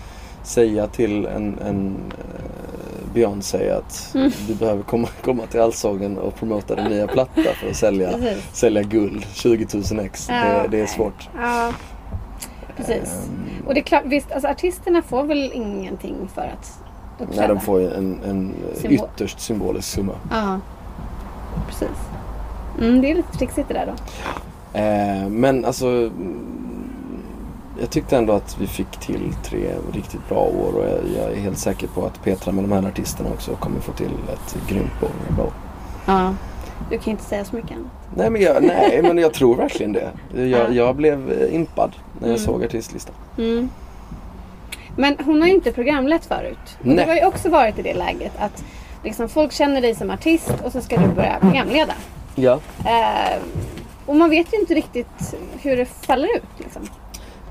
säga 0.48 0.88
till 0.88 1.26
en, 1.26 1.60
en 1.60 1.96
eh, 2.12 3.14
Beyoncé 3.14 3.70
att 3.72 4.12
Mm. 4.16 4.32
du 4.48 4.56
behöver 4.56 4.84
komma, 4.84 5.08
komma 5.24 5.44
till 5.46 5.62
Allsången 5.62 6.18
och 6.18 6.36
promota 6.36 6.76
din 6.76 6.86
nya 6.86 7.08
platta 7.08 7.42
för 7.62 7.70
att 7.70 7.76
sälja, 7.76 8.10
sälja 8.54 8.82
guld, 8.84 9.26
20 9.34 9.68
000 9.94 10.00
ex. 10.06 10.28
Ja, 10.30 10.36
det, 10.36 10.68
det 10.72 10.82
är 10.82 10.86
svårt. 10.86 11.30
Ja, 11.42 11.72
precis. 12.78 13.30
Och 13.68 13.74
det 13.74 13.80
är 13.80 13.84
klart, 13.84 14.04
visst, 14.06 14.32
alltså 14.32 14.48
artisterna 14.48 15.02
får 15.02 15.24
väl 15.24 15.52
ingenting 15.54 16.16
för 16.34 16.42
att 16.42 16.74
uppträda? 17.20 17.42
Nej, 17.48 17.56
de 17.56 17.60
får 17.60 17.80
ju 17.82 17.94
en, 17.94 18.20
en 18.26 18.54
Symbol. 18.76 19.08
ytterst 19.16 19.40
symbolisk 19.40 19.88
summa. 19.88 20.14
Ja, 20.32 20.60
precis. 21.68 21.98
Mm, 22.82 23.02
det 23.02 23.12
är 23.12 23.16
lite 23.16 23.38
trixigt 23.38 23.68
det 23.68 23.74
där 23.74 23.86
då. 23.86 23.94
Eh, 24.80 25.30
men 25.30 25.66
alltså 25.66 26.12
jag 27.80 27.90
tyckte 27.90 28.18
ändå 28.18 28.34
att 28.34 28.58
vi 28.60 28.68
fick 28.68 28.92
till 28.92 29.34
tre 29.44 29.76
riktigt 29.94 30.30
bra 30.30 30.40
år 30.40 30.74
och 30.74 30.86
jag, 30.86 31.00
jag 31.18 31.32
är 31.32 31.42
helt 31.42 31.58
säker 31.58 31.88
på 31.88 32.06
att 32.06 32.24
Petra 32.24 32.52
med 32.52 32.64
de 32.64 32.72
här 32.72 32.88
artisterna 32.88 33.30
också 33.30 33.56
kommer 33.56 33.80
få 33.80 33.92
till 33.92 34.12
ett 34.34 34.58
grymt 34.70 35.04
år. 35.04 35.36
Bra. 35.36 35.52
Ja. 36.06 36.36
Du 36.90 36.98
kan 36.98 37.12
inte 37.12 37.24
säga 37.24 37.46
så 37.46 37.56
mycket 37.56 37.72
annat. 37.72 37.92
Nej 38.16 38.30
men, 38.30 38.42
jag, 38.42 38.64
nej 38.64 39.00
men 39.04 39.18
jag 39.18 39.34
tror 39.34 39.56
verkligen 39.56 39.94
det. 39.94 40.12
Ja. 40.36 40.42
Jag, 40.42 40.74
jag 40.74 40.96
blev 40.96 41.32
eh, 41.32 41.56
impad 41.56 41.92
när 42.20 42.30
jag 42.30 42.40
såg 42.40 42.64
artistlistan. 42.64 43.16
Mm. 43.38 43.70
Men 44.96 45.18
hon 45.26 45.42
har 45.42 45.48
ju 45.48 45.54
inte 45.54 45.72
programlett 45.72 46.26
förut. 46.26 46.78
Och 46.80 46.88
du 46.88 47.04
har 47.04 47.16
ju 47.16 47.26
också 47.26 47.50
varit 47.50 47.80
i 47.80 47.82
det 47.82 47.94
läget 47.94 48.32
att 48.40 48.64
liksom, 49.04 49.30
folk 49.30 49.52
känner 49.52 49.82
dig 49.82 49.96
som 49.96 50.12
artist 50.12 50.54
och 50.64 50.72
så 50.72 50.82
ska 50.82 50.98
du 50.98 51.08
börja 51.08 51.38
programleda. 51.40 51.94
Ja. 52.36 52.60
Eh, 52.86 53.38
och 54.06 54.16
man 54.16 54.30
vet 54.30 54.54
ju 54.54 54.60
inte 54.60 54.74
riktigt 54.74 55.36
hur 55.62 55.78
det 55.78 55.86
faller 55.86 56.28
ut. 56.38 56.44
Liksom. 56.58 56.82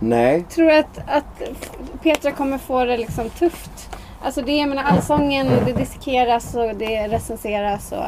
Nej. 0.09 0.45
Tror 0.51 0.67
du 0.67 0.77
att, 0.79 0.99
att 1.07 1.43
Petra 2.03 2.31
kommer 2.33 2.59
få 2.59 2.85
det 2.85 2.97
liksom 2.97 3.31
tufft? 3.31 3.91
Alltså 4.23 4.43
det, 4.43 4.57
jag 4.57 4.69
menar, 4.69 4.83
allsången, 4.83 5.47
det 5.67 5.73
dissekeras 5.73 6.55
och 6.55 6.75
det 6.77 7.09
recenseras. 7.09 7.93
Och, 7.93 8.05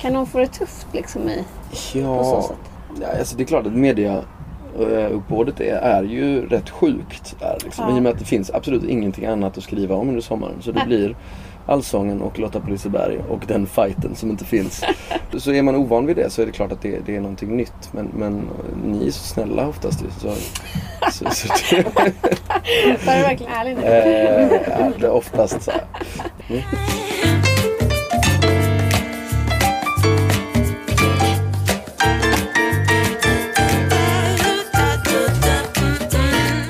kan 0.00 0.16
hon 0.16 0.26
få 0.26 0.38
det 0.38 0.46
tufft 0.46 0.86
liksom 0.92 1.28
i, 1.28 1.44
på 1.70 1.76
så 1.76 1.98
Ja. 1.98 2.42
sätt? 2.48 2.56
ja 3.00 3.18
alltså 3.18 3.36
det 3.36 3.42
är 3.42 3.46
klart 3.46 3.66
att 3.66 3.72
media 3.72 4.22
eh, 4.80 5.12
uppbådet 5.12 5.60
är, 5.60 5.76
är 5.76 6.02
ju 6.02 6.46
rätt 6.48 6.70
sjukt. 6.70 7.36
Är 7.40 7.58
liksom. 7.64 7.84
Ja. 7.88 7.96
I 7.96 7.98
och 7.98 8.02
med 8.02 8.12
att 8.12 8.18
det 8.18 8.24
finns 8.24 8.50
absolut 8.50 8.84
ingenting 8.84 9.26
annat 9.26 9.58
att 9.58 9.64
skriva 9.64 9.94
om 9.94 10.08
under 10.08 10.20
sommaren. 10.20 10.54
Så 10.60 10.72
det 10.72 10.82
blir 10.86 11.16
allsången 11.68 12.22
och 12.22 12.38
Lotta 12.38 12.60
på 12.60 12.70
Liseberg 12.70 13.18
och 13.28 13.42
den 13.46 13.66
fighten 13.66 14.14
som 14.14 14.30
inte 14.30 14.44
finns. 14.44 14.84
så 15.36 15.52
är 15.52 15.62
man 15.62 15.76
ovan 15.76 16.06
vid 16.06 16.16
det 16.16 16.30
så 16.30 16.42
är 16.42 16.46
det 16.46 16.52
klart 16.52 16.72
att 16.72 16.82
det, 16.82 16.98
det 17.06 17.16
är 17.16 17.20
någonting 17.20 17.56
nytt. 17.56 17.92
Men, 17.92 18.10
men 18.14 18.48
ni 18.84 19.06
är 19.06 19.10
så 19.10 19.24
snälla 19.24 19.68
oftast 19.68 20.02
ju. 20.02 20.06
Så, 20.20 20.34
så, 21.10 21.30
så 21.30 21.48
det... 21.70 21.82
Var 23.06 23.16
du 23.16 23.22
verkligen 23.22 23.52
ärlig 23.52 23.76
nu? 23.76 25.06
eh, 25.06 25.14
oftast 25.14 25.62
så. 25.62 25.72
Mm. 26.48 26.62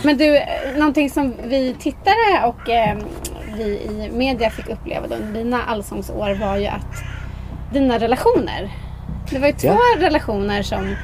Men 0.08 0.16
du, 0.16 0.37
eh, 0.37 0.44
någonting 0.76 1.11
som 1.11 1.34
vi 1.44 1.76
tittare 1.78 2.46
och 2.46 2.70
eh, 2.70 2.98
vi 3.58 3.64
i 3.64 4.10
media 4.12 4.50
fick 4.50 4.68
uppleva 4.68 5.04
under 5.06 5.38
dina 5.44 5.62
allsångsår 5.66 6.34
var 6.40 6.56
ju 6.56 6.66
att 6.66 7.02
dina 7.72 7.98
relationer. 7.98 8.70
Det 9.30 9.38
var 9.38 9.46
ju 9.46 9.52
två 9.52 9.68
Ja. 9.68 9.78
relationer 10.06 10.62
som 10.62 10.94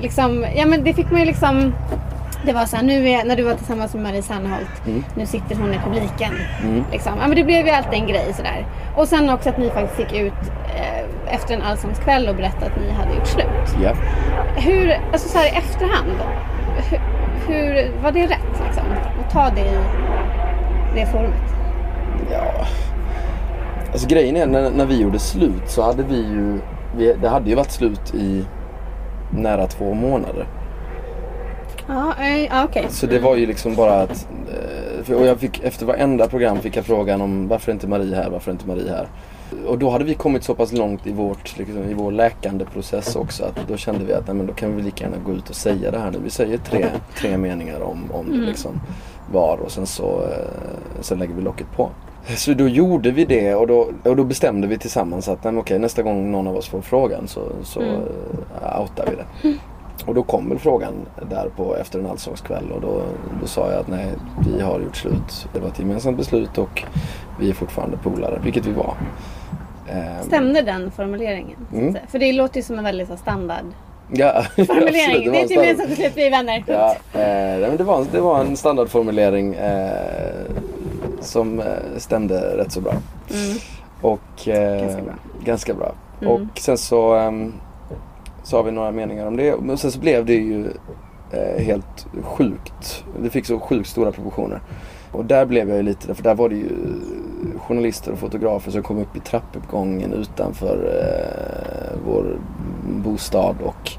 liksom, 0.00 0.46
ja 0.56 0.66
men 0.66 0.84
det 0.84 0.94
fick 0.94 1.10
man 1.10 1.20
ju 1.20 1.26
liksom 1.26 1.74
det 2.44 2.52
var 2.52 2.64
så 2.66 2.76
här, 2.76 2.82
nu 2.82 3.08
är, 3.10 3.24
när 3.24 3.36
du 3.36 3.42
var 3.42 3.54
tillsammans 3.54 3.94
med 3.94 4.02
Marie 4.02 4.22
Serneholt, 4.22 4.86
Mm. 4.86 5.04
nu 5.14 5.26
sitter 5.26 5.56
hon 5.56 5.74
i 5.74 5.78
publiken. 5.84 6.32
Liksom. 6.92 7.12
Ja, 7.20 7.26
men 7.26 7.36
det 7.36 7.44
blev 7.44 7.66
ju 7.66 7.72
alltid 7.72 7.92
en 8.00 8.06
grej 8.06 8.32
sådär. 8.36 8.66
Och 8.96 9.08
sen 9.08 9.30
också 9.30 9.48
att 9.48 9.58
ni 9.58 9.70
faktiskt 9.70 9.98
gick 9.98 10.20
ut 10.22 10.32
eh, 10.76 11.34
efter 11.34 11.54
en 11.54 11.62
allsångskväll 11.62 12.28
och 12.28 12.34
berättade 12.34 12.66
att 12.66 12.76
ni 12.80 12.90
hade 12.92 13.14
gjort 13.14 13.26
slut. 13.26 13.76
Ja. 13.82 13.92
Hur, 14.56 14.96
alltså 15.12 15.28
så 15.28 15.38
här 15.38 15.46
i 15.46 15.50
efterhand, 15.56 16.12
hur, 16.90 16.98
hur 17.54 17.90
var 18.02 18.12
det 18.12 18.22
rätt 18.26 18.62
liksom? 18.66 18.84
Att 19.26 19.30
ta 19.32 19.50
det 19.50 19.60
i 19.60 19.78
det 20.94 21.06
forumet? 21.06 21.54
Ja. 22.30 22.66
Alltså 23.92 24.08
grejen 24.08 24.36
är 24.36 24.46
när, 24.46 24.70
när 24.70 24.86
vi 24.86 25.00
gjorde 25.00 25.18
slut 25.18 25.62
så 25.66 25.82
hade 25.82 26.02
vi 26.02 26.16
ju, 26.16 26.60
vi, 26.96 27.14
det 27.22 27.28
hade 27.28 27.50
ju 27.50 27.56
varit 27.56 27.70
slut 27.70 28.14
i 28.14 28.44
nära 29.30 29.66
två 29.66 29.94
månader. 29.94 30.46
Ja, 31.86 32.14
ja 32.50 32.64
okej. 32.64 32.86
Så 32.88 33.06
det 33.06 33.18
var 33.18 33.36
ju 33.36 33.46
liksom 33.46 33.74
bara 33.74 34.00
att, 34.00 34.28
eh, 35.08 35.14
och 35.14 35.26
jag 35.26 35.38
fick, 35.38 35.60
efter 35.64 35.86
varenda 35.86 36.28
program 36.28 36.58
fick 36.58 36.76
jag 36.76 36.84
frågan 36.84 37.20
om 37.20 37.48
varför 37.48 37.72
är 37.72 37.74
inte 37.74 37.88
Marie 37.88 38.14
här, 38.14 38.30
varför 38.30 38.50
är 38.50 38.52
inte 38.52 38.66
Marie 38.66 38.90
här? 38.90 39.08
Och 39.66 39.78
då 39.78 39.90
hade 39.90 40.04
vi 40.04 40.14
kommit 40.14 40.44
så 40.44 40.54
pass 40.54 40.72
långt 40.72 41.06
i, 41.06 41.12
vårt, 41.12 41.58
liksom, 41.58 41.84
i 41.84 41.94
vår 41.94 42.12
läkande 42.12 42.64
process 42.64 43.16
också 43.16 43.44
att 43.44 43.68
då 43.68 43.76
kände 43.76 44.04
vi 44.04 44.12
att 44.12 44.26
nej, 44.26 44.36
men 44.36 44.46
då 44.46 44.52
kan 44.52 44.76
vi 44.76 44.82
lika 44.82 45.04
gärna 45.04 45.16
gå 45.24 45.32
ut 45.32 45.50
och 45.50 45.56
säga 45.56 45.90
det 45.90 45.98
här 45.98 46.10
nu. 46.10 46.18
Vi 46.24 46.30
säger 46.30 46.58
tre, 46.58 46.86
tre 47.16 47.36
meningar 47.36 47.80
om, 47.80 48.10
om 48.12 48.26
det 48.30 48.46
liksom 48.46 48.80
var 49.32 49.56
och 49.56 49.70
sen 49.70 49.86
så 49.86 50.22
eh, 50.22 51.00
sen 51.00 51.18
lägger 51.18 51.34
vi 51.34 51.42
locket 51.42 51.66
på. 51.76 51.90
Så 52.28 52.54
då 52.54 52.68
gjorde 52.68 53.10
vi 53.10 53.24
det 53.24 53.54
och 53.54 53.66
då, 53.66 53.88
och 54.04 54.16
då 54.16 54.24
bestämde 54.24 54.66
vi 54.66 54.78
tillsammans 54.78 55.28
att 55.28 55.44
nej, 55.44 55.56
okej, 55.56 55.78
nästa 55.78 56.02
gång 56.02 56.30
någon 56.30 56.46
av 56.46 56.56
oss 56.56 56.68
får 56.68 56.80
frågan 56.80 57.28
så, 57.28 57.40
så 57.62 57.80
eh, 57.80 58.80
outar 58.80 59.06
vi 59.10 59.16
det. 59.16 59.56
Och 60.06 60.14
då 60.14 60.22
kom 60.22 60.48
väl 60.48 60.58
frågan 60.58 60.92
där 61.30 61.48
på 61.56 61.76
efter 61.76 61.98
en 61.98 62.06
allsångskväll 62.06 62.72
och 62.74 62.80
då, 62.80 63.02
då 63.40 63.46
sa 63.46 63.70
jag 63.70 63.80
att 63.80 63.88
nej, 63.88 64.06
vi 64.46 64.62
har 64.62 64.80
gjort 64.80 64.96
slut. 64.96 65.48
Det 65.52 65.60
var 65.60 65.68
ett 65.68 65.78
gemensamt 65.78 66.16
beslut 66.16 66.58
och 66.58 66.82
vi 67.40 67.50
är 67.50 67.54
fortfarande 67.54 67.96
polare, 67.96 68.40
vilket 68.44 68.66
vi 68.66 68.72
var. 68.72 68.94
Ehm, 69.88 70.22
Stämde 70.22 70.62
den 70.62 70.90
formuleringen? 70.90 71.56
Mm. 71.72 71.96
För 72.08 72.18
det 72.18 72.32
låter 72.32 72.56
ju 72.56 72.62
som 72.62 72.78
en 72.78 72.84
väldigt 72.84 73.18
standard 73.18 73.64
Ja, 74.12 74.42
formulering. 74.56 75.26
var 75.26 75.32
det 75.32 75.38
är 75.38 75.40
en 75.40 75.44
ett 75.44 75.50
gemensamt 75.50 75.88
beslut, 75.88 76.12
vi 76.16 76.26
är 76.26 76.30
vänner. 76.30 76.64
Ja, 76.66 76.96
eh, 77.12 77.76
det, 77.76 77.84
var, 77.84 78.06
det 78.12 78.20
var 78.20 78.40
en 78.40 78.56
standardformulering 78.56 79.54
eh, 79.54 79.90
som 81.20 81.60
eh, 81.60 81.66
stämde 81.96 82.56
rätt 82.56 82.72
så 82.72 82.80
bra. 82.80 82.92
Och, 84.00 84.48
eh, 84.48 84.80
Ganska 84.80 85.02
bra. 85.02 85.14
ganska 85.44 85.74
bra. 85.74 85.92
Och 86.26 86.58
sen 86.58 86.78
så, 86.78 87.32
så 88.42 88.56
har 88.56 88.62
vi 88.64 88.70
några 88.70 88.92
meningar 88.92 89.26
om 89.26 89.36
det. 89.36 89.54
Men 89.60 89.78
sen 89.78 89.90
så 89.92 90.00
blev 90.00 90.24
det 90.26 90.34
ju 90.34 90.66
eh, 91.30 91.64
helt 91.64 92.06
sjukt. 92.22 93.04
Det 93.22 93.30
fick 93.30 93.46
så 93.46 93.60
sjukt 93.60 93.88
stora 93.88 94.12
proportioner. 94.12 94.60
Och 95.12 95.24
där 95.24 95.46
blev 95.46 95.68
jag 95.68 95.76
ju 95.76 95.82
lite, 95.82 96.14
för 96.14 96.22
där 96.22 96.34
var 96.34 96.48
det 96.48 96.54
ju 96.54 96.68
journalister 97.58 98.12
och 98.12 98.18
fotografer 98.18 98.70
som 98.70 98.82
kom 98.82 98.98
upp 98.98 99.16
i 99.16 99.20
trappuppgången 99.20 100.12
utanför 100.12 100.76
eh, 100.76 101.98
vår 102.06 102.38
bostad 103.04 103.56
och 103.64 103.90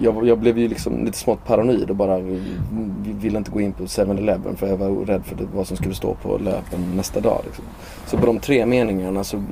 jag, 0.00 0.26
jag 0.26 0.38
blev 0.38 0.58
ju 0.58 0.68
liksom 0.68 1.04
lite 1.04 1.18
smått 1.18 1.44
paranoid 1.44 1.90
och 1.90 1.96
bara 1.96 2.18
vi- 2.18 2.56
vi 3.02 3.12
ville 3.12 3.38
inte 3.38 3.50
gå 3.50 3.60
in 3.60 3.72
på 3.72 3.82
7-Eleven 3.82 4.56
för 4.56 4.66
jag 4.66 4.76
var 4.76 4.88
rädd 4.90 5.22
för 5.24 5.36
det, 5.36 5.44
vad 5.54 5.66
som 5.66 5.76
skulle 5.76 5.94
stå 5.94 6.14
på 6.14 6.38
löpen 6.38 6.96
nästa 6.96 7.20
dag. 7.20 7.40
Liksom. 7.44 7.64
Så 8.06 8.18
på 8.18 8.26
de 8.26 8.38
tre 8.38 8.66
meningarna 8.66 9.24
så 9.24 9.42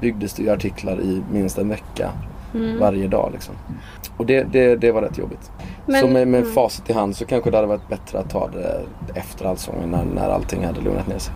byggdes 0.00 0.32
det 0.32 0.42
ju 0.42 0.50
artiklar 0.50 1.00
i 1.00 1.22
minst 1.32 1.58
en 1.58 1.68
vecka 1.68 2.10
varje 2.80 3.08
dag. 3.08 3.30
Liksom. 3.32 3.54
Och 4.16 4.26
det, 4.26 4.42
det, 4.52 4.76
det 4.76 4.92
var 4.92 5.02
rätt 5.02 5.18
jobbigt. 5.18 5.50
Men- 5.86 6.00
så 6.00 6.06
med, 6.06 6.28
med 6.28 6.40
mm. 6.40 6.52
facit 6.52 6.90
i 6.90 6.92
hand 6.92 7.16
så 7.16 7.24
kanske 7.24 7.50
det 7.50 7.56
hade 7.56 7.68
varit 7.68 7.88
bättre 7.88 8.18
att 8.18 8.30
ta 8.30 8.48
det 8.48 8.80
efter 9.14 9.44
allsången 9.44 9.90
när, 9.90 10.04
när 10.04 10.28
allting 10.28 10.64
hade 10.64 10.80
lugnat 10.80 11.08
ner 11.08 11.18
sig. 11.18 11.34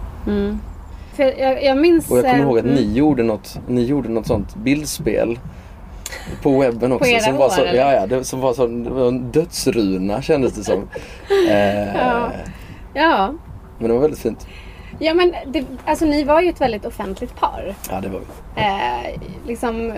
För 1.15 1.41
jag, 1.41 1.65
jag 1.65 1.77
minns... 1.77 2.11
Och 2.11 2.19
jag 2.19 2.25
kommer 2.25 2.39
eh, 2.39 2.43
ihåg 2.43 2.59
att 2.59 2.65
mm. 2.65 2.77
ni 2.77 2.93
gjorde 2.93 3.23
något, 3.23 3.61
ni 3.69 3.85
gjorde 3.85 4.09
något 4.09 4.27
sånt 4.27 4.57
bildspel 4.57 5.39
på 6.43 6.61
webben 6.61 6.93
också. 6.93 7.11
era 7.11 7.21
som 7.21 7.37
var 7.37 7.49
så, 7.49 7.61
eller? 7.61 7.79
ja, 7.79 7.93
ja, 7.93 8.07
det, 8.07 8.25
som 8.25 8.41
var 8.41 8.55
så, 8.55 8.67
det 8.67 8.91
var 8.91 9.09
en 9.09 9.31
dödsruna 9.31 10.23
kändes 10.23 10.53
det 10.53 10.65
som. 10.65 10.89
Eh, 11.51 11.97
Ja. 11.97 12.31
Ja. 12.95 13.35
Men 13.79 13.89
det 13.89 13.95
var 13.95 14.01
väldigt 14.01 14.21
fint. 14.21 14.47
Ja 14.99 15.15
men 15.15 15.35
det, 15.47 15.65
alltså 15.85 16.05
ni 16.05 16.25
var 16.25 16.41
ju 16.41 16.49
ett 16.49 16.61
väldigt 16.61 16.85
offentligt 16.87 17.37
par. 17.37 17.75
Ja 17.91 18.01
det 18.01 18.09
var 18.09 18.21
vi. 18.21 18.63
Eh, 18.63 19.21
liksom, 19.47 19.93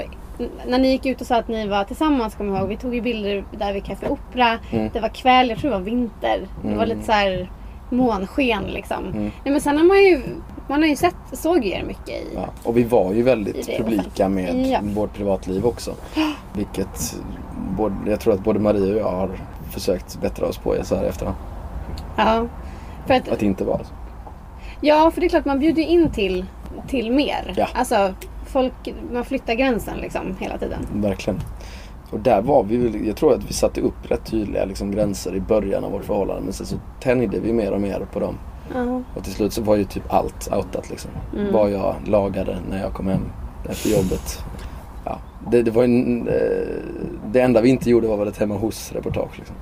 när 0.66 0.78
ni 0.78 0.88
gick 0.90 1.06
ut 1.06 1.20
och 1.20 1.26
sa 1.26 1.36
att 1.36 1.48
ni 1.48 1.68
var 1.68 1.84
tillsammans, 1.84 2.34
kommer 2.34 2.52
jag 2.52 2.60
ihåg. 2.60 2.68
Vi 2.68 2.76
tog 2.76 2.94
ju 2.94 3.00
bilder 3.00 3.44
där 3.58 3.72
vid 3.72 3.84
Café 3.84 4.08
Opera. 4.08 4.58
Mm. 4.70 4.90
Det 4.92 5.00
var 5.00 5.08
kväll, 5.08 5.48
jag 5.48 5.58
tror 5.58 5.70
det 5.70 5.76
var 5.76 5.84
vinter. 5.84 6.40
Det 6.62 6.74
var 6.74 6.86
lite 6.86 7.02
så 7.02 7.12
här 7.12 7.50
månsken 7.90 8.64
liksom. 8.64 9.04
Mm. 9.06 9.22
Nej, 9.22 9.52
men 9.52 9.60
sen 9.60 9.76
har 9.78 9.84
man 9.84 9.98
ju, 9.98 10.22
man 10.68 10.82
har 10.82 10.88
ju 10.88 10.96
sett, 10.96 11.14
såg 11.32 11.64
ju 11.64 11.70
er 11.70 11.84
mycket 11.86 12.08
i. 12.08 12.26
Ja. 12.34 12.46
Och 12.64 12.76
vi 12.76 12.82
var 12.84 13.12
ju 13.12 13.22
väldigt 13.22 13.66
det 13.66 13.78
publika 13.78 14.28
med 14.28 14.66
Ja. 14.66 14.78
vårt 14.82 15.14
privatliv 15.14 15.66
också. 15.66 15.94
Vilket 16.54 17.16
både, 17.76 17.94
jag 18.06 18.20
tror 18.20 18.34
att 18.34 18.44
både 18.44 18.58
Marie 18.58 18.92
och 18.94 19.00
jag 19.00 19.10
har 19.12 19.30
försökt 19.70 20.20
bättra 20.20 20.46
oss 20.46 20.58
på 20.58 20.74
så 20.82 20.96
här 20.96 21.04
efterhand. 21.04 21.36
Ja. 22.16 22.46
För 23.06 23.14
att, 23.14 23.28
Att 23.28 23.42
inte 23.42 23.64
vara 23.64 23.78
så. 23.84 23.90
ja, 24.80 25.10
för 25.10 25.20
det 25.20 25.26
är 25.26 25.28
klart 25.28 25.44
man 25.44 25.58
bjuder 25.58 25.82
ju 25.82 25.88
in 25.88 26.10
till, 26.10 26.44
till 26.88 27.12
mer. 27.12 27.54
Ja. 27.56 27.68
Alltså, 27.74 28.14
folk, 28.46 28.94
man 29.12 29.24
flyttar 29.24 29.54
gränsen 29.54 29.98
liksom 29.98 30.36
hela 30.40 30.58
tiden. 30.58 30.86
Verkligen. 30.94 31.40
Och 32.10 32.20
där 32.20 32.42
var 32.42 32.64
vi 32.64 32.76
väl- 32.76 33.06
jag 33.06 33.16
tror 33.16 33.34
att 33.34 33.44
vi 33.50 33.52
satte 33.52 33.80
upp 33.80 34.10
rätt 34.10 34.26
tydliga 34.26 34.64
liksom, 34.64 34.90
gränser 34.90 35.34
i 35.36 35.40
början 35.40 35.84
av 35.84 35.92
vårt 35.92 36.04
förhållande. 36.04 36.42
Men 36.42 36.52
sen 36.52 36.66
så 36.66 36.76
tänjde 37.00 37.40
vi 37.40 37.52
mer 37.52 37.72
och 37.72 37.80
mer 37.80 38.06
på 38.12 38.20
dem. 38.20 38.34
Ja. 38.74 39.02
Och 39.14 39.24
till 39.24 39.32
slut 39.32 39.52
så 39.52 39.62
var 39.62 39.76
ju 39.76 39.84
typ 39.84 40.12
allt 40.12 40.48
outat 40.52 40.90
liksom. 40.90 41.10
Mm. 41.36 41.52
Vad 41.52 41.70
jag 41.70 41.94
lagade 42.06 42.56
när 42.70 42.80
jag 42.80 42.92
kom 42.92 43.06
hem 43.08 43.24
efter 43.70 43.90
jobbet. 43.90 44.44
Ja, 45.04 45.18
det, 45.50 45.62
det 45.62 45.70
var 45.70 45.84
en, 45.84 46.28
eh, 46.28 46.34
det 47.26 47.40
enda 47.40 47.60
vi 47.60 47.68
inte 47.68 47.90
gjorde 47.90 48.06
var 48.08 48.16
väl 48.16 48.28
ett 48.28 48.38
hemma 48.38 48.54
hos-reportage. 48.54 49.38
Liksom. 49.38 49.56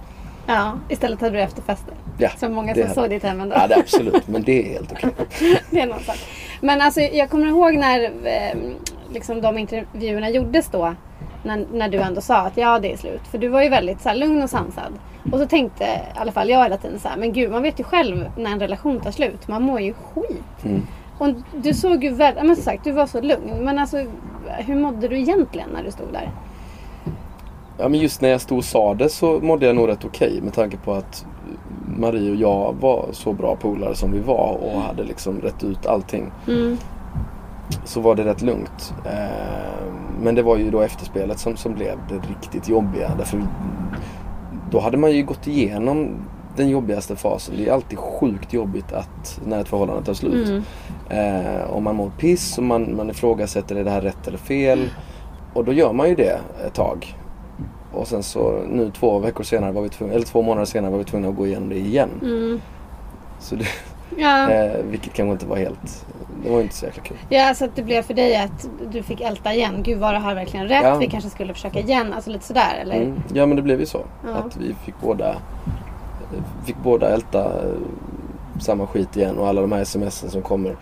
ja, 0.46 0.72
istället 0.88 1.20
hade 1.20 1.32
du 1.36 1.40
efterfester. 1.42 1.94
Ja, 2.18 2.28
Som 2.38 2.52
många 2.52 2.74
som 2.74 2.82
hade- 2.82 2.94
såg 2.94 3.10
ditt 3.10 3.22
hem 3.22 3.40
ändå. 3.40 3.56
Ja, 3.56 3.66
det, 3.66 3.76
absolut. 3.76 4.28
Men 4.28 4.42
det 4.42 4.66
är 4.66 4.72
helt 4.72 4.92
okej. 4.92 5.10
det 5.70 5.80
är 5.80 5.86
någon 5.86 6.00
sak. 6.00 6.18
Men 6.60 6.80
alltså 6.80 7.00
jag 7.00 7.30
kommer 7.30 7.46
ihåg 7.46 7.74
när 7.74 8.04
eh, 8.04 8.58
liksom 9.12 9.40
de 9.40 9.58
intervjuerna 9.58 10.30
gjordes 10.30 10.68
då. 10.68 10.94
När, 11.44 11.66
när 11.72 11.88
du 11.88 11.98
ändå 11.98 12.20
sa 12.20 12.36
att 12.36 12.56
ja 12.56 12.78
det 12.78 12.92
är 12.92 12.96
slut. 12.96 13.20
För 13.30 13.38
du 13.38 13.48
var 13.48 13.62
ju 13.62 13.68
väldigt 13.68 14.00
så 14.00 14.08
här, 14.08 14.16
lugn 14.16 14.42
och 14.42 14.50
sansad. 14.50 14.92
Och 15.32 15.38
så 15.38 15.46
tänkte 15.46 15.84
i 15.84 16.18
alla 16.18 16.32
fall 16.32 16.48
jag 16.48 16.62
hela 16.62 16.76
tiden 16.76 16.98
så 17.00 17.08
här, 17.08 17.16
men 17.16 17.32
gud 17.32 17.50
man 17.50 17.62
vet 17.62 17.80
ju 17.80 17.84
själv 17.84 18.30
när 18.36 18.52
en 18.52 18.60
relation 18.60 19.00
tar 19.00 19.10
slut. 19.10 19.48
Man 19.48 19.62
mår 19.62 19.80
ju 19.80 19.92
skit. 19.92 20.64
Mm. 20.64 20.82
Och 21.18 21.28
du 21.62 21.74
såg 21.74 22.04
ju 22.04 22.10
väldigt, 22.10 22.44
men 22.44 22.56
som 22.56 22.64
sagt 22.64 22.84
du 22.84 22.92
var 22.92 23.06
så 23.06 23.20
lugn. 23.20 23.64
Men 23.64 23.78
alltså 23.78 24.04
hur 24.58 24.76
mådde 24.76 25.08
du 25.08 25.18
egentligen 25.18 25.68
när 25.72 25.84
du 25.84 25.90
stod 25.90 26.12
där? 26.12 26.30
Ja, 27.78 27.88
men 27.88 28.00
just 28.00 28.20
när 28.20 28.28
jag 28.28 28.40
stod 28.40 28.58
och 28.58 28.64
sa 28.64 28.94
det 28.94 29.08
så 29.08 29.40
mådde 29.40 29.66
jag 29.66 29.76
nog 29.76 29.88
rätt 29.88 30.04
okej 30.04 30.40
med 30.42 30.52
tanke 30.52 30.76
på 30.76 30.92
att 30.92 31.26
Marie 31.96 32.30
och 32.30 32.36
jag 32.36 32.74
var 32.80 33.06
så 33.12 33.32
bra 33.32 33.56
polare 33.56 33.94
som 33.94 34.12
vi 34.12 34.20
var 34.20 34.58
och 34.62 34.80
hade 34.80 35.04
liksom 35.04 35.40
rätt 35.40 35.64
ut 35.64 35.86
allting. 35.86 36.30
Mm. 36.48 36.78
Så 37.84 38.00
var 38.00 38.14
det 38.14 38.24
rätt 38.24 38.42
lugnt. 38.42 38.94
Eh, 39.04 39.92
Men 40.22 40.34
det 40.34 40.42
var 40.42 40.56
ju 40.56 40.70
då 40.70 40.80
efterspelet 40.80 41.38
som, 41.38 41.56
som 41.56 41.74
blev 41.74 41.98
det 42.08 42.14
riktigt 42.14 42.68
jobbiga. 42.68 43.10
Därför 43.18 43.42
då 44.70 44.80
hade 44.80 44.96
man 44.96 45.12
ju 45.12 45.22
gått 45.24 45.46
igenom 45.46 46.08
den 46.56 46.68
jobbigaste 46.68 47.16
fasen. 47.16 47.54
Det 47.58 47.68
är 47.68 47.72
alltid 47.72 47.98
sjukt 47.98 48.52
jobbigt 48.52 48.92
att 48.92 49.40
när 49.46 49.60
ett 49.60 49.68
förhållande 49.68 50.04
tar 50.04 50.14
slut. 50.14 50.48
Mm. 50.48 50.62
Eh, 51.08 51.62
och 51.62 51.82
man 51.82 51.96
mår 51.96 52.10
piss 52.18 52.58
och 52.58 52.64
man, 52.64 52.96
man 52.96 53.10
ifrågasätter 53.10 53.76
är 53.76 53.84
det 53.84 53.90
här 53.90 54.00
rätt 54.00 54.28
eller 54.28 54.38
fel. 54.38 54.90
Och 55.54 55.64
då 55.64 55.72
gör 55.72 55.92
man 55.92 56.08
ju 56.08 56.14
det 56.14 56.40
ett 56.66 56.74
tag. 56.74 57.16
Och 57.92 58.06
sen 58.08 58.22
så 58.22 58.62
nu 58.70 58.90
två 58.90 59.18
veckor 59.18 59.44
senare 59.44 59.72
var 59.72 59.82
vi 59.82 59.88
tvungna, 59.88 60.14
eller 60.14 60.26
två 60.26 60.42
månader 60.42 60.64
senare 60.66 60.90
var 60.90 60.98
vi 60.98 61.04
tvungna 61.04 61.28
att 61.28 61.36
gå 61.36 61.46
igenom 61.46 61.68
det 61.68 61.78
igen. 61.78 62.10
Mm. 62.22 62.60
Så 63.40 63.56
det, 63.56 63.66
Ja. 64.16 64.50
eh, 64.50 64.76
vilket 64.90 65.12
kanske 65.14 65.32
inte 65.32 65.46
var 65.46 65.56
helt, 65.56 66.06
det 66.42 66.50
var 66.50 66.60
inte 66.60 66.74
så 66.74 66.86
jäkla 66.86 67.02
kul. 67.02 67.16
ja, 67.28 67.54
så 67.54 67.64
att 67.64 67.76
det 67.76 67.82
blev 67.82 68.02
för 68.02 68.14
dig 68.14 68.36
att 68.36 68.68
du 68.92 69.02
fick 69.02 69.20
älta 69.20 69.54
igen. 69.54 69.82
Gud 69.82 69.98
var 69.98 70.12
det 70.12 70.18
här 70.18 70.34
verkligen 70.34 70.68
rätt? 70.68 70.84
Ja. 70.84 70.94
Vi 70.98 71.06
kanske 71.06 71.30
skulle 71.30 71.54
försöka 71.54 71.78
igen. 71.80 72.12
Alltså 72.12 72.30
lite 72.30 72.44
sådär 72.46 72.78
eller? 72.82 72.94
Mm. 72.96 73.22
Ja 73.34 73.46
men 73.46 73.56
det 73.56 73.62
blev 73.62 73.80
ju 73.80 73.86
så. 73.86 74.00
Ja. 74.26 74.34
Att 74.34 74.56
vi 74.56 74.74
fick 74.84 74.94
båda, 75.00 75.36
fick 76.64 76.76
båda 76.82 77.10
älta 77.10 77.44
eh, 77.44 77.70
samma 78.60 78.86
skit 78.86 79.16
igen 79.16 79.38
och 79.38 79.48
alla 79.48 79.60
de 79.60 79.72
här 79.72 79.84
smsen 79.84 80.30
som 80.30 80.42
kommer 80.42 80.76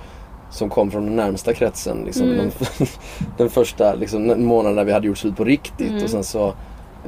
som 0.51 0.69
kom 0.71 0.91
från 0.91 1.05
den 1.07 1.17
närmsta 1.17 1.55
kretsen. 1.55 2.03
Liksom, 2.05 2.23
Mm. 2.27 2.37
den, 2.39 2.87
den 3.37 3.51
första 3.51 3.95
liksom, 3.95 4.45
månaden 4.45 4.77
när 4.77 4.85
vi 4.85 4.93
hade 4.93 5.07
gjort 5.07 5.19
slut 5.19 5.37
på 5.37 5.45
riktigt 5.45 5.91
Mm. 5.91 6.05
och 6.05 6.11
sen 6.11 6.25
så 6.25 6.53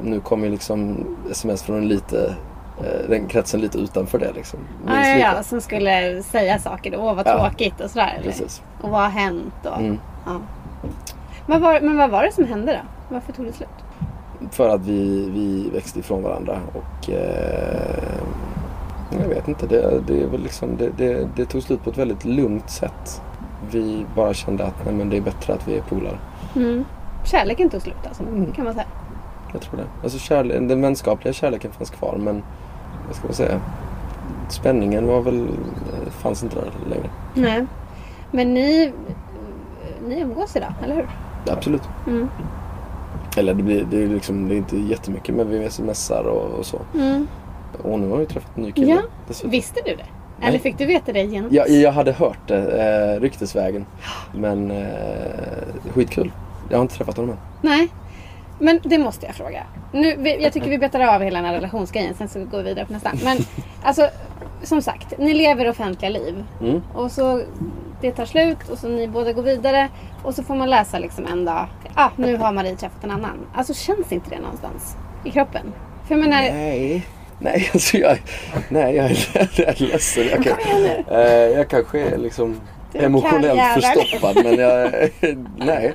nu 0.03 0.19
kom 0.19 0.43
ju 0.43 0.49
liksom 0.49 1.05
sms 1.31 1.63
från 1.63 1.77
en 1.77 1.87
lite 1.87 2.35
den 3.09 3.27
kretsen 3.27 3.61
lite 3.61 3.77
utanför 3.77 4.19
det 4.19 4.31
liksom. 4.35 4.59
Minst 4.85 5.19
ja, 5.19 5.43
som 5.43 5.61
skulle 5.61 6.23
säga 6.23 6.59
saker 6.59 6.91
då. 6.91 6.97
Åh 6.97 7.13
vad 7.15 7.25
tråkigt 7.25 7.79
och 7.81 7.89
sådär. 7.89 8.21
Och 8.81 8.89
vad 8.89 9.01
har 9.01 9.09
hänt? 9.09 9.53
Och, 9.63 9.79
Mm. 9.79 9.99
ja. 10.25 10.39
vad 11.47 11.61
var, 11.61 11.79
men 11.81 11.97
vad 11.97 12.09
var 12.09 12.23
det 12.23 12.31
som 12.31 12.45
hände 12.45 12.71
då? 12.73 13.13
Varför 13.15 13.33
tog 13.33 13.45
det 13.45 13.53
slut? 13.53 13.69
För 14.51 14.69
att 14.69 14.81
vi, 14.81 15.29
vi 15.29 15.69
växte 15.73 15.99
ifrån 15.99 16.23
varandra 16.23 16.59
och 16.73 17.09
eh, 17.09 18.03
jag 19.21 19.27
vet 19.29 19.47
inte. 19.47 19.67
Det, 19.67 19.99
det, 20.07 20.25
väl 20.25 20.41
liksom, 20.41 20.77
det, 20.77 20.89
det, 20.97 21.27
det 21.35 21.45
tog 21.45 21.63
slut 21.63 21.83
på 21.83 21.89
ett 21.89 21.97
väldigt 21.97 22.25
lugnt 22.25 22.69
sätt. 22.69 23.21
Vi 23.71 24.05
bara 24.15 24.33
kände 24.33 24.63
att 24.65 24.85
nej, 24.85 24.93
men 24.93 25.09
det 25.09 25.17
är 25.17 25.21
bättre 25.21 25.53
att 25.53 25.67
vi 25.67 25.77
är 25.77 25.81
polare. 25.81 26.17
Mm. 26.55 26.85
Kärleken 27.23 27.69
tog 27.69 27.81
slut 27.81 27.95
alltså, 28.07 28.23
Mm. 28.23 28.51
kan 28.51 28.65
man 28.65 28.73
säga. 28.73 28.85
Jag 29.53 29.61
tror 29.61 29.77
det. 29.77 29.83
Alltså 30.03 30.17
kärle- 30.17 30.67
den 30.67 30.81
vänskapliga 30.81 31.33
kärleken 31.33 31.71
fanns 31.71 31.89
kvar 31.89 32.15
men 32.19 32.43
vad 33.07 33.15
ska 33.15 33.27
man 33.27 33.33
säga? 33.33 33.61
Spänningen 34.49 35.07
var 35.07 35.21
väl, 35.21 35.47
fanns 36.09 36.43
inte 36.43 36.55
där 36.55 36.71
längre. 36.89 37.09
Nej. 37.33 37.65
Men 38.31 38.53
ni, 38.53 38.93
ni 40.07 40.19
umgås 40.19 40.55
idag, 40.55 40.73
eller 40.83 40.95
hur? 40.95 41.07
Absolut. 41.47 41.83
Mm. 42.07 42.27
Eller 43.37 43.53
det, 43.53 43.63
blir, 43.63 43.87
det, 43.91 44.03
är 44.03 44.07
liksom, 44.07 44.47
det 44.47 44.55
är 44.55 44.57
inte 44.57 44.77
jättemycket 44.77 45.35
men 45.35 45.49
vi 45.49 45.69
smsar 45.69 46.23
och, 46.23 46.59
och 46.59 46.65
så. 46.65 46.79
Mm. 46.95 47.27
Och 47.83 47.99
nu 47.99 48.09
har 48.09 48.17
vi 48.17 48.25
träffat 48.25 48.57
en 48.57 48.63
ny 48.63 48.71
kille. 48.71 48.91
Ja. 48.91 49.01
dessutom. 49.27 49.51
Visste 49.51 49.81
du 49.85 49.95
det? 49.95 50.05
Nej. 50.39 50.49
Eller 50.49 50.59
fick 50.59 50.77
du 50.77 50.85
veta 50.85 51.13
det 51.13 51.21
genom 51.23 51.49
Ja, 51.53 51.67
jag 51.67 51.91
hade 51.91 52.11
hört 52.11 52.47
det 52.47 53.13
eh, 53.15 53.21
ryktesvägen. 53.21 53.85
Men 54.33 54.71
eh, 54.71 54.87
skitkul. 55.93 56.31
Jag 56.69 56.77
har 56.77 56.81
inte 56.81 56.95
träffat 56.95 57.17
honom 57.17 57.31
än. 57.31 57.37
Nej. 57.61 57.89
Men 58.59 58.79
det 58.83 58.97
måste 58.97 59.25
jag 59.25 59.35
fråga. 59.35 59.63
Nu, 59.91 60.29
jag 60.39 60.53
tycker 60.53 60.69
vi 60.69 60.77
betar 60.77 60.99
av 60.99 61.21
hela 61.21 61.37
den 61.39 61.45
här 61.45 61.53
relationsgrejen, 61.53 62.13
sen 62.13 62.29
så 62.29 62.39
går 62.45 62.57
vi 62.57 62.63
vidare 62.63 62.85
på 62.85 62.93
nästa. 62.93 63.11
Men 63.23 63.37
alltså, 63.83 64.09
som 64.63 64.81
sagt, 64.81 65.13
ni 65.17 65.33
lever 65.33 65.69
offentliga 65.69 66.09
liv. 66.09 66.43
Mm. 66.61 66.81
Och 66.93 67.11
så 67.11 67.41
det 68.01 68.11
tar 68.11 68.25
slut 68.25 68.69
och 68.69 68.77
så 68.77 68.87
ni 68.87 69.07
båda 69.07 69.33
går 69.33 69.43
vidare. 69.43 69.89
Och 70.23 70.35
så 70.35 70.43
får 70.43 70.55
man 70.55 70.69
läsa 70.69 70.99
liksom 70.99 71.25
en 71.25 71.45
dag, 71.45 71.67
ah, 71.95 72.09
nu 72.15 72.37
har 72.37 72.51
Marie 72.51 72.75
träffat 72.75 73.03
en 73.03 73.11
annan. 73.11 73.37
Alltså 73.53 73.73
känns 73.73 74.11
inte 74.11 74.29
det 74.29 74.39
någonstans 74.39 74.95
i 75.23 75.31
kroppen? 75.31 75.73
För 76.07 76.15
jag 76.15 76.21
menar, 76.21 76.41
Nej. 76.41 77.05
Nej, 77.39 77.69
alltså 77.73 77.97
jag, 77.97 78.17
nej, 78.69 78.95
jag, 78.95 79.05
är, 79.05 79.27
jag 79.55 79.67
är 79.67 79.87
ledsen. 79.87 80.27
Jag, 80.27 80.43
kan, 80.43 80.85
eh, 81.11 81.21
jag 81.27 81.69
kanske 81.69 81.99
är 81.99 82.17
liksom 82.17 82.61
emotionellt 82.93 83.83
förstoppad. 83.83 84.43
Men 84.43 84.59
jag, 84.59 84.91
nej. 85.57 85.93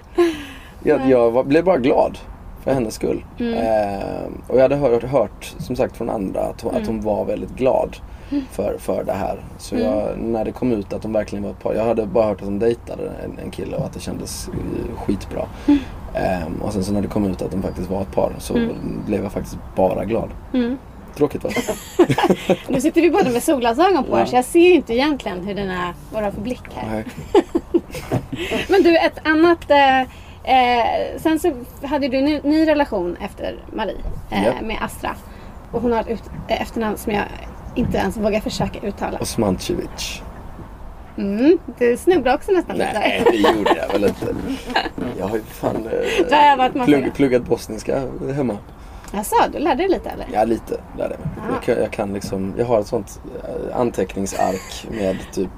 Jag, 0.83 1.11
jag 1.11 1.31
var, 1.31 1.45
blev 1.45 1.65
bara 1.65 1.79
glad 1.79 2.19
för 2.65 2.75
hennes 2.75 2.95
skull. 2.95 3.25
Mm. 3.39 3.55
Eh, 3.55 4.29
och 4.47 4.57
jag 4.57 4.63
hade 4.63 4.77
hört, 4.77 5.03
hört 5.03 5.55
som 5.59 5.77
sagt 5.77 5.97
från 5.97 6.11
andra 6.11 6.41
att 6.41 6.61
hon, 6.61 6.75
att 6.75 6.87
hon 6.87 7.01
var 7.01 7.25
väldigt 7.25 7.57
glad 7.57 7.97
för, 8.51 8.79
för 8.79 9.05
det 9.05 9.13
här. 9.13 9.45
Så 9.59 9.77
jag, 9.77 10.19
när 10.19 10.45
det 10.45 10.53
kom 10.53 10.73
ut 10.73 10.93
att 10.93 11.03
de 11.03 11.13
verkligen 11.13 11.45
var 11.45 11.51
ett 11.51 11.63
par. 11.63 11.75
Jag 11.75 11.85
hade 11.85 12.07
bara 12.07 12.27
hört 12.27 12.41
att 12.41 12.47
de 12.47 12.59
dejtade 12.59 13.13
en, 13.25 13.39
en 13.45 13.51
kille 13.51 13.77
och 13.77 13.85
att 13.85 13.93
det 13.93 14.01
kändes 14.01 14.49
eh, 14.49 14.97
skitbra. 14.97 15.47
Ehm, 16.15 16.63
och 16.63 16.73
sen 16.73 16.85
så 16.85 16.93
när 16.93 17.03
det 17.03 17.09
kom 17.09 17.25
ut 17.27 17.43
att 17.43 17.51
de 17.51 17.63
faktiskt 17.63 17.91
var 17.91 18.03
ett 18.03 18.13
par 18.13 18.33
så 18.39 18.55
blev 19.07 19.23
jag 19.23 19.33
faktiskt 19.33 19.59
bara 19.77 20.05
glad. 20.05 20.31
Mm. 20.55 20.79
Tråkigt 21.17 21.45
va? 21.45 21.51
nu 22.69 22.81
sitter 22.81 23.03
vi 23.03 23.11
båda 23.11 23.31
med 23.31 23.43
solglasögon 23.43 24.05
på 24.05 24.19
Ja. 24.19 24.27
så 24.27 24.37
jag 24.37 24.45
ser 24.45 24.75
inte 24.75 24.95
egentligen 24.95 25.47
hur 25.47 25.59
är, 25.59 25.95
vad 26.13 26.23
du 26.23 26.25
har 26.25 26.33
för 26.33 26.41
blick 26.41 26.63
här. 26.75 27.05
Men 28.69 28.83
du, 28.83 28.97
ett 28.97 29.19
annat... 29.25 29.71
Eh, 29.71 30.09
eh, 30.45 31.19
sen 31.19 31.39
så 31.41 31.53
hade 31.87 32.09
du 32.09 32.17
en 32.19 32.25
ny, 32.25 32.41
ny 32.45 32.67
relation 32.67 33.17
efter 33.21 33.65
Marie 33.73 33.97
eh, 34.31 34.45
Ja. 34.47 34.53
med 34.63 34.77
Astra. 34.81 35.15
Och 35.73 35.83
hon 35.83 35.93
har 35.93 36.01
ett 36.01 36.09
ut, 36.09 36.23
eh, 36.49 36.63
efternamn 36.63 36.97
som 36.97 37.13
jag 37.13 37.25
inte 37.75 37.99
ens 37.99 38.17
vågar 38.17 38.41
försöka 38.41 38.87
uttala. 38.87 39.19
Osmancevic. 39.19 40.23
Mm, 41.19 41.59
du 41.79 41.97
snubblade 41.97 42.37
också 42.37 42.53
nästan 42.53 42.77
lite 42.77 42.93
Nej, 42.99 43.23
det 43.31 43.37
gjorde 43.37 43.77
jag 43.77 43.93
väl 43.93 44.05
inte. 44.05 44.35
Jag 45.19 45.27
har 45.27 45.37
ju 45.37 45.43
fan 45.43 45.89
eh, 46.31 46.85
plugg, 46.85 47.15
pluggat 47.15 47.43
bosniska 47.45 48.03
hemma. 48.35 48.57
Jaså, 49.13 49.35
du 49.53 49.59
lärde 49.59 49.77
dig 49.83 49.89
lite 49.89 50.11
eller? 50.11 50.27
Ja, 50.33 50.45
lite 50.45 50.75
lärde 50.99 51.15
jag 51.15 51.21
mig. 51.21 51.29
Ja. 51.49 51.55
Jag 51.55 51.63
kan, 51.63 51.83
jag 51.83 51.91
kan 51.91 52.13
liksom, 52.13 52.55
jag 52.59 52.67
har 52.67 52.81
ett 52.81 52.87
sånt 52.87 53.21
eh, 53.45 53.81
anteckningsark 53.81 54.87
med 54.91 55.17
typ 55.33 55.51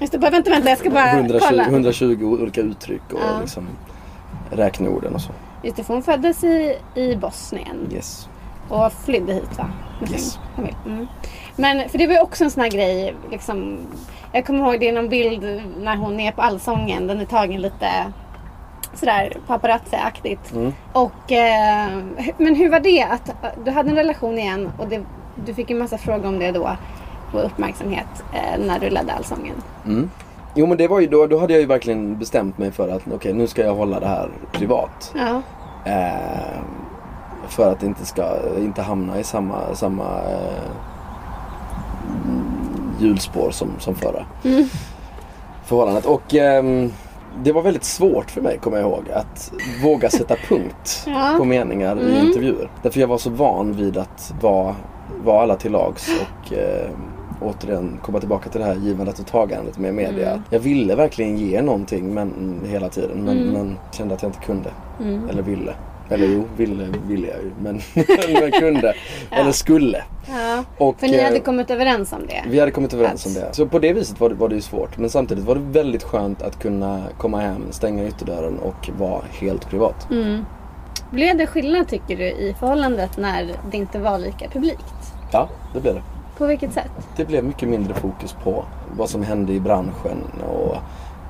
Just 0.00 0.12
det, 0.12 0.18
vänta, 0.18 0.50
vänta, 0.50 0.68
jag 0.68 0.78
ska 0.78 0.90
bara 0.90 1.10
120, 1.12 1.44
kolla. 1.48 1.64
120 1.64 2.36
olika 2.40 2.60
uttryck 2.60 3.02
och 3.12 3.20
Ja. 3.20 3.40
liksom 3.40 3.66
räkneorden 4.56 5.14
och 5.14 5.20
så. 5.20 5.32
Just 5.62 5.76
det, 5.76 5.84
för 5.84 5.94
hon 5.94 6.02
föddes 6.02 6.44
i, 6.44 6.78
i 6.94 7.16
Bosnien 7.16 7.88
Yes. 7.92 8.28
och 8.68 8.92
flydde 8.92 9.32
hit 9.32 9.58
va? 9.58 9.70
Med 10.00 10.08
sin 10.08 10.18
Yes. 10.18 10.38
familj. 10.56 10.76
Mm. 10.86 11.06
Men 11.56 11.88
för 11.88 11.98
det 11.98 12.06
var 12.06 12.14
ju 12.14 12.20
också 12.20 12.44
en 12.44 12.50
sån 12.50 12.62
här 12.62 12.70
grej, 12.70 13.14
liksom, 13.30 13.78
jag 14.32 14.46
kommer 14.46 14.58
ihåg 14.58 14.80
det 14.80 14.88
är 14.88 14.92
någon 14.92 15.08
bild 15.08 15.62
när 15.80 15.96
hon 15.96 16.20
är 16.20 16.32
på 16.32 16.42
Allsången, 16.42 17.06
den 17.06 17.20
är 17.20 17.24
tagen 17.24 17.60
lite 17.62 17.86
sådär 18.94 19.36
paparazzi-aktigt. 19.46 20.52
Mm. 20.52 20.72
Och, 20.92 21.32
eh, 21.32 21.88
men 22.38 22.54
hur 22.54 22.70
var 22.70 22.80
det 22.80 23.02
att 23.02 23.34
du 23.64 23.70
hade 23.70 23.90
en 23.90 23.96
relation 23.96 24.38
igen 24.38 24.70
och 24.78 24.88
det, 24.88 25.00
du 25.46 25.54
fick 25.54 25.70
en 25.70 25.78
massa 25.78 25.98
frågor 25.98 26.26
om 26.28 26.38
det 26.38 26.50
då 26.52 26.70
och 27.32 27.44
uppmärksamhet 27.46 28.24
eh, 28.32 28.60
när 28.66 28.78
du 28.78 28.90
ledde 28.90 29.12
Allsången? 29.12 29.54
Mm. 29.86 30.10
Jo 30.54 30.66
men 30.66 30.78
det 30.78 30.88
var 30.88 31.00
ju 31.00 31.06
då, 31.06 31.26
då 31.26 31.38
hade 31.38 31.52
jag 31.52 31.60
ju 31.60 31.66
verkligen 31.66 32.18
bestämt 32.18 32.58
mig 32.58 32.70
för 32.70 32.88
att 32.88 33.02
okej 33.14 33.32
nu 33.32 33.46
ska 33.46 33.62
jag 33.62 33.74
hålla 33.74 34.00
det 34.00 34.06
här 34.06 34.28
privat. 34.52 35.12
Ja. 35.14 35.42
Eh, 35.92 36.60
för 37.48 37.72
att 37.72 37.82
inte 37.82 38.06
ska 38.06 38.24
inte 38.58 38.82
hamna 38.82 39.18
i 39.18 39.24
samma, 39.24 39.74
samma 39.74 40.04
eh, 40.04 40.70
hjulspår 42.98 43.50
som, 43.50 43.68
som 43.78 43.94
förra 43.94 44.24
Mm. 44.44 44.64
förhållandet. 45.64 46.06
Och 46.06 46.34
ehm, 46.34 46.92
det 47.42 47.52
var 47.52 47.62
väldigt 47.62 47.84
svårt 47.84 48.30
för 48.30 48.40
mig, 48.40 48.58
kommer 48.58 48.76
jag 48.78 48.86
ihåg, 48.90 49.04
att 49.14 49.52
våga 49.82 50.10
sätta 50.10 50.36
punkt 50.48 51.04
Ja. 51.06 51.34
på 51.38 51.44
meningar 51.44 51.96
i 52.00 52.14
Mm. 52.14 52.26
intervjuer. 52.26 52.70
Därför 52.82 53.00
jag 53.00 53.08
var 53.08 53.18
så 53.18 53.30
van 53.30 53.72
vid 53.72 53.96
att 53.96 54.34
vara, 54.40 54.74
vara 55.24 55.42
alla 55.42 55.56
till 55.56 55.72
lags 55.72 56.08
och 56.20 56.52
eh, 56.52 56.90
återigen 57.44 57.98
komma 58.02 58.18
tillbaka 58.20 58.50
till 58.50 58.60
det 58.60 58.66
här 58.66 58.74
givandet 58.74 59.18
och 59.18 59.26
tagandet 59.26 59.78
med 59.78 59.94
media. 59.94 60.30
Mm. 60.30 60.42
Jag 60.50 60.60
ville 60.60 60.94
verkligen 60.94 61.38
ge 61.38 61.62
någonting 61.62 62.14
men, 62.14 62.60
hela 62.68 62.88
tiden 62.88 63.24
men, 63.24 63.38
Mm. 63.38 63.52
men 63.52 63.78
kände 63.92 64.14
att 64.14 64.22
jag 64.22 64.28
inte 64.28 64.40
kunde. 64.46 64.70
Mm. 65.00 65.28
Eller 65.28 65.42
ville. 65.42 65.74
Eller 66.08 66.26
jo, 66.26 66.44
ville 66.56 66.88
ville 67.08 67.26
jag 67.28 67.36
ju. 67.42 67.50
Men, 67.62 67.80
men 68.40 68.50
kunde. 68.52 68.94
Ja. 69.30 69.36
Eller 69.36 69.52
skulle. 69.52 70.02
ja. 70.28 70.64
Och, 70.78 71.00
För 71.00 71.06
ni 71.06 71.22
hade 71.22 71.36
eh, 71.36 71.42
kommit 71.42 71.70
överens 71.70 72.12
om 72.12 72.26
det? 72.26 72.44
vi 72.50 72.60
hade 72.60 72.72
kommit 72.72 72.94
överens 72.94 73.26
Att- 73.26 73.36
om 73.36 73.42
det. 73.42 73.54
Så 73.54 73.66
på 73.66 73.78
det 73.78 73.92
viset 73.92 74.20
var 74.20 74.28
det, 74.28 74.34
var 74.34 74.48
det 74.48 74.54
ju 74.54 74.60
svårt. 74.60 74.98
Men 74.98 75.10
samtidigt 75.10 75.44
var 75.44 75.54
det 75.54 75.60
väldigt 75.60 76.02
skönt 76.02 76.42
att 76.42 76.58
kunna 76.62 77.02
komma 77.18 77.38
hem, 77.40 77.62
stänga 77.70 78.06
ytterdörren 78.06 78.58
och 78.58 78.90
vara 78.98 79.22
helt 79.40 79.68
privat. 79.70 80.10
Mm. 80.10 80.44
Blev 81.10 81.36
det 81.36 81.46
skillnad 81.46 81.88
tycker 81.88 82.16
du 82.16 82.24
i 82.24 82.54
förhållandet 82.60 83.16
när 83.16 83.52
det 83.70 83.76
inte 83.76 83.98
var 83.98 84.18
lika 84.18 84.48
publikt? 84.48 84.94
Ja, 85.32 85.48
det 85.74 85.80
blev 85.80 85.94
det. 85.94 86.02
På 86.38 86.46
vilket 86.46 86.72
sätt? 86.72 86.90
Det 87.16 87.24
blev 87.24 87.44
mycket 87.44 87.68
mindre 87.68 87.94
fokus 87.94 88.32
på 88.44 88.64
vad 88.96 89.08
som 89.10 89.22
hände 89.22 89.52
i 89.52 89.60
branschen 89.60 90.22
och 90.48 90.76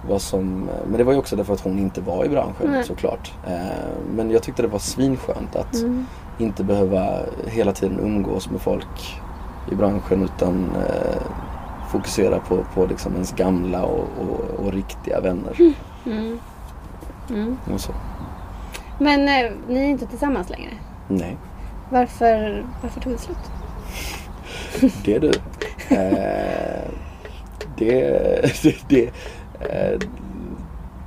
vad 0.09 0.22
som... 0.22 0.70
Men 0.86 0.98
det 0.98 1.05
var 1.05 1.12
ju 1.12 1.18
också 1.18 1.36
därför 1.36 1.52
att 1.55 1.61
hon 1.61 1.78
inte 1.78 2.00
var 2.00 2.24
i 2.24 2.28
branschen 2.28 2.70
Nej. 2.70 2.84
såklart. 2.84 3.32
Eh, 3.46 3.55
Men 4.16 4.30
jag 4.30 4.42
tyckte 4.42 4.62
det 4.62 4.68
var 4.68 4.78
svinskönt 4.78 5.57
att 5.57 5.74
Mm. 5.74 6.07
inte 6.38 6.64
behöva 6.64 7.18
hela 7.46 7.72
tiden 7.72 7.98
umgås 8.00 8.50
med 8.50 8.61
folk 8.61 9.20
i 9.72 9.74
branschen 9.74 10.22
utan 10.22 10.70
eh, 10.76 11.22
fokusera 11.88 12.38
på, 12.38 12.64
på 12.74 12.86
liksom 12.86 13.12
ens 13.12 13.32
gamla 13.32 13.82
och, 13.82 14.05
och, 14.20 14.64
och 14.66 14.72
riktiga 14.72 15.20
vänner. 15.20 15.57
Mm. 16.07 16.38
Mm. 17.30 17.59
Och 17.74 17.80
så. 17.80 17.92
Men 18.98 19.20
eh, 19.28 19.50
ni 19.68 19.78
är 19.80 19.88
inte 19.88 20.07
tillsammans 20.07 20.50
längre? 20.50 20.70
Nej, 21.09 21.36
Varför, 21.90 22.66
varför 22.82 23.00
tog 23.00 23.12
det 23.12 23.18
slut? 23.18 23.36
Det 25.05 25.14
är 25.14 25.20
du. 25.20 25.33
Eh, 25.89 26.91
det, 27.77 28.62
det, 28.62 28.77
det, 28.89 29.05
eh, 29.61 29.99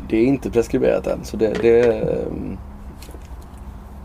det 0.10 0.18
är 0.18 0.24
inte 0.24 0.50
preskriberat 0.52 1.08
än. 1.08 1.24
Så 1.24 1.38
det, 1.38 1.54
det, 1.62 1.80
eh, 1.80 2.28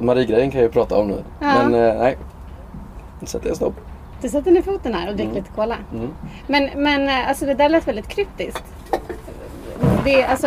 Marie-grejen 0.01 0.51
kan 0.51 0.61
jag 0.61 0.69
ju 0.69 0.73
prata 0.73 0.97
om 0.97 1.09
nu. 1.09 1.23
Ja. 1.41 1.69
Men 1.69 1.75
eh, 1.75 1.99
nej, 1.99 2.17
nu 3.21 3.27
sätter 3.27 3.49
jag 3.49 3.57
stopp. 3.57 3.75
Du 4.23 4.29
sätter 4.29 4.51
ner 4.51 4.63
foten 4.63 4.95
här 4.95 5.09
och 5.09 5.15
dricker 5.17 5.31
Mm. 5.31 5.43
lite 5.43 5.55
cola. 5.55 5.77
Mm. 5.95 6.09
Men, 6.47 6.71
men 6.77 7.27
alltså 7.29 7.47
det 7.47 7.55
där 7.55 7.69
lät 7.69 7.89
väldigt 7.89 8.09
kryptiskt. 8.09 8.65
Det, 10.05 10.25
alltså, 10.25 10.47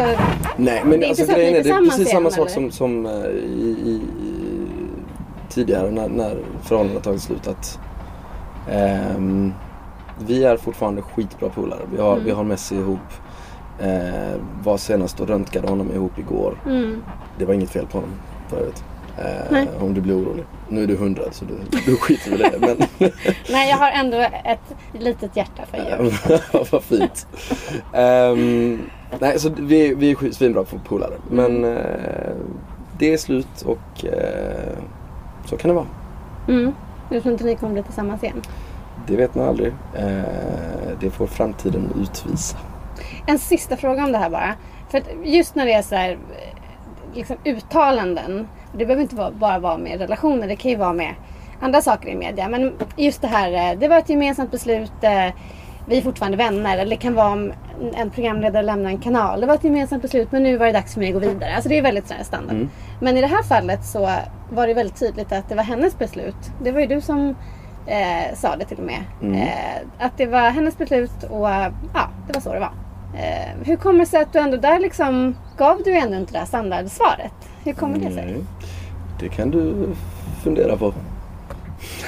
Nej 0.57 0.81
men 0.85 0.99
Det 0.99 1.05
är 1.05 1.09
alltså 1.09 1.25
grejen 1.25 1.55
är, 1.55 1.63
det 1.63 1.69
är 1.69 1.89
precis 1.89 2.09
samma 2.09 2.29
sak 2.31 2.49
som, 2.49 2.71
som 2.71 3.05
i, 3.05 3.09
i, 3.85 3.91
i, 3.91 4.01
tidigare 5.49 5.91
när, 5.91 6.09
när 6.09 6.37
förhållandet 6.63 7.03
tagit 7.03 7.21
slut. 7.21 7.47
Att, 7.47 7.79
ehm, 8.69 9.53
vi 10.19 10.43
är 10.43 10.57
fortfarande 10.57 11.01
skitbra 11.01 11.49
polare. 11.49 11.79
Vi 11.91 12.01
har, 12.01 12.13
Mm. 12.13 12.25
vi 12.25 12.31
har 12.31 12.43
Messi 12.43 12.75
ihop. 12.75 12.99
Eh, 13.79 14.39
var 14.63 14.77
senast 14.77 15.19
och 15.19 15.27
röntgade 15.27 15.67
honom 15.67 15.91
ihop 15.91 16.19
igår. 16.19 16.57
mm, 16.65 17.03
Det 17.37 17.45
var 17.45 17.53
inget 17.53 17.69
fel 17.69 17.85
på 17.87 17.97
honom 17.97 18.13
för 18.49 18.57
övrigt. 18.57 18.83
Eh, 19.17 19.51
Nej. 19.51 19.67
om 19.79 19.93
du 19.93 20.01
blir 20.01 20.13
orolig. 20.17 20.43
Nu 20.69 20.83
är 20.83 20.87
du 20.87 20.95
100 20.95 21.23
så 21.31 21.45
du, 21.45 21.53
du 21.85 21.95
skiter 21.97 22.31
väl 22.31 22.41
i 22.41 22.43
det. 22.43 22.59
Men 22.59 22.77
Nej, 23.51 23.69
jag 23.69 23.77
har 23.77 23.91
ändå 23.91 24.17
ett 24.45 24.75
litet 24.93 25.35
hjärta 25.37 25.63
för 25.71 25.77
djur. 25.77 26.71
vad 26.71 26.83
fint. 26.83 27.27
Ehm, 27.93 28.81
nej, 29.19 29.39
så 29.39 29.49
vi, 29.59 29.95
vi 29.95 30.11
är 30.11 30.31
svinbra 30.31 30.63
på 30.63 30.79
polare. 30.79 31.13
Men 31.29 31.45
Mm. 31.45 31.77
eh, 31.77 32.33
det 32.99 33.13
är 33.13 33.17
slut 33.17 33.61
och 33.65 34.05
eh, 34.05 34.77
så 35.45 35.57
kan 35.57 35.69
det 35.69 35.75
vara. 35.75 35.85
Mm. 36.47 36.71
Jag 37.09 37.21
tror 37.21 37.31
inte 37.31 37.43
ni 37.43 37.55
kommer 37.55 37.73
bli 37.73 37.83
tillsammans 37.83 38.23
igen. 38.23 38.41
Det 39.07 39.15
vet 39.15 39.35
man 39.35 39.47
aldrig. 39.47 39.73
Eh, 39.93 40.23
det 40.99 41.09
får 41.09 41.27
framtiden 41.27 41.93
utvisa. 42.01 42.57
En 43.27 43.39
sista 43.39 43.77
fråga 43.77 44.03
om 44.03 44.11
det 44.11 44.17
här 44.17 44.29
bara. 44.29 44.53
För 44.89 44.97
att 44.97 45.07
just 45.23 45.55
när 45.55 45.65
det 45.65 45.73
är 45.73 45.81
så 45.81 45.95
här, 45.95 46.17
liksom 47.13 47.37
uttalanden. 47.45 48.47
Det 48.71 48.85
behöver 48.85 49.01
inte 49.01 49.31
bara 49.31 49.59
vara 49.59 49.77
med 49.77 49.99
relationer. 49.99 50.47
Det 50.47 50.55
kan 50.55 50.71
ju 50.71 50.77
vara 50.77 50.93
med 50.93 51.13
andra 51.59 51.81
saker 51.81 52.09
i 52.09 52.15
media. 52.15 52.49
Men 52.49 52.73
just 52.95 53.21
det 53.21 53.27
här, 53.27 53.71
eh, 53.71 53.79
det 53.79 53.87
var 53.87 53.97
ett 53.97 54.09
gemensamt 54.09 54.51
beslut. 54.51 54.91
Vi 55.85 55.97
är 55.97 56.01
fortfarande 56.01 56.37
vänner. 56.37 56.77
Eller 56.77 56.89
det 56.89 57.01
kan 57.01 57.15
vara 57.15 57.31
om 57.31 57.53
en 57.95 58.09
programledare 58.09 58.63
lämnar 58.63 58.89
en 58.89 58.97
kanal. 58.97 59.41
Det 59.41 59.47
var 59.47 59.55
ett 59.55 59.63
gemensamt 59.63 60.01
beslut 60.01 60.31
men 60.31 60.43
nu 60.43 60.57
var 60.57 60.65
det 60.65 60.71
dags 60.71 60.93
för 60.93 60.99
mig 60.99 61.07
att 61.07 61.13
gå 61.13 61.19
vidare. 61.19 61.55
Alltså 61.55 61.69
det 61.69 61.77
är 61.77 61.81
väldigt 61.81 62.07
sån 62.07 62.17
här 62.17 62.23
standard. 62.23 62.55
Mm. 62.55 62.69
Men 63.01 63.17
i 63.17 63.21
det 63.21 63.27
här 63.27 63.43
fallet 63.43 63.85
så 63.85 64.09
var 64.49 64.67
det 64.67 64.73
väldigt 64.73 64.99
tydligt 64.99 65.31
att 65.31 65.49
det 65.49 65.55
var 65.55 65.63
hennes 65.63 65.97
beslut. 65.97 66.51
Det 66.63 66.71
var 66.71 66.79
ju 66.79 66.87
du 66.87 67.01
som 67.01 67.35
eh, 67.87 68.35
sa 68.35 68.55
det 68.55 68.65
till 68.65 68.77
och 68.77 68.83
med. 68.83 69.03
Mm. 69.21 69.35
Eh, 69.35 70.05
att 70.05 70.17
det 70.17 70.25
var 70.25 70.49
hennes 70.49 70.77
beslut 70.77 71.23
och 71.29 71.49
ja, 71.93 72.09
det 72.27 72.33
var 72.33 72.41
så 72.41 72.53
det 72.53 72.59
var. 72.59 72.73
Eh, 73.17 73.65
hur 73.65 73.75
kommer 73.75 73.99
det 73.99 74.05
sig 74.05 74.21
att 74.21 74.33
du 74.33 74.39
ändå 74.39 74.57
där 74.57 74.79
liksom 74.79 75.35
gav 75.57 75.81
du 75.85 75.97
ändå 75.97 76.17
inte 76.17 76.33
det 76.33 76.39
här 76.39 76.45
standardsvaret? 76.45 77.33
Hur 77.63 77.73
kommer 77.73 77.99
det 77.99 78.11
sig? 78.11 78.35
Det 79.19 79.29
kan 79.29 79.51
du 79.51 79.89
fundera 80.43 80.77
på. 80.77 80.93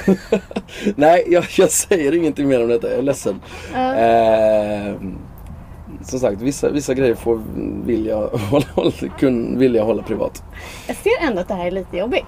Nej, 0.96 1.24
jag, 1.28 1.46
jag 1.58 1.72
säger 1.72 2.16
ingenting 2.16 2.48
mer 2.48 2.64
om 2.64 2.70
detta. 2.70 2.90
Jag 2.90 2.98
är 2.98 3.02
ledsen. 3.02 3.42
Ja. 3.74 3.96
Eh, 3.96 4.94
som 6.02 6.20
sagt, 6.20 6.42
vissa, 6.42 6.70
vissa 6.70 6.94
grejer 6.94 7.16
får, 7.16 7.42
vill, 7.86 8.06
jag 8.06 8.28
hålla, 8.28 8.92
kun, 9.20 9.60
vill 9.60 9.76
jag 9.76 9.86
hålla 9.86 10.04
privat. 10.04 10.44
Jag 10.88 10.98
ser 10.98 11.28
ändå 11.28 11.42
att 11.42 11.48
det 11.48 11.54
här 11.54 11.68
är 11.68 11.72
lite 11.72 11.98
jobbigt. 11.98 12.26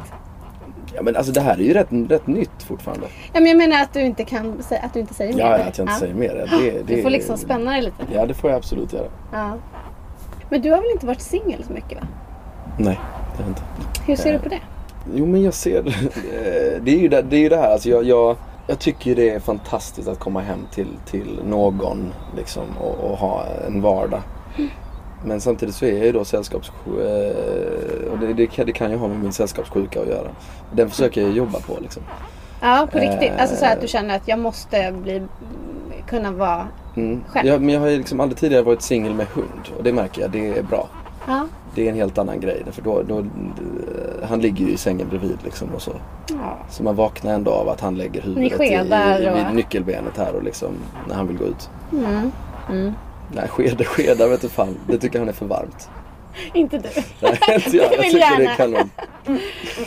Ja, 0.96 1.02
men 1.02 1.16
alltså 1.16 1.32
det 1.32 1.42
här 1.42 1.54
är 1.54 1.64
ju 1.64 1.74
rätt, 1.74 1.88
rätt 2.10 2.28
nytt 2.28 2.64
fortfarande. 2.68 3.08
Ja, 3.34 3.40
men 3.40 3.46
jag 3.46 3.58
menar 3.58 3.82
att 3.82 3.94
du 3.94 4.02
inte 4.02 4.26
kan 4.26 4.62
att 4.82 4.94
du 4.94 5.00
inte 5.00 5.14
säger 5.14 5.34
mer. 5.34 5.40
Ja, 5.42 5.56
att 5.56 5.78
jag 5.78 5.86
inte 5.86 6.00
säger 6.00 6.14
mer. 6.14 6.48
Det, 6.62 6.72
det, 6.72 6.96
Du 6.96 7.02
får 7.02 7.10
liksom 7.10 7.38
spänna 7.38 7.72
dig 7.72 7.82
lite. 7.82 8.04
Ja, 8.14 8.26
det 8.26 8.34
får 8.34 8.50
jag 8.50 8.58
absolut 8.58 8.94
göra. 8.94 9.08
Ja. 9.32 9.58
Men 10.50 10.62
du 10.62 10.72
har 10.72 10.82
väl 10.82 10.92
inte 10.92 11.06
varit 11.06 11.22
singel 11.22 11.64
så 11.64 11.74
mycket 11.74 12.02
va? 12.02 12.08
Nej, 12.78 13.00
det 13.38 13.44
har 13.44 13.50
jag 13.50 13.50
inte. 13.50 13.62
Hur 14.06 14.16
ser 14.16 14.34
du 14.34 14.40
på 14.40 14.50
det? 14.50 14.60
Jo 15.16 15.26
men 15.26 15.44
jag 15.44 15.54
ser 15.54 15.78
eh, 15.88 16.82
det. 16.82 16.92
är 16.92 17.00
ju 17.00 17.08
det, 17.08 17.22
det, 17.22 17.36
är 17.36 17.40
ju 17.40 17.50
det 17.50 17.58
här. 17.58 17.72
Alltså 17.72 17.90
jag, 17.90 18.04
jag, 18.04 18.36
jag 18.68 18.80
tycker 18.80 19.16
det 19.16 19.30
är 19.30 19.40
fantastiskt 19.40 20.08
att 20.08 20.20
komma 20.20 20.42
hem 20.42 20.60
till, 20.72 20.88
till 21.06 21.40
någon 21.46 22.14
liksom, 22.38 22.78
och, 22.80 23.12
och 23.12 23.18
ha 23.18 23.46
en 23.68 23.82
vardag. 23.82 24.22
Men 25.26 25.42
samtidigt 25.42 25.76
så 25.76 25.86
är 25.86 25.92
jag 25.92 26.06
ju 26.06 26.12
då 26.12 26.26
sällskapssjuka. 26.26 26.92
Och 28.12 28.20
det, 28.20 28.34
det, 28.34 28.48
kan, 28.48 28.66
det 28.66 28.72
kan 28.72 28.92
ju 28.92 28.98
ha 28.98 29.08
med 29.08 29.20
min 29.20 29.34
sällskapssjuka 29.34 30.02
att 30.02 30.08
göra. 30.08 30.30
Den 30.72 30.90
försöker 30.90 31.22
jag 31.22 31.32
jobba 31.32 31.60
på 31.60 31.78
liksom. 31.82 32.04
Ja, 32.62 32.88
på 32.92 33.00
riktigt. 33.00 33.32
Eh. 33.32 33.42
Alltså 33.42 33.56
så 33.56 33.66
att 33.66 33.82
du 33.82 33.88
känner 33.88 34.16
att 34.16 34.28
jag 34.28 34.40
måste 34.40 34.92
bli, 34.92 35.24
kunna 36.08 36.32
vara 36.32 36.68
Mm. 36.96 37.24
Själv? 37.28 37.48
Jag, 37.48 37.62
men 37.62 37.74
jag 37.74 37.82
har 37.82 37.88
ju 37.88 37.98
liksom 37.98 38.20
aldrig 38.20 38.38
tidigare 38.38 38.64
varit 38.64 38.82
singel 38.82 39.14
med 39.14 39.28
hund. 39.28 39.70
Och 39.78 39.84
det 39.84 39.94
märker 39.94 40.22
jag, 40.22 40.32
det 40.32 40.58
är 40.58 40.64
bra. 40.64 40.88
Ja. 41.28 41.48
Det 41.76 41.86
är 41.86 41.90
en 41.90 41.96
helt 41.96 42.18
annan 42.18 42.40
grej. 42.40 42.64
För 42.72 42.82
då, 42.82 43.02
då, 43.04 43.26
han 44.30 44.42
ligger 44.42 44.66
ju 44.66 44.72
i 44.72 44.78
sängen 44.78 45.10
bredvid 45.10 45.38
liksom 45.44 45.70
och 45.76 45.82
så. 45.82 45.92
ja. 46.28 46.58
Så 46.70 46.84
man 46.84 46.96
vaknar 46.96 47.34
ändå 47.34 47.52
av 47.52 47.70
att 47.70 47.82
han 47.82 47.96
lägger 47.96 48.22
huvudet 48.22 48.62
i, 48.62 48.64
i, 48.64 48.68
i, 48.68 49.34
vid 49.36 49.56
nyckelbenet 49.56 50.18
här 50.18 50.36
och 50.36 50.44
liksom 50.44 50.74
när 51.08 51.16
han 51.16 51.28
vill 51.28 51.38
gå 51.38 51.46
ut. 51.46 51.70
Mm. 51.92 52.32
Mm. 52.70 52.94
Nej, 53.36 53.48
skedar, 53.48 53.86
skedar 53.86 54.28
vet 54.28 54.42
du 54.42 54.50
fan. 54.50 54.76
Det 54.88 54.98
tycker 54.98 55.20
han 55.20 55.30
är 55.30 55.34
för 55.34 55.46
varmt. 55.46 55.90
Inte 56.54 56.78
du. 56.78 56.90
Nej, 57.22 57.40
inte 57.66 57.78
jag. 57.78 57.94
Jag 57.94 58.00
tycker 58.04 58.38
det 58.38 58.44
gärna. 58.44 58.52
är 58.52 58.56
kanon. 58.56 58.90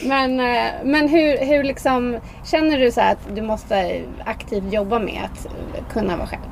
Men, 0.03 0.41
eh, 0.41 0.73
men 0.85 1.09
hur, 1.09 1.47
hur 1.47 1.65
liksom, 1.65 2.17
känner 2.45 2.79
du 2.79 2.93
så 2.93 3.01
att 3.01 3.19
du 3.35 3.43
måste 3.43 4.01
aktivt 4.25 4.73
jobba 4.73 4.99
med 4.99 5.21
att 5.25 5.49
kunna 5.93 6.17
vara 6.17 6.27
själv? 6.27 6.43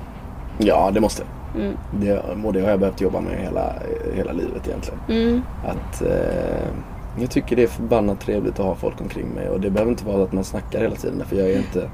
Ja, 0.59 0.91
det 0.95 1.01
måste 1.01 1.23
jag. 1.23 1.40
Mm. 1.57 1.77
det. 2.01 2.19
Och 2.45 2.53
det 2.53 2.61
har 2.61 2.71
jag 2.71 2.81
behövt 2.81 3.01
jobba 3.01 3.21
med 3.21 3.39
hela, 3.39 3.73
hela 4.15 4.33
livet 4.33 4.69
egentligen. 4.69 5.01
Mm. 5.09 5.43
Att, 5.67 6.03
eh, 6.03 6.69
jag 7.21 7.31
tycker 7.31 7.57
det 7.57 7.63
är 7.63 7.67
förbannat 7.67 8.21
trevligt 8.21 8.61
att 8.61 8.67
ha 8.67 8.75
folk 8.75 9.01
omkring 9.01 9.29
mig. 9.29 9.49
Och 9.49 9.61
det 9.61 9.71
behöver 9.71 9.91
inte 9.93 10.07
vara 10.07 10.23
att 10.23 10.33
man 10.33 10.45
snackar 10.45 10.81
hela 10.81 10.95
tiden. 10.95 11.23
För 11.27 11.37
jag 11.37 11.51
är 11.51 11.57
inte, 11.57 11.91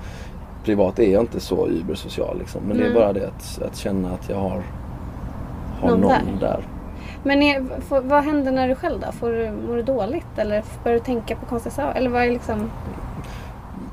privat 0.65 0.99
är 0.99 1.13
jag 1.13 1.23
inte 1.23 1.41
så 1.41 1.69
übersocial 1.69 2.39
liksom. 2.39 2.61
Men 2.69 2.77
det 2.77 2.83
är 2.83 2.91
Mm. 2.91 3.01
bara 3.01 3.13
det 3.13 3.27
att, 3.27 3.63
att 3.63 3.77
känna 3.77 4.11
att 4.13 4.29
jag 4.29 4.37
har, 4.37 4.63
har 5.81 5.89
Någon 5.89 6.01
någon, 6.01 6.11
där. 6.41 6.49
där. 6.49 6.61
Men 7.23 7.43
är, 7.43 7.65
får, 7.81 8.01
vad 8.01 8.25
händer 8.25 8.53
när 8.53 8.69
du 8.69 8.75
själv 8.75 9.01
då? 9.01 9.13
Får 9.13 9.31
du, 9.31 9.51
mår 9.69 9.77
du 9.77 9.83
dåligt 9.83 10.27
eller 10.39 10.63
börjar 10.85 10.99
du 10.99 11.05
tänka 11.05 11.37
på 11.37 11.47
konstiga 11.47 11.73
saker? 11.73 11.99
Eller 11.99 12.11
vad 12.11 12.23
är 12.23 12.31
liksom... 12.31 12.71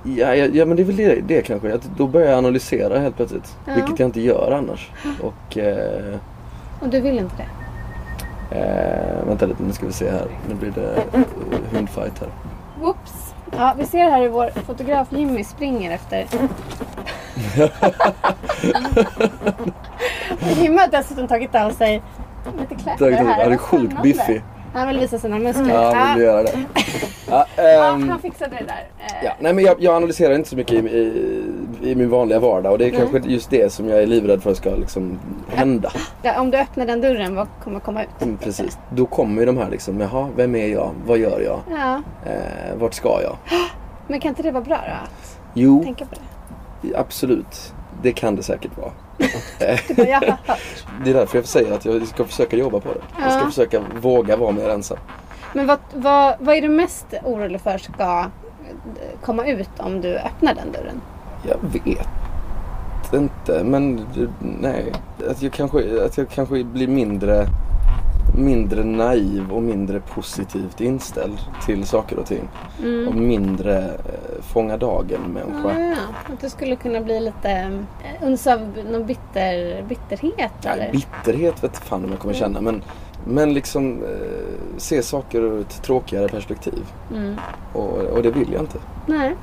Ja, 0.03 0.35
ja, 0.35 0.45
ja 0.53 0.65
men 0.65 0.77
det 0.77 0.83
är 0.83 0.85
väl 0.85 0.95
det, 0.95 1.21
det 1.21 1.41
kanske. 1.41 1.73
Att 1.75 1.89
då 1.97 2.07
börjar 2.07 2.29
jag 2.29 2.37
analysera 2.37 2.99
helt 2.99 3.15
plötsligt. 3.15 3.57
Ja. 3.65 3.73
Vilket 3.75 3.99
jag 3.99 4.07
inte 4.07 4.21
gör 4.21 4.51
annars. 4.51 4.91
Och 5.21 5.57
eh, 5.57 6.15
Och 6.81 6.89
du 6.89 7.01
vill 7.01 7.17
inte 7.17 7.35
det? 7.37 7.47
eh, 8.55 9.25
vänta 9.27 9.45
lite 9.45 9.63
nu 9.63 9.73
ska 9.73 9.85
vi 9.85 9.93
se 9.93 10.11
här. 10.11 10.27
Nu 10.49 10.55
blir 10.55 10.71
det 10.71 10.95
hundfight 11.77 12.19
här. 12.19 12.29
Whoops! 12.81 13.33
Ja, 13.57 13.73
vi 13.77 13.85
ser 13.85 14.09
här 14.09 14.21
hur 14.21 14.29
vår 14.29 14.49
fotograf 14.65 15.07
Jimmy 15.11 15.43
springer 15.43 15.91
efter... 15.91 16.23
Jimmy 20.61 20.77
har 20.77 20.87
dessutom 20.87 21.27
tagit 21.27 21.55
av 21.55 21.71
sig 21.71 22.01
lite 22.59 22.75
kläder 22.75 23.11
här. 23.11 23.23
han 23.25 23.39
är 23.41 23.49
Vad 23.49 23.59
sjukt 23.59 24.01
biffig. 24.03 24.41
Han 24.73 24.87
vill 24.87 24.99
visa 24.99 25.17
sina 25.19 25.39
muskler. 25.39 25.73
Ja, 25.73 25.89
vill 26.13 26.19
du 26.19 26.23
göra 26.25 26.43
det? 26.43 26.51
Ja, 27.29 27.45
ehm, 27.63 28.09
han 28.09 28.19
fixade 28.19 28.51
det 28.59 28.65
där. 28.65 28.87
Eh, 28.99 29.25
ja, 29.25 29.31
nej 29.39 29.53
men 29.53 29.63
jag, 29.63 29.75
jag 29.81 29.95
analyserar 29.95 30.35
inte 30.35 30.49
så 30.49 30.55
mycket 30.55 30.73
i, 30.73 30.87
i, 30.87 31.91
i 31.91 31.95
min 31.95 32.09
vanliga 32.09 32.39
vardag. 32.39 32.71
Och 32.71 32.77
det 32.77 32.85
är 32.87 32.91
Nej. 32.91 32.99
kanske 33.11 33.29
just 33.29 33.49
det 33.49 33.73
som 33.73 33.89
jag 33.89 34.03
är 34.03 34.07
livrädd 34.07 34.43
för 34.43 34.53
ska 34.53 34.69
liksom 34.75 35.19
hända. 35.47 35.91
ja, 36.21 36.41
om 36.41 36.51
du 36.51 36.57
öppnar 36.57 36.85
den 36.85 37.01
dörren, 37.01 37.35
vad 37.35 37.47
kommer 37.63 37.79
komma 37.79 38.03
ut? 38.03 38.09
Mm, 38.21 38.37
precis. 38.37 38.77
Då 38.89 39.05
kommer 39.05 39.39
ju 39.39 39.45
de 39.45 39.57
här 39.57 39.69
liksom, 39.69 39.99
jaha, 39.99 40.29
vem 40.35 40.55
är 40.55 40.67
jag? 40.67 40.91
Vad 41.05 41.17
gör 41.17 41.39
jag? 41.39 41.59
Ja, 41.79 42.01
Eh, 42.25 42.75
vart 42.77 42.93
ska 42.93 43.21
jag? 43.21 43.35
men 44.07 44.19
kan 44.19 44.29
inte 44.29 44.43
det 44.43 44.51
vara 44.51 44.63
bra 44.63 44.77
då? 44.87 44.93
Att 44.93 45.39
Jo, 45.53 45.83
tänka 45.83 46.05
på 46.05 46.15
det? 46.15 46.97
absolut. 46.97 47.73
Det 48.01 48.11
kan 48.11 48.35
det 48.35 48.43
säkert 48.43 48.77
vara. 48.77 48.91
Det 51.03 51.09
är 51.09 51.13
därför 51.13 51.37
jag 51.37 51.45
säger 51.45 51.73
att 51.73 51.85
jag 51.85 52.07
ska 52.07 52.25
försöka 52.25 52.57
jobba 52.57 52.79
på 52.79 52.93
det. 52.93 53.01
Jag 53.21 53.31
ska 53.31 53.45
försöka 53.45 53.81
våga 54.01 54.37
vara 54.37 54.51
mer 54.51 54.69
ensam. 54.69 54.97
Men 55.53 55.67
vad, 55.67 55.79
vad, 55.93 56.35
vad 56.39 56.55
är 56.55 56.61
du 56.61 56.69
mest 56.69 57.05
orolig 57.23 57.61
för 57.61 57.77
ska 57.77 58.19
eh, 58.19 59.19
komma 59.21 59.45
ut 59.45 59.69
om 59.77 60.01
du 60.01 60.17
öppnar 60.17 60.55
den 60.55 60.71
dörren? 60.71 61.01
Jag 61.43 61.57
vet 61.83 62.07
inte, 63.13 63.63
men 63.63 64.05
nej. 64.61 64.93
Att 65.29 65.41
jag 65.41 65.53
kanske, 65.53 66.05
att 66.05 66.17
jag 66.17 66.29
kanske 66.29 66.63
blir 66.63 66.87
mindre, 66.87 67.45
mindre 68.37 68.83
naiv 68.83 69.51
och 69.51 69.63
mindre 69.63 69.99
positivt 69.99 70.81
inställd 70.81 71.37
till 71.65 71.85
saker 71.85 72.19
och 72.19 72.25
ting. 72.25 72.49
Mm. 72.79 73.07
Och 73.07 73.15
mindre 73.15 73.77
eh, 73.83 74.41
fånga 74.41 74.77
dagen 74.77 75.21
människa. 75.21 75.79
Ja, 75.79 75.87
ja. 75.89 76.33
Att 76.33 76.41
du 76.41 76.49
skulle 76.49 76.75
kunna 76.75 77.01
bli 77.01 77.19
lite 77.19 77.49
eh, 77.51 78.27
uns 78.27 78.47
av 78.47 78.59
någon 78.91 79.05
bitter, 79.05 79.83
bitterhet 79.89 80.53
Ja, 80.61 80.69
eller? 80.71 80.91
bitterhet 80.91 81.63
vet 81.63 81.77
fan 81.77 82.03
om 82.05 82.11
jag 82.11 82.19
kommer 82.19 82.33
känna 82.33 82.61
men, 82.61 82.83
men 83.25 83.53
liksom 83.53 84.03
eh, 84.03 84.77
se 84.77 85.03
saker 85.03 85.41
ur 85.41 85.61
ett 85.61 85.83
tråkigare 85.83 86.27
perspektiv. 86.27 86.83
Mm. 87.11 87.35
Och, 87.73 87.97
och 87.97 88.23
det 88.23 88.31
vill 88.31 88.53
jag 88.53 88.61
inte. 88.61 88.77
Nej. 89.07 89.35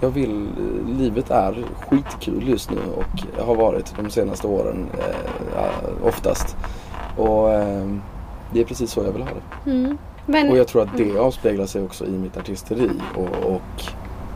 Jag 0.00 0.10
vill, 0.10 0.46
eh, 0.46 0.98
livet 0.98 1.30
är 1.30 1.64
skitkul 1.80 2.48
just 2.48 2.70
nu 2.70 2.78
och 2.96 3.44
har 3.44 3.54
varit 3.54 3.94
de 3.96 4.10
senaste 4.10 4.46
åren 4.46 4.86
eh, 4.98 6.06
oftast. 6.06 6.56
Och 7.16 7.52
eh, 7.52 7.86
det 8.52 8.60
är 8.60 8.64
precis 8.64 8.90
så 8.90 9.02
jag 9.04 9.12
vill 9.12 9.22
ha 9.22 9.30
det. 9.64 9.70
Mm. 9.70 9.98
Men, 10.26 10.50
Och 10.50 10.56
jag 10.56 10.66
tror 10.68 10.82
att 10.82 10.96
det 10.96 11.18
avspeglar 11.18 11.66
sig 11.66 11.82
också 11.82 12.04
i 12.06 12.10
mitt 12.18 12.36
artisteri 12.36 12.90
och, 13.16 13.52
och 13.54 13.82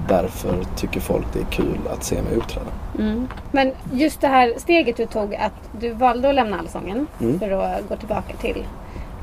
därför 0.09 0.65
tycker 0.77 1.01
folk 1.01 1.27
det 1.33 1.39
är 1.41 1.45
kul 1.45 1.79
att 1.93 2.05
se 2.05 2.23
mig 2.23 2.37
uppträda. 2.37 2.67
mm. 2.99 3.29
Men 3.53 3.73
just 3.93 4.21
det 4.21 4.29
här 4.29 4.53
steget 4.57 4.97
du 4.97 5.07
tog 5.07 5.35
att 5.35 5.53
du 5.81 5.91
valde 5.93 6.29
att 6.29 6.35
lämna 6.35 6.59
Allsången 6.59 7.07
Mm. 7.21 7.39
för 7.39 7.51
att 7.51 7.89
gå 7.89 7.97
tillbaka 7.97 8.37
till 8.41 8.67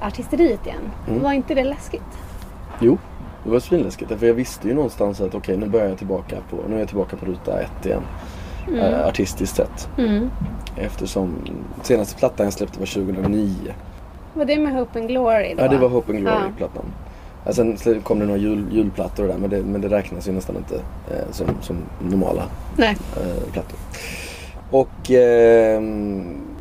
artisteriet 0.01 0.65
igen. 0.65 0.91
Mm. 1.07 1.23
Var 1.23 1.31
inte 1.33 1.53
det 1.55 1.63
läskigt? 1.63 2.17
Jo, 2.79 2.97
det 3.43 3.49
var 3.49 3.59
svinläskigt. 3.59 4.19
För 4.19 4.25
jag 4.27 4.33
visste 4.33 4.67
ju 4.67 4.73
någonstans 4.73 5.21
att 5.21 5.35
okej 5.35 5.57
nu 5.57 5.67
börjar 5.67 5.87
jag 5.89 5.97
tillbaka 5.97 6.35
på, 6.49 6.57
nu 6.69 6.75
är 6.75 6.79
jag 6.79 6.87
tillbaka 6.87 7.17
på 7.17 7.25
ruta 7.25 7.59
ett 7.61 7.85
igen. 7.85 8.03
Eh, 8.77 9.07
artistiskt 9.07 9.55
sett. 9.55 9.89
Mm. 9.97 10.29
Eftersom 10.77 11.35
senaste 11.81 12.15
plattan 12.15 12.43
jag 12.45 12.53
släppte 12.53 12.79
var 12.79 12.85
2009. 12.85 13.49
Var 14.33 14.45
det 14.45 14.59
med 14.59 14.73
Hope 14.73 14.99
and 14.99 15.07
Glory 15.07 15.53
då? 15.57 15.63
Ja, 15.63 15.67
det 15.67 15.77
var 15.77 15.89
Hope 15.89 16.11
and. 16.11 16.21
Glory-plattan. 16.21 16.85
Ja, 17.45 17.53
sen 17.53 17.77
kom 18.03 18.19
det 18.19 18.25
några 18.25 18.37
jul, 18.39 18.65
julplattor 18.71 19.23
och 19.23 19.29
där 19.29 19.37
men 19.37 19.49
det, 19.49 19.61
men 19.63 19.81
det 19.81 19.87
räknas 19.89 20.27
ju 20.27 20.31
nästan 20.31 20.55
inte 20.57 20.75
eh, 20.75 21.31
som, 21.31 21.47
som 21.61 21.77
normala 22.01 22.43
Nej. 22.77 22.97
eh, 23.15 23.51
plattor. 23.53 23.79
Och, 24.71 25.11
eh, 25.11 25.81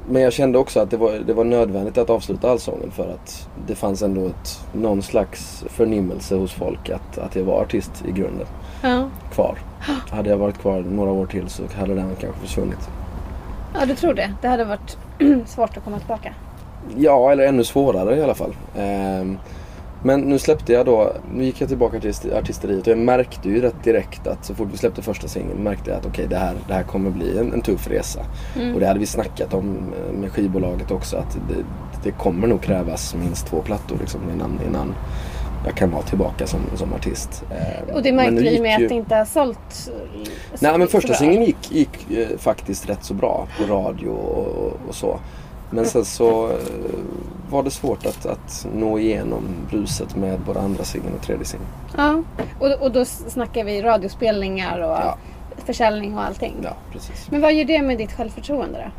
men 0.08 0.22
jag 0.22 0.32
kände 0.32 0.58
också 0.58 0.80
att 0.80 0.90
det 0.90 0.96
var, 0.96 1.12
det 1.26 1.32
var 1.34 1.44
nödvändigt 1.44 1.98
att 1.98 2.10
avsluta 2.10 2.50
allsången 2.50 2.90
för 2.90 3.08
att 3.10 3.48
det 3.66 3.74
fanns 3.74 4.02
ändå 4.02 4.26
ett, 4.26 4.60
någon 4.72 5.02
slags 5.02 5.64
förnimmelse 5.68 6.34
hos 6.34 6.52
folk 6.52 6.90
att, 6.90 7.18
att 7.18 7.36
jag 7.36 7.44
var 7.44 7.62
artist 7.62 8.04
i 8.08 8.12
grunden 8.12 8.46
Ja. 8.82 9.08
kvar. 9.34 9.58
Hade 10.10 10.30
jag 10.30 10.36
varit 10.36 10.58
kvar 10.58 10.80
några 10.80 11.10
år 11.10 11.26
till 11.26 11.48
så 11.48 11.62
hade 11.78 11.94
den 11.94 12.16
kanske 12.20 12.40
försvunnit. 12.40 12.88
ja, 13.74 13.86
du 13.86 13.94
tror 13.94 14.14
det? 14.14 14.34
Det 14.42 14.48
hade 14.48 14.64
varit 14.64 14.98
svårt 15.46 15.76
att 15.76 15.84
komma 15.84 15.98
tillbaka. 15.98 16.34
Ja, 16.96 17.32
eller 17.32 17.46
ännu 17.46 17.64
svårare 17.64 18.16
i 18.16 18.22
alla 18.22 18.34
fall. 18.34 18.54
Ehm, 18.78 19.38
men 20.02 20.20
nu 20.20 20.38
släppte 20.38 20.72
jag 20.72 20.86
då, 20.86 21.12
nu 21.34 21.44
gick 21.44 21.60
jag 21.60 21.68
tillbaka 21.68 22.00
till 22.00 22.10
artist- 22.10 22.38
artisteriet 22.38 22.80
och 22.86 22.88
jag 22.90 22.98
märkte 22.98 23.48
ju 23.48 23.60
rätt 23.60 23.84
direkt 23.84 24.26
att 24.26 24.44
så 24.44 24.54
fort 24.54 24.68
vi 24.72 24.76
släppte 24.76 25.02
första 25.02 25.28
singeln 25.28 25.58
märkte 25.62 25.90
jag 25.90 25.98
att 25.98 26.06
okej 26.06 26.26
det, 26.30 26.36
här, 26.36 26.54
det 26.68 26.74
här 26.74 26.82
kommer 26.82 27.10
bli 27.10 27.38
en, 27.38 27.52
en 27.52 27.62
tuff 27.62 27.88
resa. 27.90 28.20
Och 28.74 28.80
det 28.80 28.86
hade 28.86 29.00
vi 29.00 29.06
snackat 29.06 29.54
om 29.54 29.76
eh, 30.08 30.18
med 30.20 30.32
skivbolaget 30.32 30.90
också 30.90 31.16
att 31.16 31.32
det, 31.48 31.64
det 32.04 32.10
kommer 32.10 32.46
nog 32.46 32.62
krävas 32.62 33.14
minst 33.14 33.46
två 33.46 33.60
plattor 33.62 33.96
liksom, 34.00 34.20
innan, 34.34 34.60
innan 34.68 34.94
jag 35.66 35.74
kan 35.74 35.90
vara 35.90 36.02
tillbaka 36.02 36.46
som, 36.46 36.60
som 36.76 36.92
artist. 36.92 37.44
Ehm, 37.50 37.94
Och 37.94 38.02
det 38.02 38.12
märkte 38.12 38.34
vi 38.42 38.60
med 38.60 38.78
ju- 38.80 38.84
att 38.84 38.88
det 38.88 38.94
inte 38.94 39.14
har 39.14 39.24
sålt 39.24 39.58
eh, 39.86 40.24
så- 40.54 40.64
Nej 40.66 40.78
men 40.78 40.88
första 40.88 41.14
singeln 41.14 41.42
gick, 41.42 41.72
gick 41.72 42.10
eh, 42.10 42.38
faktiskt 42.38 42.88
rätt 42.88 43.04
så 43.04 43.14
bra 43.14 43.46
på 43.58 43.74
radio 43.74 44.08
och, 44.08 44.72
och 44.88 44.94
så. 44.94 45.18
Men 45.70 45.86
sen 45.86 46.04
så 46.04 46.48
eh, 46.50 46.56
var 47.50 47.62
det 47.62 47.70
svårt 47.70 48.06
att, 48.06 48.26
att 48.26 48.66
nå 48.74 48.98
igenom 48.98 49.42
bruset 49.70 50.16
med 50.16 50.40
både 50.40 50.60
andra 50.60 50.84
singeln 50.84 51.14
och 51.14 51.22
tredje 51.22 51.44
singeln. 51.44 51.68
Ja, 51.96 52.22
och, 52.60 52.82
och 52.82 52.92
då 52.92 53.04
snackar 53.04 53.64
vi 53.64 53.82
radiospelningar 53.82 54.78
och 54.78 54.90
Ja. 54.90 55.16
försäljning 55.64 56.14
och 56.18 56.22
allting. 56.24 56.54
Ja, 56.62 56.76
precis. 56.92 57.30
Men 57.30 57.40
vad 57.40 57.54
gör 57.54 57.64
det 57.64 57.82
med 57.82 57.98
ditt 57.98 58.12
självförtroende 58.12 58.78
då? 58.78 58.90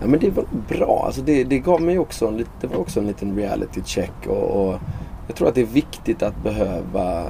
Ja 0.00 0.06
men 0.06 0.20
det 0.20 0.30
var 0.30 0.44
bra. 0.68 1.02
Alltså 1.06 1.20
det, 1.22 1.44
det 1.44 1.58
gav 1.58 1.80
mig 1.82 1.98
också 1.98 2.26
en, 2.28 2.44
det 2.60 2.66
var 2.66 2.76
också 2.76 3.00
en 3.00 3.06
liten 3.06 3.36
reality 3.36 3.82
check 3.84 4.26
och, 4.26 4.68
och 4.68 4.74
jag 5.26 5.36
tror 5.36 5.48
att 5.48 5.54
det 5.54 5.60
är 5.60 5.66
viktigt 5.66 6.22
att 6.22 6.42
behöva, 6.42 7.24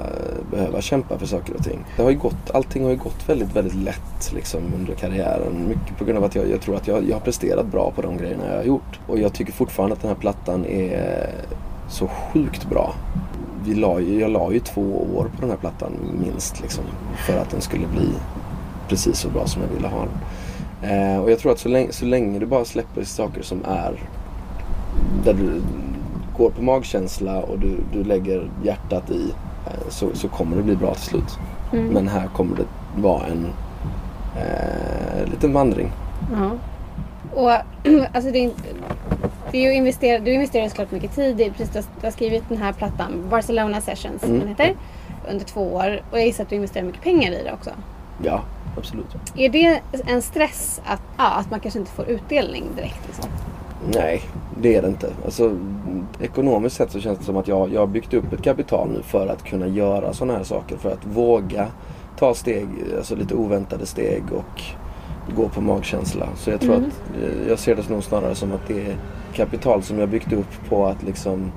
behöva 0.51 0.81
kämpa 0.81 1.19
för 1.19 1.25
saker 1.25 1.53
och 1.55 1.63
ting. 1.63 1.85
Det 1.95 2.03
har 2.03 2.09
ju 2.09 2.17
gått, 2.17 2.51
allting 2.53 2.83
har 2.83 2.91
ju 2.91 2.97
gått 2.97 3.29
väldigt, 3.29 3.55
väldigt 3.55 3.75
lätt 3.75 4.33
liksom 4.33 4.61
under 4.79 4.93
karriären. 4.93 5.67
Mycket 5.67 5.97
på 5.97 6.05
grund 6.05 6.17
av 6.17 6.23
att 6.23 6.35
jag, 6.35 6.49
jag 6.49 6.61
tror 6.61 6.75
att 6.75 6.87
jag, 6.87 7.09
jag 7.09 7.15
har 7.15 7.21
presterat 7.21 7.65
bra 7.65 7.91
på 7.91 8.01
de 8.01 8.17
grejerna 8.17 8.45
jag 8.47 8.55
har 8.55 8.63
gjort. 8.63 8.99
Och 9.07 9.19
jag 9.19 9.33
tycker 9.33 9.53
fortfarande 9.53 9.95
att 9.95 10.01
den 10.01 10.09
här 10.09 10.17
plattan 10.17 10.65
är 10.65 11.29
så 11.89 12.07
sjukt 12.07 12.69
bra. 12.69 12.93
Vi 13.65 13.75
la, 13.75 13.99
jag 13.99 14.31
la 14.31 14.51
ju 14.53 14.59
två 14.59 15.07
år 15.15 15.23
på 15.23 15.41
den 15.41 15.49
här 15.49 15.57
plattan 15.57 15.91
minst 16.23 16.61
liksom, 16.61 16.83
för 17.27 17.37
att 17.37 17.49
den 17.49 17.61
skulle 17.61 17.87
bli 17.87 18.09
precis 18.87 19.19
så 19.19 19.29
bra 19.29 19.47
som 19.47 19.61
jag 19.61 19.69
ville 19.75 19.87
ha 19.87 19.99
den. 19.99 20.17
Eh, 20.81 21.19
och 21.19 21.31
jag 21.31 21.39
tror 21.39 21.51
att 21.51 21.59
så 21.59 21.69
länge, 21.69 21.91
så 21.91 22.05
länge 22.05 22.39
du 22.39 22.45
bara 22.45 22.65
släpper 22.65 23.03
saker 23.03 23.41
som 23.41 23.65
är 23.65 23.99
där 25.23 25.33
du 25.33 25.61
går 26.37 26.49
på 26.49 26.61
magkänsla 26.61 27.41
och 27.41 27.59
du, 27.59 27.77
du 27.93 28.03
lägger 28.03 28.49
hjärtat 28.63 29.09
i 29.09 29.33
eh, 29.65 29.89
så, 29.89 30.09
så 30.13 30.27
kommer 30.27 30.57
det 30.57 30.63
bli 30.63 30.75
bra 30.75 30.93
till 30.93 31.03
slut. 31.03 31.39
Men 31.71 32.07
här 32.07 32.27
kommer 32.27 32.55
det 32.55 32.65
vara 33.01 33.25
en 33.25 33.47
eh, 34.35 35.29
liten 35.31 35.53
vandring. 35.53 35.91
Ja. 36.31 36.51
Och 37.35 37.51
alltså 38.13 38.31
det 38.31 38.45
är, 38.45 38.51
det 39.51 39.57
är 39.57 39.61
ju 39.61 39.73
invester, 39.73 40.19
du 40.19 40.33
investerar 40.33 40.69
såklart 40.69 40.91
mycket 40.91 41.15
tid 41.15 41.41
i, 41.41 41.51
precis 41.51 41.69
du 41.69 41.79
har, 41.79 41.85
du 41.99 42.07
har 42.07 42.11
skrivit 42.11 42.49
den 42.49 42.57
här 42.57 42.73
plattan, 42.73 43.25
Barcelona 43.29 43.81
Sessions, 43.81 44.21
som 44.21 44.39
den 44.39 44.47
heter, 44.47 44.75
under 45.29 45.45
två 45.45 45.73
år. 45.73 46.01
Och 46.11 46.17
jag 46.17 46.25
gissar 46.25 46.43
att 46.43 46.49
du 46.49 46.55
investerar 46.55 46.85
mycket 46.85 47.01
pengar 47.01 47.31
i 47.31 47.43
det 47.43 47.53
också. 47.53 47.69
Ja, 48.23 48.41
absolut. 48.77 49.15
Är 49.35 49.49
det 49.49 49.81
en 50.05 50.21
stress 50.21 50.81
att, 50.85 51.01
ja, 51.17 51.33
att 51.33 51.51
man 51.51 51.59
kanske 51.59 51.79
inte 51.79 51.91
får 51.91 52.05
utdelning 52.05 52.63
direkt? 52.75 53.07
Liksom? 53.07 53.29
Nej, 53.93 54.21
det 54.61 54.75
är 54.75 54.81
det 54.81 54.87
inte. 54.87 55.09
Alltså, 55.25 55.57
ekonomiskt 56.21 56.75
sett 56.75 56.91
så 56.91 56.99
känns 56.99 57.19
det 57.19 57.25
som 57.25 57.37
att 57.37 57.47
jag, 57.47 57.73
jag 57.73 57.79
har 57.79 57.87
byggt 57.87 58.13
upp 58.13 58.33
ett 58.33 58.43
kapital 58.43 58.89
nu 58.89 59.01
för 59.03 59.27
att 59.27 59.43
kunna 59.43 59.67
göra 59.67 60.13
sådana 60.13 60.37
här 60.37 60.43
saker. 60.43 60.77
För 60.77 60.91
att 60.91 61.05
våga 61.05 61.67
ta 62.19 62.33
steg, 62.33 62.67
alltså 62.97 63.15
lite 63.15 63.35
oväntade 63.35 63.85
steg 63.85 64.23
och 64.31 64.61
gå 65.35 65.49
på 65.49 65.61
magkänsla. 65.61 66.27
Så 66.35 66.49
jag 66.49 66.61
tror 66.61 66.73
att 66.73 66.81
eh, 66.81 67.47
jag 67.47 67.59
ser 67.59 67.75
det 67.75 67.89
nog 67.89 68.03
snarare 68.03 68.35
som 68.35 68.51
att 68.51 68.67
det 68.67 68.87
är 68.87 68.95
kapital 69.33 69.83
som 69.83 69.99
jag 69.99 70.09
byggt 70.09 70.33
upp 70.33 70.69
på 70.69 70.85
att 70.85 71.03
liksom 71.03 71.51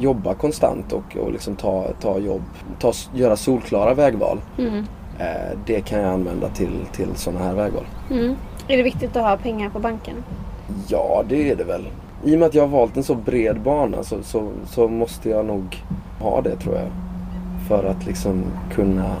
jobba 0.00 0.34
konstant 0.34 0.92
och, 0.92 1.16
och 1.16 1.32
liksom 1.32 1.56
ta, 1.56 1.88
ta 2.00 2.18
jobb, 2.18 2.42
ta, 2.78 2.92
göra 3.14 3.36
solklara 3.36 3.94
vägval. 3.94 4.40
Eh, 5.18 5.58
det 5.66 5.80
kan 5.80 6.00
jag 6.00 6.12
använda 6.12 6.48
till, 6.48 6.78
till 6.92 7.08
sådana 7.14 7.44
här 7.44 7.54
vägval. 7.54 7.84
Mm. 8.10 8.36
Är 8.68 8.76
det 8.76 8.82
viktigt 8.82 9.16
att 9.16 9.22
ha 9.22 9.36
pengar 9.36 9.70
på 9.70 9.78
banken? 9.78 10.24
Ja, 10.88 11.24
det 11.28 11.50
är 11.50 11.56
det 11.56 11.64
väl. 11.64 11.88
I 12.24 12.34
och 12.34 12.38
med 12.38 12.46
att 12.46 12.54
jag 12.54 12.62
har 12.62 12.78
valt 12.78 12.96
en 12.96 13.02
så 13.02 13.14
bred 13.14 13.60
bana 13.60 14.02
så, 14.02 14.22
så, 14.22 14.50
så 14.66 14.88
måste 14.88 15.28
jag 15.28 15.46
nog 15.46 15.82
ha 16.20 16.40
det 16.40 16.56
tror 16.56 16.74
jag. 16.74 16.88
För 17.68 17.84
att 17.84 18.06
liksom 18.06 18.44
kunna, 18.72 19.16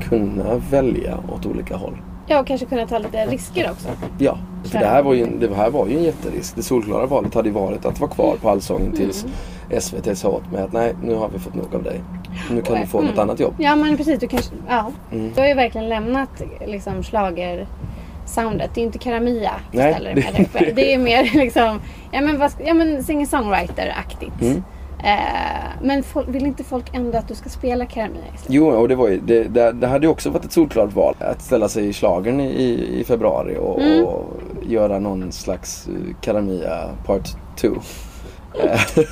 kunna 0.00 0.54
välja 0.70 1.18
åt 1.34 1.46
olika 1.46 1.76
håll. 1.76 1.96
Ja, 2.26 2.40
och 2.40 2.46
kanske 2.46 2.66
kunna 2.66 2.86
ta 2.86 2.98
lite 2.98 3.26
risker 3.26 3.70
också. 3.70 3.88
Ja, 4.18 4.38
för 4.64 4.78
det 4.78 4.86
här 4.86 5.02
var 5.02 5.14
ju, 5.14 5.26
det 5.26 5.54
här 5.54 5.70
var 5.70 5.86
ju 5.86 5.96
en 5.96 6.04
jätterisk. 6.04 6.56
Det 6.56 6.62
solklara 6.62 7.06
valet 7.06 7.34
hade 7.34 7.48
ju 7.48 7.54
varit 7.54 7.84
att 7.86 8.00
vara 8.00 8.10
kvar 8.10 8.36
på 8.42 8.50
Allsången 8.50 8.92
tills 8.92 9.26
SVT 9.80 10.18
sa 10.18 10.28
åt 10.28 10.52
mig 10.52 10.62
att 10.62 10.72
nej, 10.72 10.94
nu 11.02 11.14
har 11.14 11.28
vi 11.28 11.38
fått 11.38 11.54
nog 11.54 11.74
av 11.74 11.82
dig. 11.82 12.00
Nu 12.50 12.62
kan 12.62 12.80
du 12.80 12.86
få 12.86 13.00
något 13.00 13.18
annat 13.18 13.40
jobb. 13.40 13.54
Ja, 13.58 13.76
men 13.76 13.96
precis. 13.96 14.20
Du, 14.20 14.28
kanske, 14.28 14.54
ja. 14.68 14.90
Mm. 15.12 15.32
du 15.34 15.40
har 15.40 15.48
ju 15.48 15.54
verkligen 15.54 15.88
lämnat 15.88 16.42
liksom, 16.66 17.02
slager 17.02 17.66
soundet. 18.26 18.70
Det 18.74 18.78
är 18.78 18.82
ju 18.82 18.86
inte 18.86 18.98
Karamia 18.98 19.52
Nej, 19.72 19.92
ställer 19.92 20.14
det- 20.14 20.54
med. 20.60 20.72
Det 20.76 20.94
är 20.94 20.98
mer 20.98 21.30
liksom, 21.34 21.80
ja 22.12 22.20
men, 22.20 22.38
vad 22.38 22.52
ja, 22.64 22.74
men 22.74 23.02
singer-songwriter-aktigt. 23.04 24.42
Mm. 24.42 24.62
Eh, 25.04 25.70
men 25.82 26.02
folk, 26.02 26.28
vill 26.28 26.46
inte 26.46 26.64
folk 26.64 26.84
ändå 26.94 27.18
att 27.18 27.28
du 27.28 27.34
ska 27.34 27.48
spela 27.48 27.86
Karamia 27.86 28.16
istället? 28.34 28.46
Jo, 28.54 28.66
och 28.68 28.88
det, 28.88 28.94
var 28.94 29.08
ju, 29.08 29.20
det, 29.20 29.44
det, 29.44 29.72
det 29.72 29.86
hade 29.86 30.06
ju 30.06 30.10
också 30.12 30.30
varit 30.30 30.44
ett 30.44 30.52
solklart 30.52 30.92
val. 30.92 31.14
Att 31.18 31.42
ställa 31.42 31.68
sig 31.68 31.88
i 31.88 31.92
schlagern 31.92 32.40
i, 32.40 32.98
i, 33.00 33.04
februari 33.04 33.56
och, 33.60 33.80
Mm. 33.82 34.04
och 34.04 34.24
göra 34.62 34.98
någon 34.98 35.32
slags 35.32 35.88
uh, 35.88 36.14
Karamia 36.20 36.88
Part 37.06 37.28
2. 37.56 37.68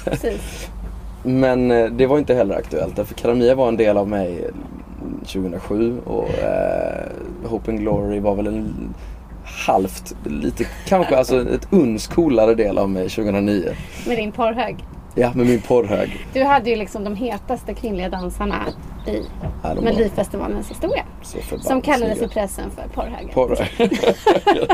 Precis. 0.04 0.68
Men 1.22 1.70
eh, 1.70 1.86
det 1.86 2.06
var 2.06 2.18
inte 2.18 2.34
heller 2.34 2.54
aktuellt. 2.54 2.94
För 2.94 3.14
Karamia 3.14 3.54
var 3.54 3.68
en 3.68 3.76
del 3.76 3.96
av 3.96 4.08
mig 4.08 4.50
2007 5.22 6.00
och 6.04 6.28
eh, 6.28 7.06
Hope 7.44 7.70
and 7.70 7.80
Glory 7.80 8.20
var 8.20 8.34
väl 8.34 8.46
en 8.46 8.94
halvt, 9.66 10.14
lite 10.24 10.66
kanske 10.86 11.16
alltså 11.16 11.50
ett 11.54 11.68
uns 11.70 12.06
coolare 12.06 12.54
del 12.54 12.78
av 12.78 12.90
mig 12.90 13.08
2009. 13.08 13.74
Med 14.06 14.16
din 14.16 14.32
porrhög. 14.32 14.84
Ja, 15.14 15.32
med 15.34 15.46
min 15.46 15.60
porrhög. 15.60 16.26
Du 16.32 16.44
hade 16.44 16.70
ju 16.70 16.76
liksom 16.76 17.04
de 17.04 17.16
hetaste 17.16 17.74
kvinnliga 17.74 18.08
dansarna 18.08 18.66
i 19.06 19.22
Melodifestivalens 19.80 20.70
historia. 20.70 21.04
Som 21.60 21.82
kallades 21.82 22.14
i 22.14 22.18
snygga. 22.18 22.32
pressen 22.32 22.70
för 22.70 22.88
porrhögen. 22.94 23.30
Porrhög. 23.34 23.98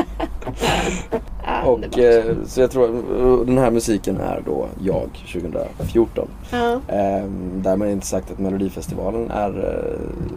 Ja, 1.45 1.63
Och 1.63 1.99
eh, 1.99 2.35
så 2.45 2.61
jag 2.61 2.71
tror 2.71 2.85
att 2.85 3.47
den 3.47 3.57
här 3.57 3.71
musiken 3.71 4.17
är 4.17 4.41
då 4.45 4.67
jag 4.79 5.09
2014. 5.33 6.27
ja. 6.51 6.79
Ehm, 6.87 7.51
därmed 7.55 7.91
inte 7.91 8.05
sagt 8.07 8.31
att 8.31 8.39
Melodifestivalen 8.39 9.31
är 9.31 9.49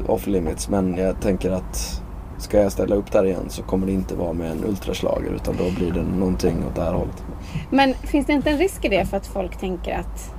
eh, 0.07 0.11
off 0.11 0.27
limits 0.27 0.69
men 0.69 0.97
jag 0.97 1.21
tänker 1.21 1.51
att 1.51 2.03
ska 2.39 2.61
jag 2.61 2.73
ställa 2.73 2.95
upp 2.95 3.13
där 3.13 3.25
igen 3.25 3.45
så 3.49 3.63
kommer 3.63 3.87
det 3.87 3.93
inte 3.93 4.15
vara 4.15 4.33
med 4.33 4.51
en 4.51 4.65
ultraslager 4.65 5.31
utan 5.31 5.55
då 5.57 5.65
blir 5.77 5.93
det 5.93 6.03
någonting 6.19 6.65
åt 6.69 6.75
det 6.75 6.83
här 6.83 6.93
hållet. 6.93 7.25
Men 7.71 7.95
finns 7.95 8.27
det 8.27 8.33
inte 8.33 8.51
en 8.51 8.59
risk 8.59 8.85
i 8.85 8.89
det 8.89 9.05
för 9.07 9.17
att 9.17 9.27
folk 9.27 9.57
tänker 9.61 9.95
att 9.95 10.35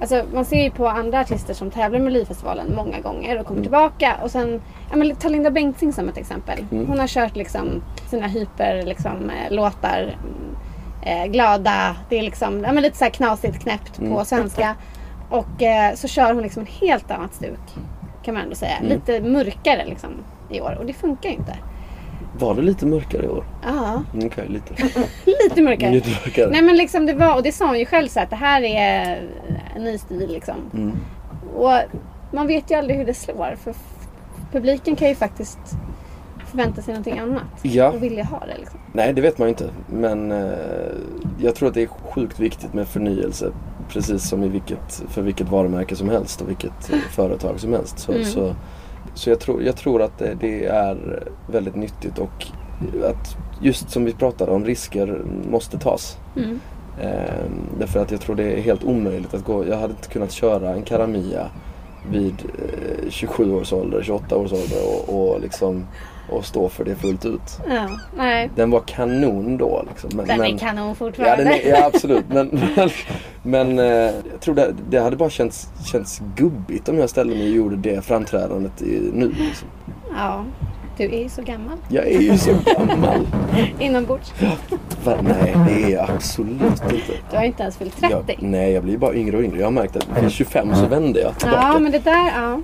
Alltså 0.00 0.24
man 0.34 0.44
ser 0.44 0.62
ju 0.62 0.70
på 0.70 0.88
andra 0.88 1.20
artister 1.20 1.54
som 1.54 1.70
tävlar 1.70 1.98
med 1.98 2.00
Melodifestivalen 2.02 2.74
många 2.76 3.00
gånger 3.00 3.40
och 3.40 3.46
kommer 3.46 3.62
tillbaka 3.62 4.16
och 4.22 4.30
sen, 4.30 4.60
ja 4.90 4.96
men 4.96 5.16
ta 5.16 5.28
Linda 5.28 5.50
Bengtzing 5.50 5.92
som 5.92 6.08
ett 6.08 6.16
exempel. 6.16 6.64
Hon 6.70 6.98
har 6.98 7.06
kört 7.06 7.36
liksom 7.36 7.82
sina 8.10 8.26
hyper 8.26 8.82
liksom, 8.86 9.30
eh, 9.30 9.52
låtar 9.54 10.16
eh, 11.02 11.26
glada, 11.30 11.96
det 12.08 12.18
är 12.18 12.22
liksom 12.22 12.64
ja, 12.64 12.72
men 12.72 12.82
lite 12.82 12.98
så 12.98 13.04
här 13.04 13.10
knasigt 13.10 13.62
knäppt 13.62 13.98
på 13.98 14.24
svenska. 14.24 14.74
Och 15.30 15.62
eh, 15.62 15.94
så 15.94 16.08
kör 16.08 16.32
hon 16.34 16.42
liksom 16.42 16.60
en 16.62 16.88
helt 16.88 17.10
annat 17.10 17.34
stuk 17.34 17.58
kan 18.24 18.34
man 18.34 18.42
ändå 18.42 18.54
säga. 18.56 18.74
Lite 18.82 19.20
mörkare 19.20 19.84
liksom 19.86 20.10
i 20.50 20.60
år 20.60 20.76
och 20.80 20.86
det 20.86 20.92
funkar 20.92 21.28
ju 21.28 21.34
inte. 21.34 21.56
Var 22.38 22.54
det 22.54 22.62
lite 22.62 22.86
mörkare 22.86 23.24
i 23.24 23.28
år? 23.28 23.44
Ja, 23.66 24.02
Mm, 24.14 24.26
Okej, 24.26 24.48
lite. 24.48 24.74
lite 25.44 25.62
mörkare. 25.62 25.90
lite 25.90 26.10
mörkare. 26.10 26.50
Nej 26.50 26.62
men 26.62 26.76
liksom 26.76 27.06
det 27.06 27.12
var, 27.12 27.36
och 27.36 27.42
det 27.42 27.52
sa 27.52 27.66
hon 27.66 27.78
ju 27.78 27.86
själv 27.86 28.08
så 28.08 28.20
att 28.20 28.30
det 28.30 28.36
här 28.36 28.62
är 28.62 29.22
en 29.76 29.84
ny 29.84 29.98
stil 29.98 30.28
liksom. 30.32 30.56
Mm. 30.74 30.96
Och 31.56 31.72
man 32.32 32.46
vet 32.46 32.70
ju 32.70 32.74
aldrig 32.74 32.98
hur 32.98 33.04
det 33.06 33.14
slår 33.14 33.56
för 33.56 33.74
publiken 34.52 34.96
kan 34.96 35.08
ju 35.08 35.14
faktiskt 35.14 35.58
förvänta 36.46 36.82
sig 36.82 36.94
någonting 36.94 37.18
annat. 37.18 37.42
Ja. 37.62 37.88
Och 37.90 38.02
vilja 38.02 38.24
ha 38.24 38.46
det 38.46 38.58
liksom. 38.58 38.80
Nej, 38.92 39.12
det 39.12 39.20
vet 39.20 39.38
man 39.38 39.48
ju 39.48 39.50
inte. 39.50 39.70
Men 39.86 40.32
eh, 40.32 40.48
jag 41.38 41.54
tror 41.54 41.68
att 41.68 41.74
det 41.74 41.82
är 41.82 41.86
sjukt 41.86 42.38
viktigt 42.40 42.74
med 42.74 42.88
förnyelse 42.88 43.52
precis 43.88 44.28
som 44.28 44.42
i 44.42 44.48
vilket, 44.48 45.02
för 45.08 45.22
vilket 45.22 45.48
varumärke 45.48 45.96
som 45.96 46.08
helst 46.08 46.40
och 46.40 46.48
vilket 46.48 46.92
eh, 46.92 46.98
företag 46.98 47.60
som 47.60 47.72
helst. 47.72 47.98
Så, 47.98 48.12
Mm. 48.12 48.24
så, 48.24 48.54
så 49.14 49.30
jag, 49.30 49.40
tror, 49.40 49.62
jag 49.62 49.76
tror 49.76 50.02
att 50.02 50.18
det, 50.18 50.34
det 50.40 50.64
är 50.66 51.22
väldigt 51.46 51.76
nyttigt 51.76 52.18
och 52.18 52.46
att 53.04 53.36
just 53.62 53.90
som 53.90 54.04
vi 54.04 54.12
pratade 54.12 54.52
om, 54.52 54.64
risker 54.64 55.22
måste 55.50 55.78
tas. 55.78 56.16
Mm. 56.36 56.60
Eh, 57.00 57.44
därför 57.78 58.00
att 58.00 58.10
jag 58.10 58.20
tror 58.20 58.36
det 58.36 58.52
är 58.52 58.60
helt 58.60 58.84
omöjligt 58.84 59.34
att 59.34 59.44
gå. 59.44 59.66
Jag 59.66 59.76
hade 59.76 59.92
inte 59.92 60.08
kunnat 60.08 60.32
köra 60.32 60.70
en 60.70 60.82
Karamia 60.82 61.46
vid 62.10 62.34
eh, 63.04 63.10
27 63.10 63.54
års 63.54 63.72
ålder, 63.72 64.02
28 64.02 64.36
års 64.36 64.52
ålder 64.52 64.78
och, 64.86 65.32
och 65.32 65.40
liksom 65.40 65.86
och 66.30 66.44
stå 66.44 66.68
för 66.68 66.84
det 66.84 66.94
fullt 66.94 67.26
ut. 67.26 67.60
Ja, 67.68 67.88
nej. 68.16 68.50
Den 68.56 68.70
var 68.70 68.80
kanon 68.80 69.56
då. 69.56 69.84
Liksom. 69.88 70.10
Men, 70.14 70.26
Den 70.26 70.38
men, 70.38 70.54
är 70.54 70.58
kanon 70.58 70.88
ja, 70.88 70.94
fortfarande. 70.94 71.44
den 71.44 71.52
är, 71.52 71.68
ja, 71.68 71.86
absolut. 71.86 72.24
Men, 72.28 72.60
men, 72.76 72.90
men 73.42 73.78
eh, 73.78 74.14
jag 74.30 74.40
tror 74.40 74.54
det, 74.54 74.74
det 74.90 74.98
hade 74.98 75.16
bara 75.16 75.30
känts, 75.30 75.68
känts 75.92 76.22
gubbigt 76.36 76.88
om 76.88 76.98
jag 76.98 77.10
ställde 77.10 77.34
mig 77.34 77.50
och 77.50 77.56
gjorde 77.56 77.76
det 77.76 78.04
framträdandet 78.04 78.82
i, 78.82 79.10
nu. 79.14 79.28
Liksom. 79.28 79.68
Ja, 80.16 80.44
du 81.00 81.14
är 81.16 81.22
ju 81.22 81.28
så 81.28 81.42
gammal. 81.42 81.76
Jag 81.88 82.06
är 82.06 82.20
ju 82.20 82.38
så 82.38 82.54
gammal. 82.76 83.26
Inombords. 83.78 84.32
Va? 85.04 85.14
Nej, 85.22 85.56
det 85.68 85.84
är 85.84 85.90
jag 85.90 86.10
absolut 86.10 86.62
inte. 86.62 87.12
Du 87.30 87.36
har 87.36 87.44
inte 87.44 87.62
ens 87.62 87.76
fyllt 87.76 88.00
30. 88.00 88.14
Jag, 88.28 88.42
nej, 88.42 88.72
jag 88.72 88.84
blir 88.84 88.98
bara 88.98 89.14
yngre 89.14 89.36
och 89.36 89.42
yngre. 89.42 89.58
Jag 89.58 89.66
har 89.66 89.70
märkt 89.70 89.96
att 89.96 90.22
vid 90.22 90.30
25 90.30 90.74
så 90.74 90.86
vände 90.86 91.20
jag 91.20 91.38
tillbaka. 91.38 91.62
Ja, 91.72 91.78
men 91.78 91.92
det 91.92 91.98
där, 91.98 92.26
ja. 92.36 92.60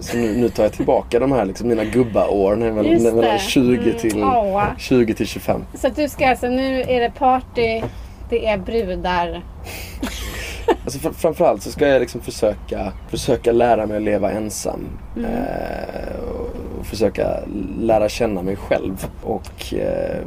Så 0.00 0.16
nu, 0.16 0.36
nu 0.36 0.48
tar 0.48 0.62
jag 0.62 0.72
tillbaka 0.72 1.18
de 1.18 1.32
här 1.32 1.44
liksom, 1.44 1.68
mina 1.68 1.84
gubbaår. 1.84 2.56
När 2.56 2.66
jag 2.66 2.74
mellan 2.74 3.16
det. 3.16 3.38
20 3.40 3.92
till, 3.92 4.16
Mm. 4.16 4.28
Åh. 4.28 4.64
20 4.78 5.14
till 5.14 5.26
25. 5.26 5.64
Så 5.74 5.88
du 5.88 6.08
ska 6.08 6.28
alltså, 6.28 6.46
nu 6.48 6.80
är 6.82 7.00
det 7.00 7.10
party, 7.18 7.82
det 8.30 8.46
är 8.46 8.58
brudar. 8.58 9.42
Alltså 10.84 10.98
fr- 10.98 11.12
framförallt 11.12 11.62
så 11.62 11.70
ska 11.70 11.88
jag 11.88 12.00
liksom 12.00 12.20
försöka, 12.20 12.92
försöka 13.08 13.52
lära 13.52 13.86
mig 13.86 13.96
att 13.96 14.02
leva 14.02 14.30
ensam. 14.30 14.80
Mm. 15.16 15.30
Eh, 15.30 16.20
och, 16.30 16.78
och 16.80 16.86
försöka 16.86 17.40
lära 17.80 18.08
känna 18.08 18.42
mig 18.42 18.56
själv. 18.56 19.06
Och 19.22 19.74
eh, 19.74 20.20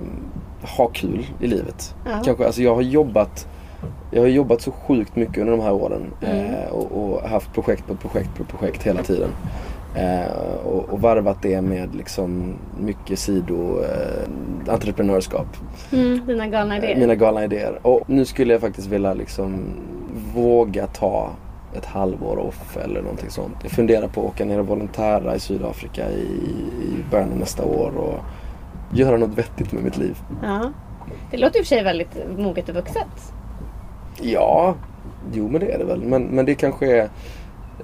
ha 0.77 0.87
kul 0.87 1.25
i 1.39 1.47
livet. 1.47 1.95
Ja. 2.05 2.21
Kanske, 2.25 2.45
alltså 2.45 2.61
jag 2.61 2.75
har 2.75 2.81
jobbat 2.81 3.47
jag 4.11 4.21
har 4.21 4.27
jobbat 4.27 4.61
så 4.61 4.71
sjukt 4.71 5.15
mycket 5.15 5.37
under 5.37 5.51
de 5.51 5.59
här 5.61 5.73
åren 5.73 6.01
Mm. 6.21 6.45
eh, 6.45 6.69
och, 6.71 6.91
och 7.03 7.29
haft 7.29 7.53
projekt 7.53 7.87
på 7.87 7.95
projekt 7.95 8.29
på 8.37 8.43
projekt 8.43 8.83
hela 8.83 9.03
tiden. 9.03 9.29
Eh, 9.95 10.31
och, 10.65 10.89
och 10.89 11.01
varvat 11.01 11.41
det 11.41 11.61
med 11.61 11.95
liksom 11.95 12.53
mycket 12.81 13.19
sido 13.19 13.79
eh, 13.83 14.73
entreprenörskap. 14.73 15.47
Mm, 15.91 16.21
dina 16.27 16.47
galna 16.47 16.77
idéer. 16.77 16.95
Mina 16.95 17.15
galna 17.15 17.43
idéer. 17.43 17.79
Och 17.81 18.01
nu 18.09 18.25
skulle 18.25 18.53
jag 18.53 18.61
faktiskt 18.61 18.87
vilja 18.87 19.13
liksom 19.13 19.63
våga 20.33 20.87
ta 20.87 21.29
ett 21.73 21.85
halvår 21.85 22.37
off 22.37 22.77
eller 22.77 23.01
någonting 23.01 23.29
sånt. 23.29 23.55
Jag 23.61 23.71
funderar 23.71 24.07
på 24.07 24.21
att 24.21 24.27
åka 24.27 24.45
ner 24.45 24.59
och 24.59 24.67
volontära 24.67 25.35
i 25.35 25.39
Sydafrika 25.39 26.09
i, 26.09 26.21
i 26.81 27.11
början 27.11 27.31
av 27.31 27.37
nästa 27.37 27.65
år 27.65 27.91
och 27.97 28.19
göra 28.97 29.17
något 29.17 29.37
vettigt 29.37 29.71
med 29.71 29.83
mitt 29.83 29.97
liv. 29.97 30.17
Ja. 30.43 30.71
Det 31.31 31.37
låter 31.37 31.59
i 31.59 31.61
och 31.61 31.65
för 31.65 31.75
sig 31.75 31.83
väldigt 31.83 32.17
moget 32.37 32.69
och 32.69 32.75
vuxet. 32.75 33.33
Ja, 34.21 34.75
jo 35.33 35.49
men 35.49 35.61
det 35.61 35.71
är 35.71 35.77
det 35.77 35.85
väl. 35.85 36.03
Men, 36.03 36.23
men 36.23 36.45
det 36.45 36.55
kanske 36.55 36.97
är... 36.97 37.09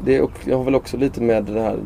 Det 0.06 0.16
är 0.16 0.28
jag 0.46 0.58
har 0.58 0.64
väl 0.64 0.76
också 0.76 0.98
lite 0.98 1.22
med 1.22 1.44
det 1.44 1.62
här 1.62 1.78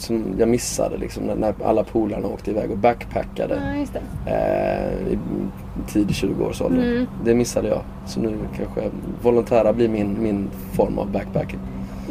som 0.00 0.34
jag 0.38 0.48
missade 0.48 0.96
liksom 0.96 1.22
när, 1.24 1.54
alla 1.64 1.84
polarna 1.84 2.28
åkte 2.28 2.50
iväg 2.50 2.70
och 2.70 2.78
backpackade. 2.78 3.86
Ja, 4.24 4.32
eh, 4.32 5.12
i 5.12 5.18
tidig 5.88 6.14
20-årsålder. 6.14 6.82
Mm. 6.82 7.06
Det 7.24 7.34
missade 7.34 7.68
jag. 7.68 7.80
Så 8.06 8.20
nu 8.20 8.38
kanske 8.56 8.90
volontära 9.22 9.72
blir 9.72 9.88
min, 9.88 10.22
min 10.22 10.50
form 10.72 10.98
av 10.98 11.10
backpacking. 11.10 11.58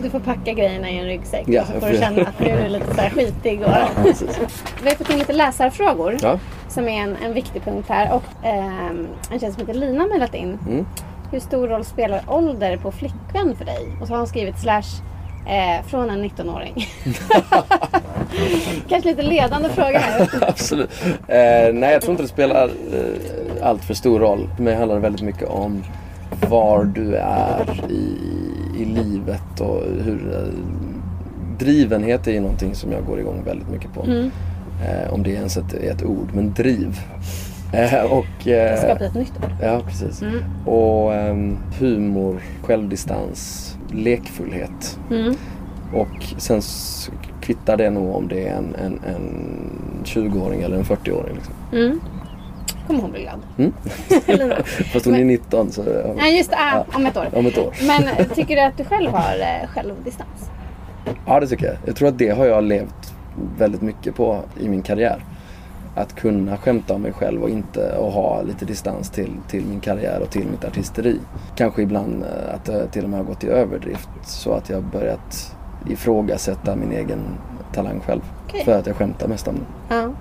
Du 0.03 0.09
får 0.09 0.19
packa 0.19 0.53
grejerna 0.53 0.89
i 0.89 0.97
en 0.97 1.05
ryggsäck 1.05 1.43
Ja, 1.47 1.61
och 1.61 1.67
så 1.67 1.79
får 1.79 1.87
du 1.87 1.97
känna 1.97 2.21
att 2.21 2.39
nu 2.39 2.45
är 2.47 2.63
du 2.63 2.69
lite 2.69 2.95
så 2.95 3.01
här 3.01 3.09
skitig. 3.09 3.61
Och... 3.61 3.67
Ja. 3.67 3.87
Vi 4.83 4.89
har 4.89 4.95
fått 4.95 5.09
in 5.09 5.19
lite 5.19 5.33
läsarfrågor 5.33 6.17
Ja. 6.21 6.39
som 6.67 6.87
är 6.87 7.03
en, 7.03 7.15
en 7.25 7.33
viktig 7.33 7.63
punkt 7.63 7.85
här. 7.89 8.15
Och 8.15 8.45
ehm, 8.45 9.07
en 9.31 9.39
tjej 9.39 9.51
som 9.51 9.59
heter 9.59 9.73
Lina 9.73 10.01
har 10.01 10.09
mejlat 10.09 10.35
in. 10.35 10.59
Mm. 10.67 10.85
Hur 11.31 11.39
stor 11.39 11.67
roll 11.67 11.85
spelar 11.85 12.21
ålder 12.27 12.77
på 12.77 12.91
flickvän 12.91 13.55
för 13.55 13.65
dig? 13.65 13.97
Och 14.01 14.07
så 14.07 14.13
har 14.13 14.17
hon 14.17 14.27
skrivit 14.27 14.59
slash 14.59 15.01
eh, 15.47 15.85
från 15.87 16.09
en 16.09 16.23
19-åring. 16.23 16.87
Kanske 18.89 19.09
lite 19.09 19.21
ledande 19.21 19.69
fråga 19.69 19.99
här. 19.99 20.29
Absolut. 20.47 20.89
Eh, 21.27 21.73
nej, 21.73 21.93
jag 21.93 22.01
tror 22.01 22.11
inte 22.11 22.23
det 22.23 22.29
spelar 22.29 22.65
eh, 22.65 23.67
allt 23.67 23.83
för 23.83 23.93
stor 23.93 24.19
roll. 24.19 24.49
För 24.55 24.63
mig 24.63 24.75
handlar 24.75 24.95
det 24.95 25.01
väldigt 25.01 25.21
mycket 25.21 25.49
om 25.49 25.83
var 26.49 26.83
du 26.83 27.15
är 27.15 27.65
i, 27.89 28.17
i 28.81 28.85
livet 28.85 29.59
och 29.59 29.83
hur... 30.03 30.33
Eh, 30.33 30.87
drivenhet 31.59 32.27
är 32.27 32.31
ju 32.31 32.39
någonting 32.39 32.75
som 32.75 32.91
jag 32.91 33.05
går 33.05 33.19
igång 33.19 33.43
väldigt 33.45 33.69
mycket 33.69 33.93
på. 33.93 34.03
Mm. 34.03 34.31
Eh, 34.85 35.13
om 35.13 35.23
det 35.23 35.29
ens 35.29 35.57
ett, 35.57 35.73
är 35.73 35.91
ett 35.91 36.03
ord, 36.03 36.29
men 36.33 36.53
driv. 36.53 36.99
Eh, 37.73 38.03
och, 38.03 38.47
eh, 38.47 38.79
Skapa 38.79 39.05
ett 39.05 39.15
nytt 39.15 39.33
ord. 39.43 39.51
Ja, 39.61 39.81
precis. 39.87 40.21
Mm. 40.21 40.43
Och 40.65 41.13
ehm, 41.13 41.57
humor, 41.79 42.41
självdistans, 42.61 43.66
lekfullhet. 43.91 44.99
Mm. 45.11 45.35
Och 45.93 46.23
sen 46.37 46.61
kvittar 47.41 47.77
det 47.77 47.89
nog 47.89 48.15
om 48.15 48.27
det 48.27 48.47
är 48.47 48.55
en, 48.55 48.75
en, 48.75 48.99
en 49.15 50.03
20-åring 50.03 50.61
eller 50.61 50.77
en 50.77 50.83
40-åring. 50.83 51.35
Liksom. 51.35 51.53
Mm. 51.73 51.99
Kommer 52.87 53.01
hon 53.01 53.11
bli 53.11 53.21
glad. 53.21 53.39
Mm. 53.57 53.73
Fast 54.93 55.05
hon 55.05 55.15
är 55.15 55.25
19 55.25 55.71
så 55.71 55.81
ja, 55.81 56.13
Ja 56.17 56.27
just 56.27 56.49
det, 56.49 56.57
ah, 56.59 56.85
om 56.93 57.05
ett 57.05 57.17
år. 57.17 57.27
om 57.33 57.45
ett 57.45 57.57
år. 57.57 57.73
Men 57.87 58.07
eh, 58.07 58.27
tycker 58.35 58.55
du 58.55 58.61
att 58.61 58.77
du 58.77 58.83
själv 58.83 59.11
har 59.11 59.39
eh, 59.39 59.67
självdistans? 59.67 60.49
Ja, 61.25 61.39
det 61.39 61.47
tycker 61.47 61.65
jag. 61.65 61.75
Jag 61.85 61.95
tror 61.95 62.07
att 62.07 62.17
det 62.17 62.29
har 62.29 62.45
jag 62.45 62.63
levt 62.63 63.13
väldigt 63.57 63.81
mycket 63.81 64.15
på 64.15 64.41
i 64.59 64.69
min 64.69 64.81
karriär. 64.81 65.23
Att 65.97 66.15
kunna 66.15 66.57
skämta 66.57 66.93
om 66.93 67.01
mig 67.01 67.13
själv 67.13 67.43
och 67.43 67.49
inte 67.49 67.97
och 67.97 68.11
ha 68.11 68.41
lite 68.41 68.65
distans 68.65 69.09
till, 69.09 69.31
till 69.47 69.65
min 69.65 69.79
karriär 69.79 70.19
och 70.21 70.29
till 70.29 70.47
mitt 70.47 70.65
artisteri. 70.65 71.19
Kanske 71.55 71.81
ibland 71.81 72.23
eh, 72.23 72.55
att 72.55 72.65
det 72.65 72.87
till 72.87 73.03
och 73.03 73.09
med 73.09 73.19
har 73.19 73.25
gått 73.25 73.43
i 73.43 73.47
överdrift 73.47 74.09
så 74.23 74.53
att 74.53 74.69
jag 74.69 74.83
börjat 74.83 75.55
ifrågasätta 75.89 76.75
min 76.75 76.91
egen 76.91 77.19
talang 77.73 77.99
själv. 77.99 78.21
Okej. 78.47 78.65
För 78.65 78.79
att 78.79 78.87
jag 78.87 78.95
skämtar 78.95 79.27
mest 79.27 79.47
om 79.47 79.55
den. 79.55 79.97
Ja. 79.99 80.13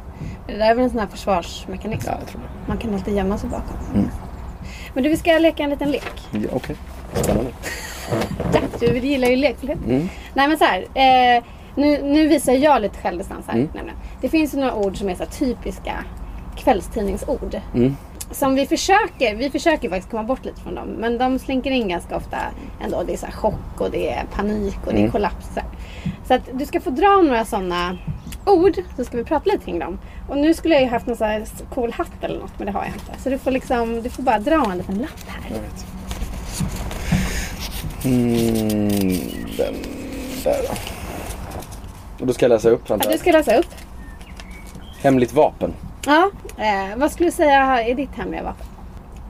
Det 0.47 0.59
där 0.59 0.71
är 0.71 0.75
väl 0.75 0.85
en 0.85 0.91
sån 0.91 0.99
här 0.99 1.07
försvarsmekanism. 1.07 2.09
Ja, 2.11 2.17
jag 2.19 2.29
tror 2.29 2.41
det. 2.41 2.69
Man 2.69 2.79
kan 2.79 2.95
alltid 2.95 3.17
gömma 3.17 3.39
sig 3.39 3.51
bakom. 3.51 3.77
Mm. 3.95 4.09
Men 4.95 5.03
du, 5.03 5.09
vi 5.09 5.17
ska 5.17 5.39
leka 5.39 5.63
en 5.63 5.71
liten 5.71 5.91
lek. 5.91 6.29
Ja, 6.31 6.49
Okej, 6.53 6.77
spännande. 7.15 7.51
Ja, 8.53 8.61
du 8.81 8.99
gillar 8.99 9.29
ju 9.29 9.37
lekfullhet. 9.37 9.79
Mm. 9.87 10.09
Nej 10.35 10.49
men 10.49 10.59
så 10.59 10.65
här. 10.65 10.81
Eh, 10.81 11.45
nu, 11.77 12.03
nu 12.03 12.29
visar 12.29 12.53
jag 12.53 12.83
lite 12.83 12.99
självdistans 12.99 13.47
här. 13.47 13.55
Mm. 13.55 13.69
Nämligen. 13.75 13.99
Det 14.21 14.29
finns 14.29 14.55
ju 14.55 14.59
några 14.59 14.75
ord 14.75 14.97
som 14.97 15.09
är 15.09 15.15
så 15.15 15.27
typiska 15.27 16.05
kvällstidningsord. 16.57 17.61
Mm. 17.75 17.97
Som 18.31 18.55
vi 18.55 18.67
försöker, 18.67 19.35
vi 19.37 19.51
försöker 19.51 19.89
faktiskt 19.89 20.11
komma 20.11 20.23
bort 20.23 20.45
lite 20.45 20.61
från 20.61 20.75
dem. 20.75 20.89
Men 20.89 21.19
de 21.19 21.39
slinker 21.39 21.71
in 21.71 21.89
ganska 21.89 22.17
ofta 22.17 22.37
ändå. 22.85 23.03
Det 23.07 23.13
är 23.13 23.17
så 23.17 23.27
chock 23.27 23.81
och 23.81 23.91
det 23.91 24.11
är 24.13 24.25
panik 24.33 24.77
och 24.87 24.93
det 24.93 24.99
är 24.99 25.01
Mm. 25.01 25.11
kollaps. 25.13 25.47
Så, 26.29 26.35
att 26.35 26.43
du 26.53 26.67
ska 26.67 26.81
få 26.81 26.91
dra 26.91 27.17
några 27.23 27.45
sådana 27.45 27.99
ord. 28.47 28.75
Så 28.97 29.05
ska 29.05 29.17
vi 29.17 29.25
prata 29.25 29.51
lite 29.51 29.65
kring 29.65 29.79
dem. 29.79 29.99
Och 30.29 30.37
nu 30.39 30.55
skulle 30.55 30.75
jag 30.75 30.83
ju 30.83 30.89
haft 30.89 31.07
någon 31.07 31.17
så 31.17 31.25
här 31.25 31.45
cool 31.75 31.93
hatt 31.93 32.11
eller 32.25 32.39
något. 32.39 32.53
Men 32.59 32.67
det 32.67 32.73
har 32.73 32.85
jag 32.85 32.93
inte. 32.95 33.23
Så 33.23 33.29
du 33.31 33.39
får 33.39 33.51
liksom, 33.51 34.03
du 34.03 34.11
får 34.11 34.23
bara 34.23 34.39
dra 34.39 34.71
en 34.73 34.79
liten 34.79 34.99
lapp 34.99 35.25
här. 35.29 35.57
Mm, 38.05 38.89
den 39.57 39.75
där 40.45 40.63
då. 40.69 40.96
Och 42.21 42.27
då 42.27 42.33
ska 42.33 42.45
jag 42.45 42.51
läsa 42.51 42.71
upp 42.71 42.91
antar 42.91 43.13
du 43.13 43.19
ska 43.19 43.33
läsa 43.33 43.57
upp. 43.57 43.67
Hemligt 45.03 45.33
vapen. 45.33 45.75
Ja, 46.07 46.31
eh, 46.57 46.97
vad 46.97 47.13
skulle 47.13 47.29
du 47.29 47.33
säga 47.33 47.83
är 47.83 47.95
ditt 47.95 48.15
hemliga 48.15 48.43
vapen? 48.43 48.67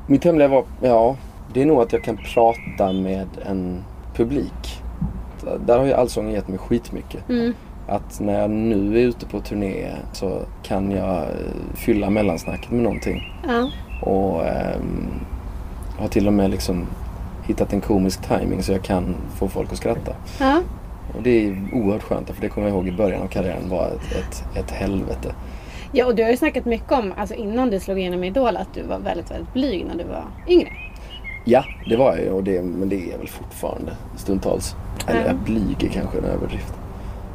Mitt 0.06 0.24
hemliga 0.24 0.48
vapen, 0.48 0.72
ja. 0.80 1.16
Det 1.52 1.62
är 1.62 1.66
nog 1.66 1.80
att 1.82 1.92
jag 1.92 2.04
kan 2.04 2.16
prata 2.34 2.92
med 2.92 3.28
en 3.46 3.84
publik. 4.14 4.82
Där 5.66 5.78
har 5.78 5.84
ju 5.84 5.92
Allsången 5.92 6.32
gett 6.32 6.48
mig 6.48 6.58
skitmycket. 6.58 7.28
Mm. 7.28 7.54
Att 7.88 8.20
när 8.20 8.40
jag 8.40 8.50
nu 8.50 8.98
är 8.98 9.02
ute 9.02 9.26
på 9.26 9.40
turné 9.40 9.90
så 10.12 10.40
kan 10.62 10.90
jag 10.90 11.16
eh, 11.16 11.28
fylla 11.74 12.10
mellansnacket 12.10 12.70
med 12.70 12.82
någonting. 12.82 13.40
Ja. 13.48 13.70
Och 14.02 14.46
ehm, 14.46 15.10
har 15.98 16.08
till 16.08 16.26
och 16.26 16.32
med 16.32 16.50
liksom 16.50 16.86
hittat 17.46 17.72
en 17.72 17.80
komisk 17.80 18.20
timing 18.28 18.62
så 18.62 18.72
jag 18.72 18.82
kan 18.82 19.14
få 19.36 19.48
folk 19.48 19.72
att 19.72 19.78
skratta. 19.78 20.12
ja. 20.40 20.62
Och 21.16 21.22
det 21.22 21.46
är 21.46 21.56
oerhört 21.72 22.02
skönt 22.02 22.30
för 22.30 22.40
det 22.40 22.48
kommer 22.48 22.66
jag 22.66 22.76
ihåg 22.76 22.88
i 22.88 22.92
början 22.92 23.22
av 23.22 23.26
karriären 23.26 23.68
var 23.68 23.86
ett, 23.86 24.16
ett, 24.16 24.44
ett 24.56 24.70
helvete. 24.70 25.34
Ja, 25.92 26.06
och 26.06 26.14
du 26.14 26.22
har 26.22 26.30
ju 26.30 26.36
snackat 26.36 26.64
mycket 26.64 26.92
om, 26.92 27.12
alltså 27.16 27.34
innan 27.34 27.70
du 27.70 27.80
slog 27.80 27.98
igenom 27.98 28.24
i 28.24 28.26
Idol, 28.26 28.56
att 28.56 28.74
du 28.74 28.82
var 28.82 28.98
väldigt, 28.98 29.30
väldigt 29.30 29.52
blyg 29.52 29.86
när 29.86 29.94
du 29.94 30.04
var 30.04 30.24
yngre. 30.48 30.68
Ja, 31.44 31.64
det 31.88 31.96
var 31.96 32.16
jag 32.16 32.24
ju 32.24 32.30
och 32.30 32.44
det, 32.44 32.62
men 32.62 32.88
det 32.88 32.96
är 32.96 33.10
jag 33.10 33.18
väl 33.18 33.28
fortfarande 33.28 33.92
stundtals. 34.16 34.74
Eller 35.08 35.26
jag 35.26 35.36
blyg 35.36 35.84
är 35.84 35.88
kanske 35.88 36.18
en 36.18 36.24
överdrift. 36.24 36.74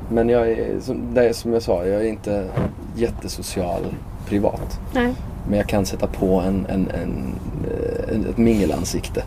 Men 0.10 0.30
jag 0.30 0.52
är, 0.52 0.80
som, 0.80 1.14
det 1.14 1.30
är 1.30 1.34
som 1.34 1.54
jag 1.54 1.62
sa, 1.62 1.86
jag 1.86 2.02
är 2.02 2.10
inte 2.10 2.50
jättesocial 2.96 3.82
privat. 4.26 4.80
Nej. 4.94 5.14
Men 5.50 5.58
jag 5.58 5.68
kan 5.68 5.86
sätta 5.86 6.08
på 6.08 6.40
en, 6.40 6.66
en, 6.70 6.90
en, 6.90 7.36
eh, 7.72 8.16
en, 8.16 8.26
ett 8.30 8.38
mingelansikte. 8.38 9.24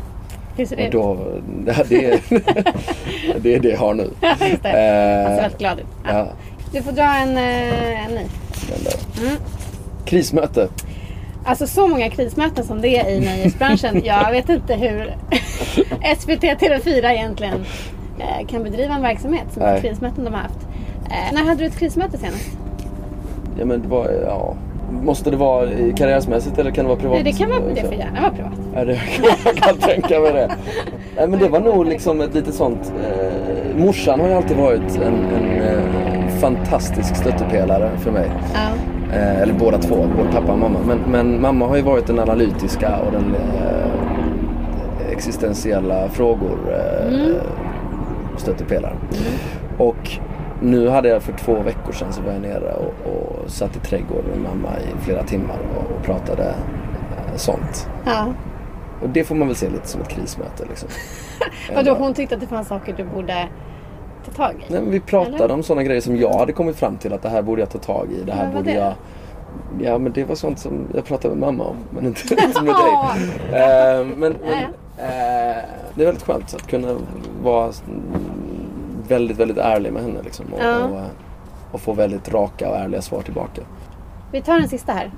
Hur 0.56 0.66
ser 0.66 0.76
det 0.76 0.86
ut? 0.86 0.92
då, 0.92 1.18
det, 1.88 2.04
är, 2.04 2.20
det 3.40 3.54
är 3.54 3.60
det 3.60 3.68
jag 3.68 3.78
har 3.78 3.94
nu. 3.94 4.10
Ja, 4.20 4.28
just 4.48 4.62
det. 4.62 4.68
Han 4.68 5.26
ser 5.26 5.36
Eh, 5.36 5.40
väldigt 5.42 5.58
glad 5.58 5.78
ut. 5.78 5.86
Ja. 6.04 6.12
ja, 6.12 6.26
Du 6.72 6.82
får 6.82 6.92
dra 6.92 7.16
en, 7.16 7.36
eh, 7.36 8.04
en 8.06 8.10
ny. 8.10 8.26
Mm. 9.20 9.36
Krismöte. 10.04 10.68
Alltså 11.46 11.66
så 11.66 11.86
många 11.86 12.10
krismöten 12.10 12.64
som 12.64 12.80
det 12.80 12.98
är 12.98 13.10
i 13.10 13.20
nöjesbranschen. 13.20 14.02
Jag 14.04 14.30
vet 14.30 14.48
inte 14.48 14.74
hur 14.74 15.14
SVT 16.18 16.42
TV4 16.42 17.10
egentligen 17.10 17.64
eh, 18.18 18.46
kan 18.46 18.62
bedriva 18.62 18.94
en 18.94 19.02
verksamhet 19.02 19.44
som 19.52 19.62
Nej. 19.62 19.80
krismöten 19.80 20.24
de 20.24 20.34
har 20.34 20.40
haft. 20.40 20.58
När 21.32 21.44
hade 21.44 21.60
du 21.60 21.66
ett 21.66 21.78
krismöte 21.78 22.18
senast? 22.18 22.50
Ja 23.58 23.64
men 23.64 23.82
det 23.82 23.88
var, 23.88 24.10
ja. 24.26 24.56
Måste 25.02 25.30
det 25.30 25.36
vara 25.36 25.68
karriärsmässigt 25.96 26.58
eller 26.58 26.70
kan 26.70 26.84
det 26.84 26.88
vara 26.88 26.98
privat? 26.98 27.14
Nej, 27.14 27.32
det 27.32 27.38
kan 27.38 27.50
vara, 27.50 27.74
det 27.74 27.80
får 27.80 27.94
gärna 27.94 28.20
vara 28.20 28.30
privat. 28.30 28.52
Ja, 28.74 28.84
det, 28.84 28.92
jag 29.44 29.56
kan 29.56 29.76
tänka 29.76 30.20
mig 30.20 30.32
det. 30.32 30.50
Nej, 31.16 31.28
men 31.28 31.38
det 31.38 31.48
var 31.48 31.60
nog 31.60 31.86
liksom 31.86 32.20
ett 32.20 32.34
litet 32.34 32.54
sånt. 32.54 32.92
Eh, 33.02 33.76
morsan 33.76 34.20
har 34.20 34.28
ju 34.28 34.34
alltid 34.34 34.56
varit 34.56 34.96
en, 34.96 35.14
en 35.14 35.62
eh, 35.62 36.28
fantastisk 36.40 37.16
stöttepelare 37.16 37.90
för 37.98 38.10
mig. 38.10 38.30
Ja. 38.54 38.68
Eh, 39.12 39.42
eller 39.42 39.54
båda 39.54 39.78
två, 39.78 39.94
både 40.16 40.28
pappa 40.32 40.52
och 40.52 40.58
mamma. 40.58 40.78
Men, 40.86 40.98
men 40.98 41.40
mamma 41.40 41.66
har 41.66 41.76
ju 41.76 41.82
varit 41.82 42.06
den 42.06 42.18
analytiska 42.18 42.98
och 42.98 43.12
den 43.12 43.34
eh, 43.34 45.12
existentiella 45.12 46.08
frågor 46.08 46.58
eh, 46.72 47.42
stöttepelaren. 48.36 48.96
Och 49.78 50.18
nu 50.64 50.88
hade 50.88 51.08
jag 51.08 51.22
för 51.22 51.32
två 51.32 51.60
veckor 51.60 51.92
sedan 51.92 52.12
så 52.12 52.22
var 52.22 52.32
jag 52.32 52.42
nere 52.42 52.74
och, 52.74 53.12
och 53.12 53.50
satt 53.50 53.76
i 53.76 53.78
trädgården 53.78 54.30
med 54.30 54.40
mamma 54.40 54.68
i 54.78 55.04
flera 55.04 55.22
timmar 55.22 55.58
och, 55.76 55.96
och 55.96 56.02
pratade 56.02 56.44
eh, 56.44 57.36
sånt. 57.36 57.88
ja. 58.04 58.26
Och 59.02 59.08
det 59.08 59.24
får 59.24 59.34
man 59.34 59.48
väl 59.48 59.56
se 59.56 59.70
lite 59.70 59.88
som 59.88 60.00
ett 60.00 60.08
krismöte 60.08 60.64
liksom. 60.68 60.88
Och 61.76 61.84
då 61.84 61.94
hon 61.94 62.14
tyckte 62.14 62.34
att 62.34 62.40
det 62.40 62.46
fanns 62.46 62.68
saker 62.68 62.94
du 62.96 63.04
borde 63.04 63.48
ta 64.24 64.32
tag 64.32 64.54
i? 64.68 64.72
Nej, 64.72 64.80
men 64.82 64.90
vi 64.90 65.00
pratade 65.00 65.44
Eller? 65.44 65.54
om 65.54 65.62
sådana 65.62 65.82
grejer 65.82 66.00
som 66.00 66.16
jag 66.16 66.38
hade 66.38 66.52
kommit 66.52 66.76
fram 66.76 66.96
till 66.96 67.12
att 67.12 67.22
det 67.22 67.28
här 67.28 67.42
borde 67.42 67.62
jag 67.62 67.70
ta 67.70 67.78
tag 67.78 68.08
i. 68.12 68.22
Det 68.24 68.32
här 68.32 68.52
borde 68.52 68.70
det? 68.70 68.74
jag... 68.74 68.92
Ja 69.80 69.98
men 69.98 70.12
det 70.12 70.24
var 70.24 70.34
sånt 70.34 70.58
som 70.58 70.86
jag 70.94 71.04
pratade 71.04 71.34
med 71.34 71.46
mamma 71.46 71.64
om. 71.64 71.76
Men 71.90 72.06
inte, 72.06 72.34
inte 72.44 72.62
med 72.62 72.74
dig. 72.74 72.92
Eh, 73.60 74.06
men 74.06 74.16
men 74.16 74.64
eh, 74.98 75.62
det 75.94 76.02
är 76.02 76.06
väldigt 76.06 76.22
skönt 76.22 76.54
att 76.54 76.66
kunna 76.66 76.96
vara 77.42 77.72
väldigt, 79.08 79.36
väldigt 79.36 79.58
ärlig 79.58 79.92
med 79.92 80.02
henne. 80.02 80.22
Liksom, 80.24 80.46
och, 80.52 80.60
Ja. 80.64 80.78
och, 80.84 81.00
och 81.72 81.80
få 81.80 81.92
väldigt 81.92 82.28
raka 82.28 82.70
och 82.70 82.76
ärliga 82.76 83.02
svar 83.02 83.22
tillbaka. 83.22 83.62
Vi 84.32 84.42
tar 84.42 84.58
den 84.60 84.68
sista 84.68 84.92
här. 84.92 85.10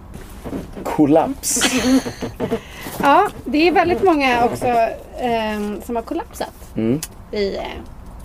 Kollaps! 0.83 1.61
Ja, 3.03 3.29
det 3.45 3.69
är 3.69 3.73
väldigt 3.73 4.03
många 4.03 4.45
också 4.45 4.67
ehm, 5.19 5.81
som 5.83 5.97
har 5.97 6.03
kollapsat 6.03 6.53
Mm. 6.77 7.01
i 7.33 7.57
eh, 7.57 7.63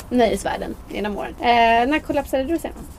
nöjesvärlden 0.09 0.75
genom 0.89 1.17
åren. 1.17 1.33
Eh, 1.39 1.89
när 1.89 1.99
kollapsade 1.99 2.43
du 2.43 2.57
senast? 2.57 2.91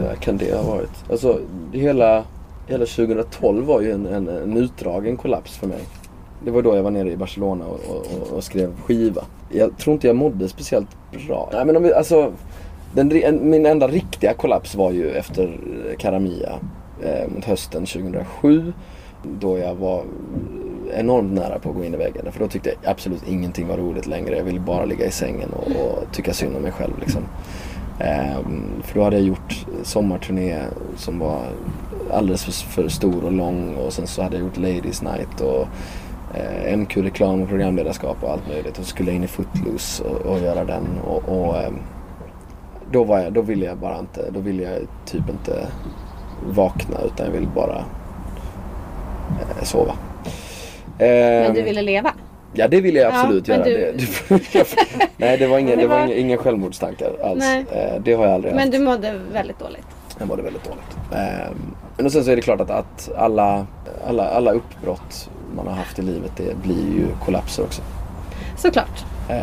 Ja, 0.00 0.14
kan 0.20 0.36
det 0.36 0.54
ha 0.54 0.62
varit? 0.62 1.10
Alltså 1.10 1.40
hela, 1.72 2.24
hela 2.66 2.86
2012 2.86 3.64
var 3.66 3.80
ju 3.80 3.92
en, 3.92 4.06
en, 4.06 4.28
en 4.28 4.56
utdragen 4.56 5.16
kollaps 5.16 5.56
för 5.56 5.66
mig. 5.66 5.80
Det 6.44 6.50
var 6.50 6.62
då 6.62 6.76
jag 6.76 6.82
var 6.82 6.90
nere 6.90 7.10
i 7.10 7.16
Barcelona 7.16 7.64
och, 7.66 7.80
och, 7.90 7.96
och- 8.22 8.36
och 8.36 8.44
skrev 8.44 8.72
skiva. 8.84 9.22
Jag 9.50 9.78
tror 9.78 9.94
inte 9.94 10.06
jag 10.06 10.16
mådde 10.16 10.48
speciellt 10.48 10.88
bra. 11.26 11.48
Nej, 11.52 11.64
men 11.64 11.76
om 11.76 11.82
vi, 11.82 11.94
alltså, 11.94 12.32
den, 12.94 13.08
min 13.50 13.66
enda 13.66 13.88
riktiga 13.88 14.34
kollaps 14.34 14.74
var 14.74 14.90
ju 14.90 15.10
efter 15.10 15.60
Karamia 15.98 16.52
eh, 17.02 17.28
mot 17.34 17.44
hösten 17.44 17.86
2007. 17.86 18.72
Då 19.40 19.58
jag 19.58 19.74
var 19.74 20.02
enormt 20.94 21.32
nära 21.32 21.58
på 21.58 21.70
att 21.70 21.76
gå 21.76 21.84
in 21.84 21.94
i 21.94 21.96
väggen. 21.96 22.32
För 22.32 22.40
då 22.40 22.48
tyckte 22.48 22.68
jag 22.82 22.90
absolut 22.90 23.28
ingenting 23.28 23.68
var 23.68 23.76
roligt 23.76 24.06
längre. 24.06 24.36
Jag 24.36 24.44
ville 24.44 24.60
bara 24.60 24.84
ligga 24.84 25.06
i 25.06 25.10
sängen 25.10 25.48
och, 25.52 25.66
och 25.66 26.12
tycka 26.12 26.32
synd 26.32 26.56
om 26.56 26.62
mig 26.62 26.72
själv. 26.72 26.92
Liksom. 27.00 27.22
Ehm, 28.00 28.64
för 28.82 28.94
då 28.98 29.04
hade 29.04 29.16
jag 29.16 29.26
gjort 29.26 29.66
sommarturné 29.82 30.58
som 30.96 31.18
var 31.18 31.40
alldeles 32.12 32.44
för, 32.44 32.52
för 32.52 32.88
stor 32.88 33.24
och 33.24 33.32
lång 33.32 33.74
och 33.74 33.92
sen 33.92 34.06
så 34.06 34.22
hade 34.22 34.36
jag 34.36 34.44
gjort 34.44 34.56
Ladies 34.56 35.02
Night 35.02 35.40
och 35.40 35.66
eh, 36.34 36.76
MQ-reklam 36.78 37.42
och 37.42 37.48
programledarskap 37.48 38.16
och 38.22 38.30
allt 38.30 38.48
möjligt. 38.48 38.78
Och 38.78 38.84
så 38.84 38.90
skulle 38.90 39.08
jag 39.10 39.16
in 39.16 39.24
i 39.24 39.26
Footloose 39.26 40.02
och, 40.04 40.16
och 40.32 40.38
göra 40.40 40.64
den. 40.64 40.86
Och, 41.06 41.28
och 41.28 41.56
ehm, 41.62 41.78
då, 42.90 43.04
var 43.04 43.18
jag, 43.18 43.32
då 43.32 43.42
ville 43.42 43.66
jag 43.66 43.76
bara 43.78 43.98
inte, 43.98 44.30
då 44.30 44.40
ville 44.40 44.62
jag 44.62 44.72
typ 45.06 45.28
inte 45.30 45.66
vakna 46.46 46.96
utan 47.06 47.26
jag 47.26 47.32
ville 47.32 47.48
bara 47.54 47.84
eh, 49.40 49.62
sova. 49.64 49.92
Men 50.98 51.08
Ehm, 51.46 51.54
du 51.54 51.62
ville 51.62 51.82
leva? 51.82 52.12
Ja 52.54 52.68
det 52.68 52.80
ville 52.80 53.00
jag 53.00 53.12
Ja, 53.12 53.20
absolut 53.20 53.48
men 53.48 53.58
göra. 53.58 53.68
du- 53.92 53.96
Det, 54.52 54.76
nej 55.16 55.38
det 55.38 55.46
var, 55.46 55.58
inga, 55.58 55.70
Det 55.76 55.82
det 55.82 55.86
var 55.88 55.98
var- 55.98 56.04
inga, 56.06 56.14
inga 56.14 56.36
självmordstankar 56.36 57.10
alls. 57.24 57.38
Nej. 57.38 57.64
Eh, 57.70 58.00
det 58.02 58.12
har 58.14 58.24
jag 58.24 58.34
aldrig 58.34 58.52
Men 58.54 58.60
haft. 58.60 58.72
du 58.72 58.78
mådde 58.78 59.20
väldigt 59.32 59.58
dåligt? 59.58 59.86
Jag 60.18 60.28
mådde 60.28 60.42
väldigt 60.42 60.64
dåligt. 60.64 60.96
Ehm, 61.12 61.54
men 61.96 62.06
och 62.06 62.12
sen 62.12 62.24
så 62.24 62.30
är 62.30 62.36
det 62.36 62.42
klart 62.42 62.60
att, 62.60 62.70
att 62.70 63.10
alla, 63.16 63.66
alla, 64.08 64.28
alla 64.28 64.52
uppbrott 64.52 65.30
man 65.56 65.66
har 65.66 65.74
haft 65.74 65.98
i 65.98 66.02
livet 66.02 66.32
det 66.36 66.56
blir 66.62 66.94
ju 66.96 67.06
kollapser 67.24 67.62
också. 67.62 67.82
Såklart. 68.56 69.04
Eh, 69.28 69.34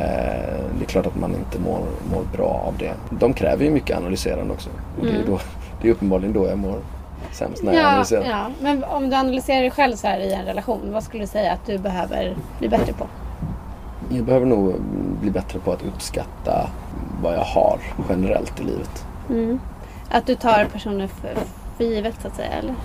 det 0.78 0.84
är 0.84 0.88
klart 0.88 1.06
att 1.06 1.16
man 1.20 1.36
inte 1.36 1.60
mår, 1.60 1.80
mår 2.14 2.24
bra 2.38 2.64
av 2.68 2.74
det. 2.78 2.94
De 3.10 3.34
kräver 3.34 3.66
ju 3.66 3.72
mycket 3.72 3.98
analyserande 3.98 4.54
också. 4.54 4.70
Och 5.00 5.06
det, 5.06 5.12
är 5.12 5.26
då, 5.28 5.40
det 5.82 5.88
är 5.88 5.92
uppenbarligen 5.92 6.34
då 6.34 6.48
jag 6.48 6.58
mår 6.58 6.78
sämst 7.32 7.64
när 7.64 7.74
jag 7.74 7.80
Mm. 7.80 7.86
Ja, 7.86 7.92
analyserar. 7.92 8.26
ja, 8.30 8.50
men 8.62 8.84
om 8.84 9.10
du 9.10 9.16
analyserar 9.16 9.62
dig 9.62 9.72
själv 9.72 9.96
så 9.96 10.08
här 10.08 10.20
i 10.20 10.34
en 10.34 10.46
relation, 10.46 10.80
vad 10.94 11.04
skulle 11.04 11.24
du 11.24 11.28
säga 11.28 11.54
att 11.54 11.66
du 11.66 11.78
behöver 11.78 12.36
bli 12.60 12.70
bättre 12.70 12.94
på? 12.94 13.08
Jag 14.10 14.26
behöver 14.26 14.46
nog 14.46 14.76
bli 15.22 15.32
bättre 15.32 15.60
på 15.60 15.72
att 15.72 15.84
uppskatta 15.84 16.70
vad 17.24 17.34
jag 17.34 17.44
har 17.44 17.80
generellt 18.10 18.60
i 18.60 18.64
livet. 18.64 19.06
Att 20.10 20.26
du 20.28 20.36
tar 20.36 20.66
personer 20.74 21.08
för, 21.08 21.34
för 21.78 21.84
givet 21.84 22.16
så 22.22 22.28
att 22.28 22.36
säga, 22.36 22.52
eller? 22.52 22.76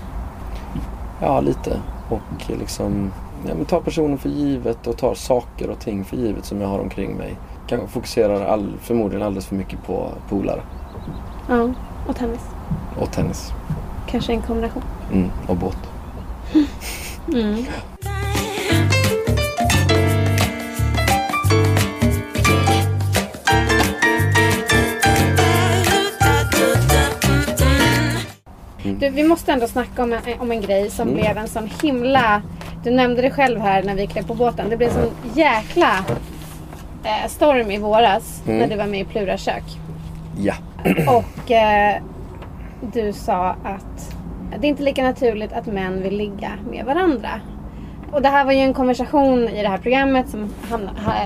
Ja, 1.21 1.41
lite. 1.41 1.79
Och 2.09 2.49
liksom 2.59 3.11
ja, 3.47 3.53
men 3.55 3.65
ta 3.65 3.81
personen 3.81 4.17
för 4.17 4.29
givet 4.29 4.87
och 4.87 4.97
tar 4.97 5.13
saker 5.15 5.69
och 5.69 5.79
ting 5.79 6.05
för 6.05 6.17
givet 6.17 6.45
som 6.45 6.61
jag 6.61 6.67
har 6.67 6.79
omkring 6.79 7.17
mig. 7.17 7.37
Kanske 7.67 7.87
fokuserar 7.87 8.45
all, 8.45 8.73
förmodligen 8.81 9.25
alldeles 9.25 9.45
för 9.45 9.55
mycket 9.55 9.83
på 9.87 10.09
polare 10.29 10.61
Ja, 11.49 11.69
och 12.07 12.15
tennis. 12.15 12.41
och 12.99 13.11
tennis. 13.11 13.51
Kanske 14.07 14.33
en 14.33 14.41
kombination. 14.41 14.83
Mm, 15.13 15.29
och 15.47 15.55
båt. 15.55 15.77
Du, 28.99 29.09
vi 29.09 29.23
måste 29.23 29.51
ändå 29.53 29.67
snacka 29.67 30.03
om 30.03 30.13
en, 30.13 30.19
om 30.39 30.51
en 30.51 30.61
grej 30.61 30.89
som 30.89 31.07
Mm. 31.09 31.21
blev 31.21 31.37
en 31.37 31.47
sån 31.47 31.69
himla... 31.83 32.41
Du 32.83 32.91
nämnde 32.91 33.21
det 33.21 33.31
själv 33.31 33.59
här 33.59 33.83
när 33.83 33.95
vi 33.95 34.07
klev 34.07 34.27
på 34.27 34.33
båten. 34.33 34.69
Det 34.69 34.77
blev 34.77 34.89
en 34.89 34.95
sån 34.95 35.13
jäkla 35.35 35.91
eh, 37.03 37.27
storm 37.29 37.71
i 37.71 37.77
våras 37.77 38.41
Mm. 38.47 38.59
när 38.59 38.67
du 38.67 38.75
var 38.75 38.85
med 38.85 38.99
i 38.99 39.05
Plura 39.05 39.37
kök. 39.37 39.63
Ja. 40.37 40.53
Och 41.07 41.51
eh, 41.51 41.95
du 42.93 43.13
sa 43.13 43.49
att 43.63 44.15
det 44.59 44.67
är 44.67 44.69
inte 44.69 44.83
lika 44.83 45.03
naturligt 45.03 45.53
att 45.53 45.65
män 45.65 46.01
vill 46.01 46.17
ligga 46.17 46.49
med 46.71 46.85
varandra. 46.85 47.29
Och 48.15 48.21
det 48.21 48.29
här 48.29 48.45
var 48.45 48.51
ju 48.51 48.59
en 48.59 48.73
konversation 48.73 49.39
i 49.57 49.61
det 49.61 49.67
här 49.67 49.77
programmet 49.77 50.29
som 50.29 50.49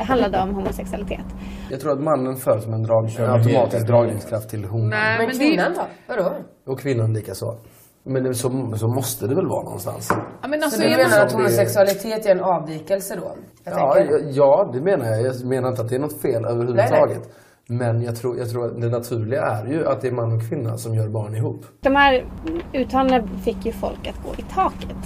handlade 0.08 0.40
om 0.42 0.56
homosexualitet. 0.56 1.26
Jag 1.72 1.80
tror 1.80 1.92
att 1.92 2.00
mannen 2.00 2.36
föds 2.36 2.68
med 2.68 2.76
en, 2.76 2.84
drag, 2.84 3.04
en 3.20 3.30
automatisk 3.30 3.88
dragningskraft 3.88 4.50
till 4.50 4.66
honan. 4.66 4.90
Men 4.90 5.30
kvinnan 5.30 5.74
då? 5.74 5.82
Vadå? 6.08 6.36
Och 6.68 6.80
kvinnan 6.80 7.14
lika 7.14 7.34
så. 7.34 7.58
Men 8.04 8.34
så, 8.34 8.50
så 8.76 8.88
måste 8.88 9.28
det 9.28 9.36
väl 9.36 9.48
vara 9.48 9.64
någonstans? 9.64 10.08
Ja, 10.42 10.48
men 10.48 10.64
alltså, 10.64 10.82
Så 10.82 10.88
du 10.88 10.90
menar 10.90 11.26
att 11.26 11.32
homosexualitet 11.32 12.26
är 12.26 12.32
en 12.32 12.44
avvikelse 12.44 13.16
då? 13.16 13.32
Jag 13.64 13.74
Ja, 13.74 13.98
ja, 14.30 14.70
det 14.74 14.82
menar 14.82 15.06
jag. 15.06 15.22
Jag 15.26 15.46
menar 15.46 15.70
inte 15.70 15.82
att 15.82 15.90
det 15.90 15.96
är 15.96 16.00
något 16.00 16.22
fel 16.22 16.46
överhuvudtaget. 16.46 17.24
Men 17.72 18.02
jag 18.02 18.16
tror, 18.16 18.38
jag 18.38 18.50
tror 18.50 18.66
att 18.66 18.82
det 18.82 18.90
naturliga 18.90 19.42
är 19.42 19.66
ju 19.66 19.88
att 19.88 20.02
det 20.02 20.08
är 20.08 20.12
man 20.12 20.32
och 20.36 20.50
kvinna 20.50 20.78
som 20.78 20.96
gör 20.96 21.08
barn 21.08 21.36
ihop. 21.36 21.66
De 21.82 21.96
här 21.96 22.26
uttalandena 22.74 23.28
fick 23.44 23.66
ju 23.66 23.72
folk 23.72 24.08
att 24.08 24.24
gå 24.24 24.34
i 24.38 24.42
taket. 24.54 24.98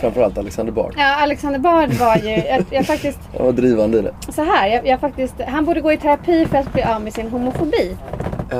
Framförallt 0.00 0.38
Alexander 0.38 0.72
Bard. 0.72 0.94
Ja, 0.96 1.16
Alexander 1.22 1.58
Bard 1.58 1.92
var 1.92 2.16
ju... 2.16 2.30
Jag, 2.30 2.64
jag 2.70 2.86
faktiskt... 2.94 3.18
Han 3.36 3.46
var 3.46 3.52
drivande 3.52 3.98
i 3.98 4.02
det. 4.02 4.14
Så 4.32 4.42
här, 4.42 4.68
jag, 4.68 4.86
jag 4.86 5.00
faktiskt, 5.00 5.34
han 5.40 5.64
borde 5.64 5.80
gå 5.80 5.92
i 5.92 5.96
terapi 5.96 6.46
för 6.46 6.58
att 6.58 6.72
bli 6.72 6.82
av 6.82 7.02
med 7.02 7.12
sin 7.12 7.28
homofobi. 7.28 7.96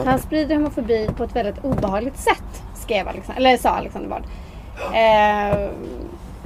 Han 0.05 0.19
sprider 0.19 0.55
homofobi 0.57 1.11
på 1.17 1.25
ett 1.25 1.37
väldigt 1.37 1.65
obehagligt 1.65 2.19
sätt, 2.19 2.63
skrev 2.75 3.09
Alexander, 3.09 3.41
eller 3.41 3.57
sa 3.57 3.69
Alexander 3.71 4.09
Bard. 4.09 4.23
Eh, 4.95 5.71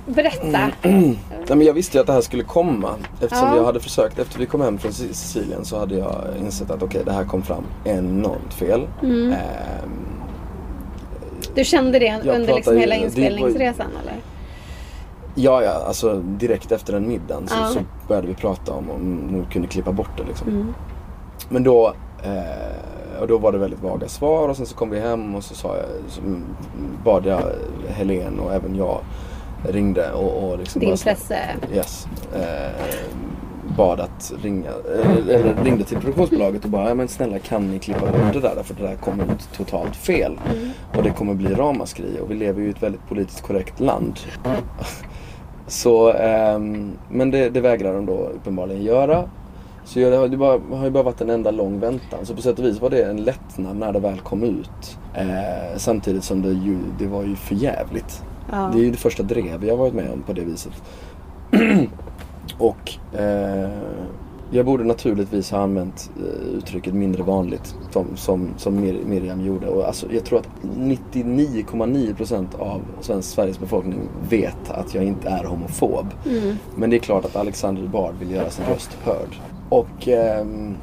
berätta. 0.07 0.59
Nej, 0.83 1.17
men 1.49 1.63
jag 1.63 1.75
visste 1.75 1.97
ju 1.97 2.01
att 2.01 2.07
det 2.07 2.13
här 2.13 2.21
skulle 2.21 2.43
komma. 2.43 2.91
Eftersom 3.23 3.49
Ja. 3.49 3.57
jag 3.57 3.65
hade 3.65 3.81
försökt, 3.81 4.19
efter 4.19 4.39
vi 4.39 4.47
kom 4.47 4.61
hem 4.61 4.79
från 4.79 4.93
Sic- 4.93 5.13
Sicilien 5.13 5.65
så 5.65 5.79
hade 5.79 5.95
jag 5.99 6.17
insett 6.39 6.71
att 6.71 6.83
okej, 6.83 7.03
det 7.05 7.13
här 7.13 7.25
kom 7.25 7.43
fram 7.43 7.65
enormt 7.85 8.55
fel. 8.55 8.89
Mm. 9.03 9.33
Ehm, 9.33 9.91
Du 11.55 11.65
kände 11.65 11.99
det 11.99 12.21
under 12.35 12.55
liksom 12.55 12.77
hela 12.77 12.95
det 12.95 13.01
var 13.01 13.07
inspelningsresan 13.07 13.87
eller? 14.03 14.15
Ja, 15.35 15.63
ja, 15.63 15.71
alltså 15.87 16.15
direkt 16.21 16.73
efter 16.73 16.93
den 16.93 17.09
middagen 17.09 17.49
så, 17.49 17.55
Ja. 17.61 17.67
så 17.69 17.79
började 18.09 18.27
vi 18.29 18.35
prata 18.35 18.73
om 18.73 18.91
om 18.91 19.29
hon 19.33 19.47
kunde 19.53 19.69
klippa 19.69 19.93
bort 19.93 20.11
det 20.17 20.23
liksom. 20.25 20.49
Mm. 20.49 20.75
Men 21.49 21.63
då, 21.63 21.95
eh, 22.25 23.21
och 23.21 23.27
då 23.29 23.39
var 23.39 23.53
det 23.53 23.59
väldigt 23.59 23.83
vaga 23.83 24.09
svar 24.09 24.49
och 24.49 24.57
sen 24.57 24.67
så 24.67 24.75
kom 24.77 24.91
vi 24.91 25.01
hem 25.01 25.35
och 25.35 25.45
så, 25.45 25.55
sa 25.55 25.77
jag, 25.77 25.87
så 26.09 26.21
bad 27.05 27.27
jag 27.27 27.41
Helen 27.89 28.39
och 28.41 28.55
även 28.55 28.77
jag 28.77 28.99
ringde 29.69 30.13
och, 30.13 30.51
och 30.51 30.59
liksom 30.59 30.81
Din 30.81 30.97
presse. 30.97 31.39
Yes. 31.73 32.07
Eh, 32.35 33.15
bad 33.77 34.01
att 34.01 34.33
ringa, 34.43 34.71
eller, 35.05 35.35
eller 35.35 35.65
ringde 35.65 35.85
till 35.85 35.99
produktionsbolaget 35.99 36.65
och 36.65 36.71
bara, 36.71 36.89
ja 36.89 36.95
men 36.95 37.09
snälla 37.09 37.39
kan 37.39 37.71
ni 37.71 37.79
klippa 37.79 38.01
bort 38.01 38.33
det 38.33 38.41
där 38.41 38.63
för 38.63 38.75
det 38.75 38.83
där 38.83 38.97
kommer 38.97 39.25
ut 39.25 39.49
totalt 39.57 39.97
fel. 39.97 40.39
Och 40.97 41.03
det 41.03 41.11
kommer 41.11 41.35
bli 41.35 41.55
ramaskri 41.55 42.19
och 42.23 42.31
vi 42.31 42.35
lever 42.35 42.61
ju 42.61 42.67
i 42.67 42.71
ett 42.71 42.83
väldigt 42.83 43.09
politiskt 43.09 43.43
korrekt 43.43 43.81
land. 43.81 44.21
Så, 45.67 46.13
ehm, 46.13 46.93
men 47.11 47.31
det, 47.31 47.51
det 47.51 47.61
vägrar 47.61 47.95
de 47.95 48.07
då 48.07 48.13
uppenbarligen 48.13 48.83
göra. 48.83 49.29
Så 49.85 50.01
jag, 50.01 50.13
det, 50.13 50.17
har, 50.17 50.29
bara, 50.29 50.77
har 50.77 50.85
ju 50.85 50.91
bara 50.91 51.03
varit 51.03 51.21
en 51.21 51.31
enda 51.31 51.51
lång 51.51 51.81
väntan. 51.81 52.27
Så 52.27 52.35
på 52.35 52.43
sätt 52.43 52.59
och 52.59 52.65
vis 52.65 52.81
var 52.81 52.91
det 52.91 53.03
en 53.03 53.17
lättnad 53.17 53.77
när 53.77 53.93
det 53.93 54.01
väl 54.01 54.21
kom 54.21 54.43
ut. 54.43 54.99
Eh, 55.15 55.77
samtidigt 55.77 56.25
som 56.25 56.43
det 56.43 56.49
ju, 56.49 56.79
det 56.99 57.07
var 57.07 57.23
ju 57.23 57.37
för 57.37 57.55
jävligt. 57.55 58.23
Ja. 58.51 58.71
Det 58.75 58.79
är 58.79 58.83
ju 58.85 58.91
det 58.91 58.97
första 58.97 59.23
drev 59.23 59.65
jag 59.65 59.77
varit 59.77 59.95
med 59.95 60.11
om 60.13 60.23
på 60.23 60.33
det 60.33 60.45
viset. 60.45 60.73
och 62.59 62.93
eh, 63.21 63.69
jag 64.51 64.67
borde 64.67 64.85
naturligtvis 64.85 65.51
ha 65.51 65.59
använt 65.59 66.11
eh, 66.17 66.57
uttrycket 66.59 66.95
mindre 66.95 67.23
vanligt 67.23 67.77
som, 67.91 68.07
som, 68.17 68.49
som 68.57 68.79
Mir- 68.85 69.05
Miriam 69.07 69.41
gjorde. 69.47 69.67
Och 69.67 69.87
alltså, 69.87 70.07
jag 70.13 70.25
tror 70.25 70.39
att 70.39 70.49
99,9% 70.63 72.47
av 72.59 72.81
svensk 73.01 73.29
Sveriges 73.35 73.61
befolkning 73.61 74.01
vet 74.29 74.71
att 74.71 74.95
jag 74.95 75.05
inte 75.05 75.29
är 75.29 75.45
homofob. 75.45 76.07
Men 76.77 76.91
det 76.91 76.97
är 76.97 77.01
klart 77.01 77.25
att 77.25 77.37
Alexander 77.37 77.83
Bard 77.87 78.15
vill 78.21 78.31
göra 78.31 78.51
sin 78.51 78.65
röst 78.65 78.91
hörd. 79.05 79.37
Och 79.69 80.09
ehm, 80.09 80.75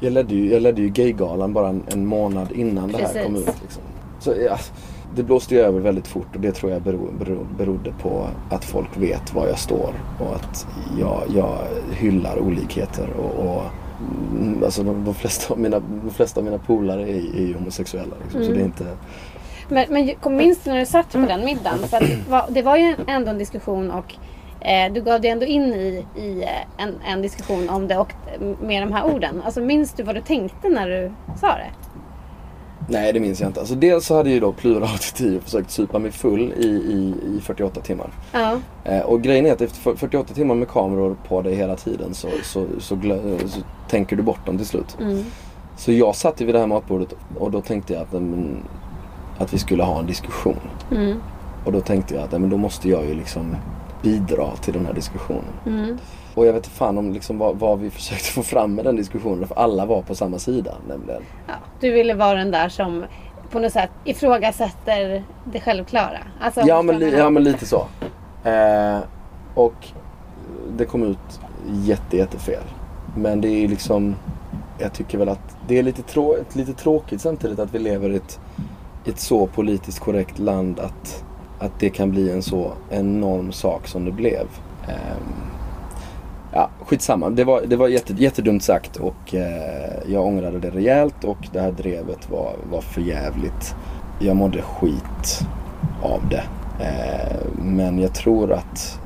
jag, 0.00 0.12
ledde 0.12 0.34
ju, 0.34 0.52
jag 0.52 0.62
ledde 0.62 0.80
ju 0.82 0.88
Gaygalan 0.88 1.52
bara 1.52 1.68
en, 1.68 1.82
en 1.92 2.06
månad 2.06 2.52
innan 2.52 2.92
det 2.92 2.98
här 2.98 3.24
kom 3.24 3.34
Precis. 3.34 3.48
ut. 3.48 3.54
Liksom. 3.62 3.82
Så 4.20 4.32
ja, 4.46 4.58
det 5.14 5.22
blåste 5.22 5.54
ju 5.54 5.60
över 5.60 5.80
väldigt 5.80 6.06
fort 6.06 6.34
och 6.34 6.40
det 6.40 6.52
tror 6.52 6.72
jag 6.72 6.82
bero, 6.82 7.10
bero, 7.18 7.46
berodde 7.58 7.92
på 8.02 8.28
att 8.50 8.64
folk 8.64 8.96
vet 8.96 9.34
var 9.34 9.46
jag 9.46 9.58
står 9.58 9.94
och 10.20 10.34
att 10.34 10.66
jag, 11.00 11.22
jag 11.34 11.58
hyllar 11.92 12.38
olikheter 12.38 13.10
och, 13.10 13.46
och 13.46 13.62
mm, 14.32 14.64
alltså 14.64 14.82
de, 14.82 15.04
de, 15.04 15.14
flesta 15.14 15.54
av 15.54 15.60
mina, 15.60 15.80
de 15.80 16.10
flesta 16.10 16.40
av 16.40 16.44
mina 16.44 16.58
polare 16.58 17.02
är, 17.02 17.36
är 17.36 17.46
ju 17.46 17.54
homosexuella. 17.54 18.14
Liksom, 18.22 18.44
Så 18.44 18.52
det 18.52 18.60
är 18.60 18.64
inte... 18.64 18.96
Men, 19.68 19.86
men 19.88 20.14
kom- 20.14 20.36
minns 20.36 20.58
du 20.64 20.70
när 20.70 20.78
du 20.78 20.86
satt 20.86 21.12
på 21.12 21.18
den 21.18 21.44
middagen? 21.44 21.78
För 21.78 21.96
att 21.96 22.02
det, 22.02 22.30
var, 22.30 22.44
det 22.48 22.62
var 22.62 22.76
ju 22.76 22.94
ändå 23.06 23.30
en 23.30 23.38
diskussion 23.38 23.90
och 23.90 24.14
eh, 24.66 24.92
du 24.92 25.02
gav 25.02 25.20
dig 25.20 25.30
ändå 25.30 25.46
in 25.46 25.62
i, 25.62 26.06
i 26.16 26.42
eh, 26.42 26.84
en, 26.84 26.94
en 27.06 27.22
diskussion 27.22 27.68
om 27.70 27.88
det 27.88 27.96
och 27.96 28.12
med 28.60 28.82
de 28.82 28.92
här 28.92 29.14
orden. 29.14 29.42
Alltså 29.44 29.60
minns 29.60 29.92
du 29.92 30.02
vad 30.02 30.14
du 30.14 30.20
tänkte 30.20 30.68
när 30.68 30.88
du 30.88 31.12
sa 31.40 31.46
det? 31.46 31.70
Nej 32.90 33.12
det 33.12 33.20
minns 33.20 33.40
jag 33.40 33.48
inte. 33.48 33.60
Alltså, 33.60 33.74
dels 33.74 34.06
så 34.06 34.16
hade 34.16 34.30
ju 34.30 34.40
då 34.40 34.52
Plura 34.52 34.84
83 34.94 35.40
försökt 35.40 35.70
supa 35.70 35.98
mig 35.98 36.10
full 36.10 36.52
i, 36.56 36.66
i, 36.66 37.14
i 37.36 37.40
48 37.42 37.80
timmar. 37.80 38.10
Ja. 38.32 38.56
Eh, 38.84 39.00
och 39.00 39.22
grejen 39.22 39.46
är 39.46 39.52
att 39.52 39.60
efter 39.60 39.96
48 39.96 40.34
timmar 40.34 40.54
med 40.54 40.68
kameror 40.68 41.16
på 41.28 41.42
dig 41.42 41.54
hela 41.54 41.76
tiden 41.76 42.14
så, 42.14 42.28
så, 42.42 42.66
så, 42.78 42.94
glö- 42.94 43.48
så 43.48 43.60
tänker 43.88 44.16
du 44.16 44.22
bort 44.22 44.46
dem 44.46 44.56
till 44.56 44.66
slut. 44.66 44.96
Mm. 45.00 45.24
Så 45.76 45.92
jag 45.92 46.16
satt 46.16 46.40
ju 46.40 46.46
vid 46.46 46.54
det 46.54 46.58
här 46.58 46.66
matbordet 46.66 47.14
och 47.38 47.50
då 47.50 47.60
tänkte 47.60 47.92
jag 47.92 48.02
att, 48.02 48.12
men, 48.12 48.56
att 49.38 49.54
vi 49.54 49.58
skulle 49.58 49.82
ha 49.82 49.98
en 49.98 50.06
diskussion. 50.06 50.60
Mm. 50.90 51.18
Och 51.64 51.72
då 51.72 51.80
tänkte 51.80 52.14
jag 52.14 52.24
att 52.24 52.32
men 52.32 52.50
då 52.50 52.56
måste 52.56 52.88
jag 52.88 53.04
ju 53.06 53.14
liksom 53.14 53.56
bidra 54.02 54.56
till 54.56 54.72
den 54.74 54.86
här 54.86 54.92
diskussionen. 54.92 55.52
Mm. 55.66 55.98
Och 56.38 56.46
jag 56.46 56.52
vet 56.52 56.64
inte 56.64 56.76
fan 56.76 56.98
om 56.98 57.12
liksom 57.12 57.38
vad, 57.38 57.56
vad 57.58 57.78
vi 57.78 57.90
försökte 57.90 58.24
få 58.30 58.42
fram 58.42 58.74
med 58.74 58.84
den 58.84 58.96
diskussionen 58.96 59.48
för 59.48 59.54
alla 59.54 59.86
var 59.86 60.02
på 60.02 60.14
samma 60.14 60.38
sida 60.38 60.74
nämligen. 60.88 61.22
Ja. 61.46 61.54
Du 61.80 61.90
ville 61.90 62.14
vara 62.14 62.34
den 62.38 62.50
där 62.50 62.68
som 62.68 63.04
på 63.50 63.58
något 63.58 63.72
sätt 63.72 63.90
ifrågasätter 64.04 65.24
det 65.44 65.60
självklara. 65.60 66.18
Alltså, 66.40 66.60
Ja 66.60 66.82
men, 66.82 66.98
li- 66.98 67.16
ja 67.18 67.30
men 67.30 67.44
lite 67.44 67.66
så. 67.66 67.86
Eh, 68.44 68.98
och 69.54 69.74
det 70.76 70.84
kom 70.84 71.02
ut 71.02 71.40
jätte, 71.84 72.16
jättefel. 72.16 72.62
Men 73.16 73.40
det 73.40 73.48
är 73.64 73.68
liksom, 73.68 74.16
jag 74.78 74.92
tycker 74.92 75.18
väl 75.18 75.28
att 75.28 75.56
det 75.68 75.78
är 75.78 75.82
lite, 75.82 76.02
trå- 76.02 76.36
lite 76.52 76.72
tråkigt 76.72 77.20
samtidigt 77.20 77.58
att 77.58 77.74
vi 77.74 77.78
lever 77.78 78.10
i 78.10 78.16
ett, 78.16 78.40
ett 79.06 79.18
så 79.20 79.46
politiskt 79.46 79.98
korrekt 80.00 80.38
land 80.38 80.80
att, 80.80 81.24
att 81.58 81.80
det 81.80 81.90
kan 81.90 82.10
bli 82.10 82.30
en 82.30 82.42
så 82.42 82.72
enorm 82.90 83.52
sak 83.52 83.86
som 83.88 84.04
det 84.04 84.12
blev. 84.12 84.46
Ehm, 84.88 85.32
ja, 86.52 86.70
skitsamma. 86.86 87.30
Det 87.30 87.44
var, 87.44 87.60
det 87.66 87.76
var 87.76 87.88
jätte, 87.88 88.12
jättedumt 88.12 88.62
sagt 88.62 88.96
och 88.96 89.34
eh, 89.34 89.92
jag 90.12 90.26
ångrade 90.26 90.58
det 90.58 90.70
rejält 90.70 91.24
och 91.24 91.38
det 91.52 91.60
här 91.60 91.72
drevet 91.72 92.30
var, 92.30 92.52
var 92.70 92.80
för 92.80 93.00
jävligt. 93.00 93.74
Jag 94.18 94.36
mådde 94.36 94.62
skit 94.62 95.40
av 96.02 96.20
det. 96.30 96.42
Eh, 96.84 97.36
men 97.62 97.98
jag 97.98 98.14
tror 98.14 98.52
att 98.52 99.00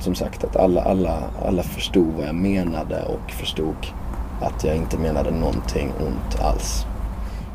som 0.00 0.14
sagt 0.14 0.44
att 0.44 0.56
alla, 0.56 0.82
alla, 0.82 1.18
alla 1.46 1.62
förstod 1.62 2.06
vad 2.18 2.26
jag 2.26 2.34
menade 2.34 3.02
och 3.04 3.30
förstod 3.30 3.76
att 4.40 4.64
jag 4.64 4.76
inte 4.76 4.98
menade 4.98 5.30
någonting 5.30 5.92
ont 6.06 6.40
alls. 6.42 6.84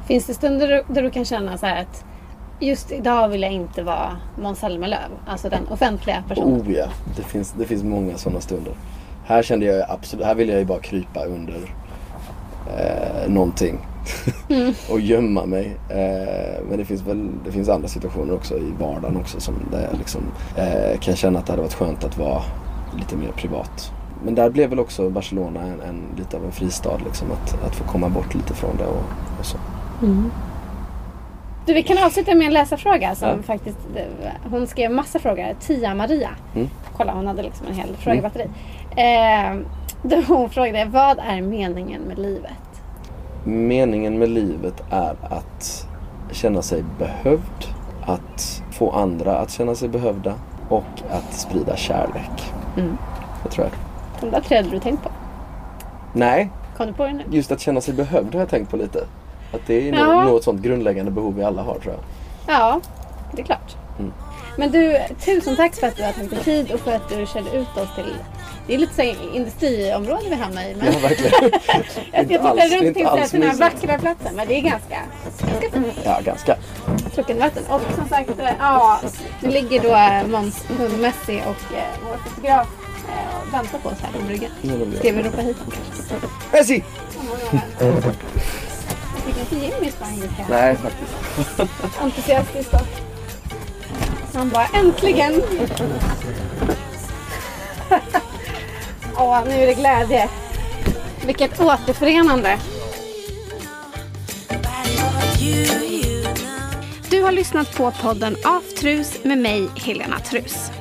Finns 0.07 0.25
det 0.25 0.33
stunder 0.33 0.67
där 0.67 0.83
du- 0.87 1.01
du 1.01 1.09
kan 1.09 1.25
känna 1.25 1.57
så 1.57 1.65
här 1.65 1.81
att 1.81 2.05
just 2.59 2.91
idag 2.91 3.27
vill 3.27 3.41
jag 3.41 3.51
inte 3.51 3.83
vara 3.83 4.17
Måns 4.35 4.59
Zelmerlöw, 4.59 5.09
alltså 5.27 5.49
den 5.49 5.67
offentliga 5.67 6.23
personen? 6.27 6.61
Oh 6.61 6.71
ja, 6.71 6.87
det 7.15 7.23
finns, 7.23 7.51
det 7.57 7.65
finns 7.65 7.83
många 7.83 8.17
sådana 8.17 8.41
stunder. 8.41 8.73
Här 9.25 9.43
kände 9.43 9.65
jag 9.65 9.89
absolut, 9.89 10.25
här 10.25 10.35
ville 10.35 10.51
jag 10.51 10.59
ju 10.59 10.65
bara 10.65 10.79
krypa 10.79 11.25
under 11.25 11.75
eh, 12.77 13.29
någonting. 13.29 13.79
och 14.89 14.99
gömma 14.99 15.45
mig. 15.45 15.77
Eh, 15.89 16.63
men 16.69 16.77
det 16.77 16.85
finns 16.85 17.01
väl 17.01 17.29
det 17.45 17.51
finns 17.51 17.69
andra 17.69 17.87
situationer 17.87 18.33
också 18.33 18.57
i 18.57 18.73
vardagen 18.79 19.17
också 19.17 19.39
som 19.39 19.55
där 19.71 19.87
jag 19.91 19.97
liksom 19.97 20.21
eh, 20.55 20.99
kan 20.99 21.15
känna 21.15 21.39
att 21.39 21.45
det 21.45 21.51
hade 21.51 21.61
varit 21.61 21.73
skönt 21.73 22.03
att 22.03 22.17
vara 22.17 22.41
lite 22.97 23.15
mer 23.15 23.31
privat. 23.31 23.91
Men 24.25 24.35
där 24.35 24.49
blev 24.49 24.69
väl 24.69 24.79
också 24.79 25.09
Barcelona 25.09 25.61
en, 25.61 25.81
en 25.81 26.01
lite 26.17 26.37
av 26.37 26.45
en 26.45 26.51
fristad 26.51 26.97
liksom 27.05 27.31
att, 27.31 27.63
att 27.65 27.75
få 27.75 27.83
komma 27.83 28.09
bort 28.09 28.35
lite 28.35 28.53
från 28.53 28.77
det 28.77 28.85
och, 28.85 29.03
och 29.39 29.45
så. 29.45 29.57
Du, 31.65 31.73
vi 31.73 31.83
kan 31.83 31.97
avsluta 32.05 32.35
med 32.35 32.47
en 32.47 32.53
läsarfråga 32.53 33.15
som 33.15 33.27
Ja. 33.29 33.35
faktiskt, 33.43 33.77
hon 34.49 34.67
skrev 34.67 34.91
massa 34.91 35.19
frågor. 35.19 35.55
Tia 35.59 35.93
Maria. 35.95 36.29
Mm. 36.55 36.69
Kolla, 36.97 37.13
hon 37.13 37.27
hade 37.27 37.43
liksom 37.43 37.67
en 37.67 37.73
hel 37.73 37.95
frågebatteri. 37.97 38.47
Eh, 38.95 39.55
då 40.03 40.21
hon 40.27 40.49
frågade, 40.49 40.85
vad 40.85 41.19
är 41.19 41.41
meningen 41.41 42.01
med 42.01 42.19
livet? 42.19 42.51
Meningen 43.43 44.19
med 44.19 44.29
livet 44.29 44.83
är 44.89 45.15
att 45.29 45.87
känna 46.31 46.61
sig 46.61 46.83
behövd, 46.99 47.65
att 48.05 48.63
få 48.71 48.91
andra 48.91 49.37
att 49.37 49.51
känna 49.51 49.75
sig 49.75 49.89
behövda 49.89 50.33
och 50.69 50.83
att 51.11 51.33
sprida 51.33 51.75
kärlek. 51.75 52.53
Mm. 52.77 52.97
Det 53.43 53.49
tror 53.49 53.65
jag. 53.67 53.73
De 54.21 54.31
där 54.35 54.41
tre 54.41 54.57
hade 54.57 54.69
du 54.69 54.79
tänkt 54.79 55.03
på. 55.03 55.09
Nej, 56.13 56.49
Kom 56.77 56.87
du 56.87 56.93
på 56.93 57.03
det 57.05 57.13
nu? 57.13 57.23
just 57.31 57.51
att 57.51 57.59
känna 57.61 57.81
sig 57.81 57.93
behövd 57.93 58.33
har 58.33 58.41
jag 58.41 58.49
tänkt 58.49 58.71
på 58.71 58.77
lite. 58.77 58.99
Att 59.53 59.61
det 59.67 59.89
är 59.89 59.93
Ja. 59.93 60.37
ett 60.37 60.43
sånt 60.43 60.61
grundläggande 60.61 61.11
behov 61.11 61.35
vi 61.35 61.43
alla 61.43 61.61
har 61.61 61.79
tror 61.79 61.93
jag. 61.93 62.03
Ja, 62.55 62.81
det 63.35 63.41
är 63.41 63.45
klart. 63.45 63.75
Mm. 63.99 64.13
Men 64.57 64.71
du, 64.71 64.97
tusen 65.25 65.55
tack 65.55 65.75
för 65.75 65.87
att 65.87 65.95
du 65.97 66.03
har 66.03 66.11
tagit 66.11 66.29
dig 66.29 66.39
tid 66.43 66.71
och 66.71 66.79
för 66.79 66.91
att 66.95 67.09
du 67.09 67.25
körde 67.25 67.57
ut 67.57 67.77
oss 67.77 67.95
till 67.95 68.13
det 68.67 68.73
är 68.73 68.77
lite 68.77 68.93
så 68.95 69.01
industriområde 69.33 70.21
vi 70.29 70.35
hamnar 70.35 70.61
i. 70.61 70.75
Men 70.75 70.93
Ja, 70.93 70.99
verkligen. 70.99 71.33
jag 72.11 72.21
inte 72.21 72.33
ska 72.35 72.47
alls- 72.49 72.69
titta 72.69 72.85
runt 72.85 72.95
till 73.29 73.39
den 73.39 73.49
här 73.49 73.57
mysigt. 73.57 73.59
vackra 73.59 73.99
platsen. 73.99 74.35
Men 74.35 74.47
det 74.47 74.57
är 74.57 74.61
ganska, 74.61 74.97
ganska 75.51 75.71
fint. 75.71 75.99
Ja, 76.03 76.19
ganska. 76.23 76.55
Fruken 77.13 77.39
vatten. 77.39 77.63
Och 77.69 77.81
som 77.95 78.07
sagt, 78.09 78.29
eh, 78.39 78.49
ja, 78.59 78.99
nu 79.41 79.49
ligger 79.49 79.79
då 79.83 79.89
eh, 79.95 80.27
Måns 80.27 80.65
hund 80.79 81.01
Messi 81.01 81.41
och 81.41 81.75
eh, 81.77 81.83
vår 82.07 82.17
fotograf 82.17 82.67
eh, 83.09 83.41
och 83.47 83.53
väntar 83.53 83.79
på 83.79 83.89
oss 83.89 83.97
här 84.01 84.19
på 84.19 84.25
bryggan. 84.25 84.51
Ska 84.99 85.11
vi 85.11 85.23
ropa 85.23 85.41
hit 85.41 85.57
honom 85.57 85.73
kanske? 85.95 86.27
Messi! 86.51 86.83
Inte 89.43 89.65
Jimmy 89.65 89.91
spanjiska. 89.91 90.45
Nej, 90.49 90.75
faktiskt. 90.75 91.11
entusiastiskt 92.01 92.71
då. 92.71 92.79
Han 94.33 94.49
bara 94.49 94.65
äntligen! 94.65 95.33
Åh, 99.17 99.43
nu 99.45 99.53
är 99.53 99.67
det 99.67 99.73
glädje. 99.73 100.29
Vilket 101.25 101.59
återförenande. 101.59 102.59
Du 107.09 107.21
har 107.21 107.31
lyssnat 107.31 107.75
på 107.75 107.91
podden 107.91 108.35
Aftrus 108.43 109.23
med 109.23 109.37
mig, 109.37 109.69
Helena 109.75 110.19
Trus. 110.19 110.71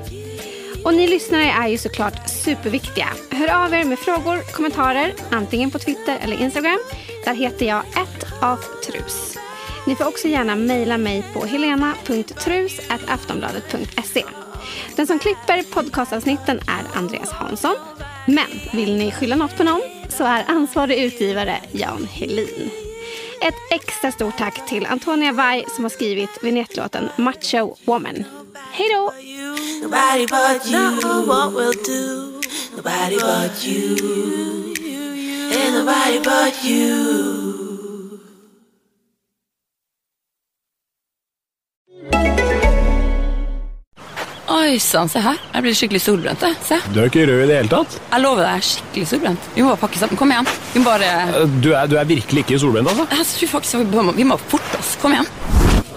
Och 0.84 0.94
ni 0.94 1.08
lyssnare 1.08 1.44
är 1.44 1.68
ju 1.68 1.78
såklart 1.78 2.28
superviktiga. 2.28 3.08
Hör 3.30 3.64
av 3.64 3.74
er 3.74 3.84
med 3.84 3.98
frågor, 3.98 4.52
kommentarer, 4.52 5.14
antingen 5.30 5.70
på 5.70 5.78
Twitter 5.78 6.18
eller 6.22 6.40
Instagram. 6.40 6.78
Där 7.24 7.34
heter 7.34 7.66
jag 7.66 7.82
@aftrus. 8.42 9.38
Ni 9.86 9.96
får 9.96 10.04
också 10.04 10.28
gärna 10.28 10.56
mejla 10.56 10.98
mig 10.98 11.24
på 11.34 11.46
helena.trus.aftonbladet.se. 11.46 14.24
Den 14.96 15.06
som 15.06 15.18
klipper 15.18 15.62
podcastavsnitten 15.62 16.58
är 16.58 16.84
Andreas 16.98 17.30
Hansson. 17.30 17.74
Men 18.26 18.46
vill 18.72 18.96
ni 18.96 19.12
skylla 19.12 19.36
något 19.36 19.56
på 19.56 19.64
någon 19.64 19.82
så 20.08 20.24
är 20.24 20.44
ansvarig 20.48 21.04
utgivare 21.04 21.60
Jan 21.72 22.08
Helin. 22.12 22.70
Ett 23.40 23.54
extra 23.70 24.12
stort 24.12 24.38
tack 24.38 24.68
till 24.68 24.86
Antonia 24.86 25.32
Vai 25.32 25.64
som 25.74 25.84
har 25.84 25.90
skrivit 25.90 26.30
vignettlåten 26.42 27.08
Macho 27.16 27.76
Woman. 27.84 28.24
Hej 28.72 28.88
då! 28.94 29.12
Nobody 29.82 30.26
but 30.26 30.66
you 30.66 31.00
know 31.00 31.26
what 31.26 31.52
we'll 31.52 31.72
do. 31.86 32.40
Nobody 32.76 33.16
but 33.16 33.66
you. 33.66 33.96
And 35.54 35.74
nobody 35.74 36.18
but 36.20 36.64
you. 36.64 37.51
Ojsan, 44.52 45.08
se 45.08 45.20
her. 45.22 45.38
Jeg 45.54 45.64
blir 45.64 45.76
skikkelig 45.76 46.00
solbrent. 46.02 46.42
Se. 46.66 46.78
Du 46.92 47.00
er 47.00 47.08
ikke 47.08 47.24
rød 47.28 47.44
i 47.44 47.48
det 47.50 47.58
hele 47.60 47.70
tatt. 47.72 47.94
Jeg 48.10 48.22
lover 48.24 48.42
deg, 48.42 48.48
jeg 48.50 48.62
er 48.62 48.66
skikkelig 48.68 49.06
solbrent. 49.10 49.46
Vi 49.54 49.62
må 49.64 49.70
bare 49.72 49.80
pakke 49.84 50.00
sammen. 50.02 50.18
Kom 50.20 50.32
igjen. 50.34 50.48
Vi 50.72 50.82
må 50.82 50.88
bare 50.90 51.46
Du 51.62 51.70
er, 51.72 51.86
du 51.90 51.96
er 52.00 52.08
virkelig 52.08 52.44
ikke 52.44 52.58
solbrent, 52.62 52.90
altså. 52.92 53.06
Jeg 53.12 53.28
tror 53.32 53.52
faktisk 53.56 53.78
vi 53.80 54.04
må, 54.08 54.14
vi 54.18 54.26
må 54.28 54.38
forte 54.50 54.80
oss. 54.80 54.96
Kom 55.02 55.14
igjen. 55.16 55.28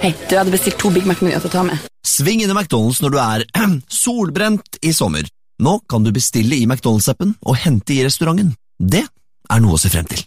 Hei, 0.03 0.11
du 0.11 0.35
jeg 0.35 0.39
hadde 0.41 0.53
bestilt 0.53 0.77
to 0.81 0.91
Big 0.93 1.07
Mac-menyer 1.09 1.41
til 1.41 1.49
å 1.49 1.55
ta 1.55 1.63
med. 1.65 1.87
Sving 2.05 2.43
innom 2.43 2.59
McDonald's 2.59 3.01
når 3.03 3.15
du 3.15 3.19
er 3.23 3.45
solbrent 4.03 4.79
i 4.85 4.93
sommer. 4.95 5.27
Nå 5.63 5.79
kan 5.89 6.03
du 6.05 6.11
bestille 6.15 6.59
i 6.59 6.67
McDonald's-appen 6.67 7.35
og 7.47 7.59
hente 7.63 7.95
i 7.95 8.03
restauranten. 8.05 8.53
Det 8.79 9.05
er 9.05 9.63
noe 9.63 9.77
å 9.77 9.81
se 9.81 9.91
frem 9.93 10.07
til. 10.11 10.21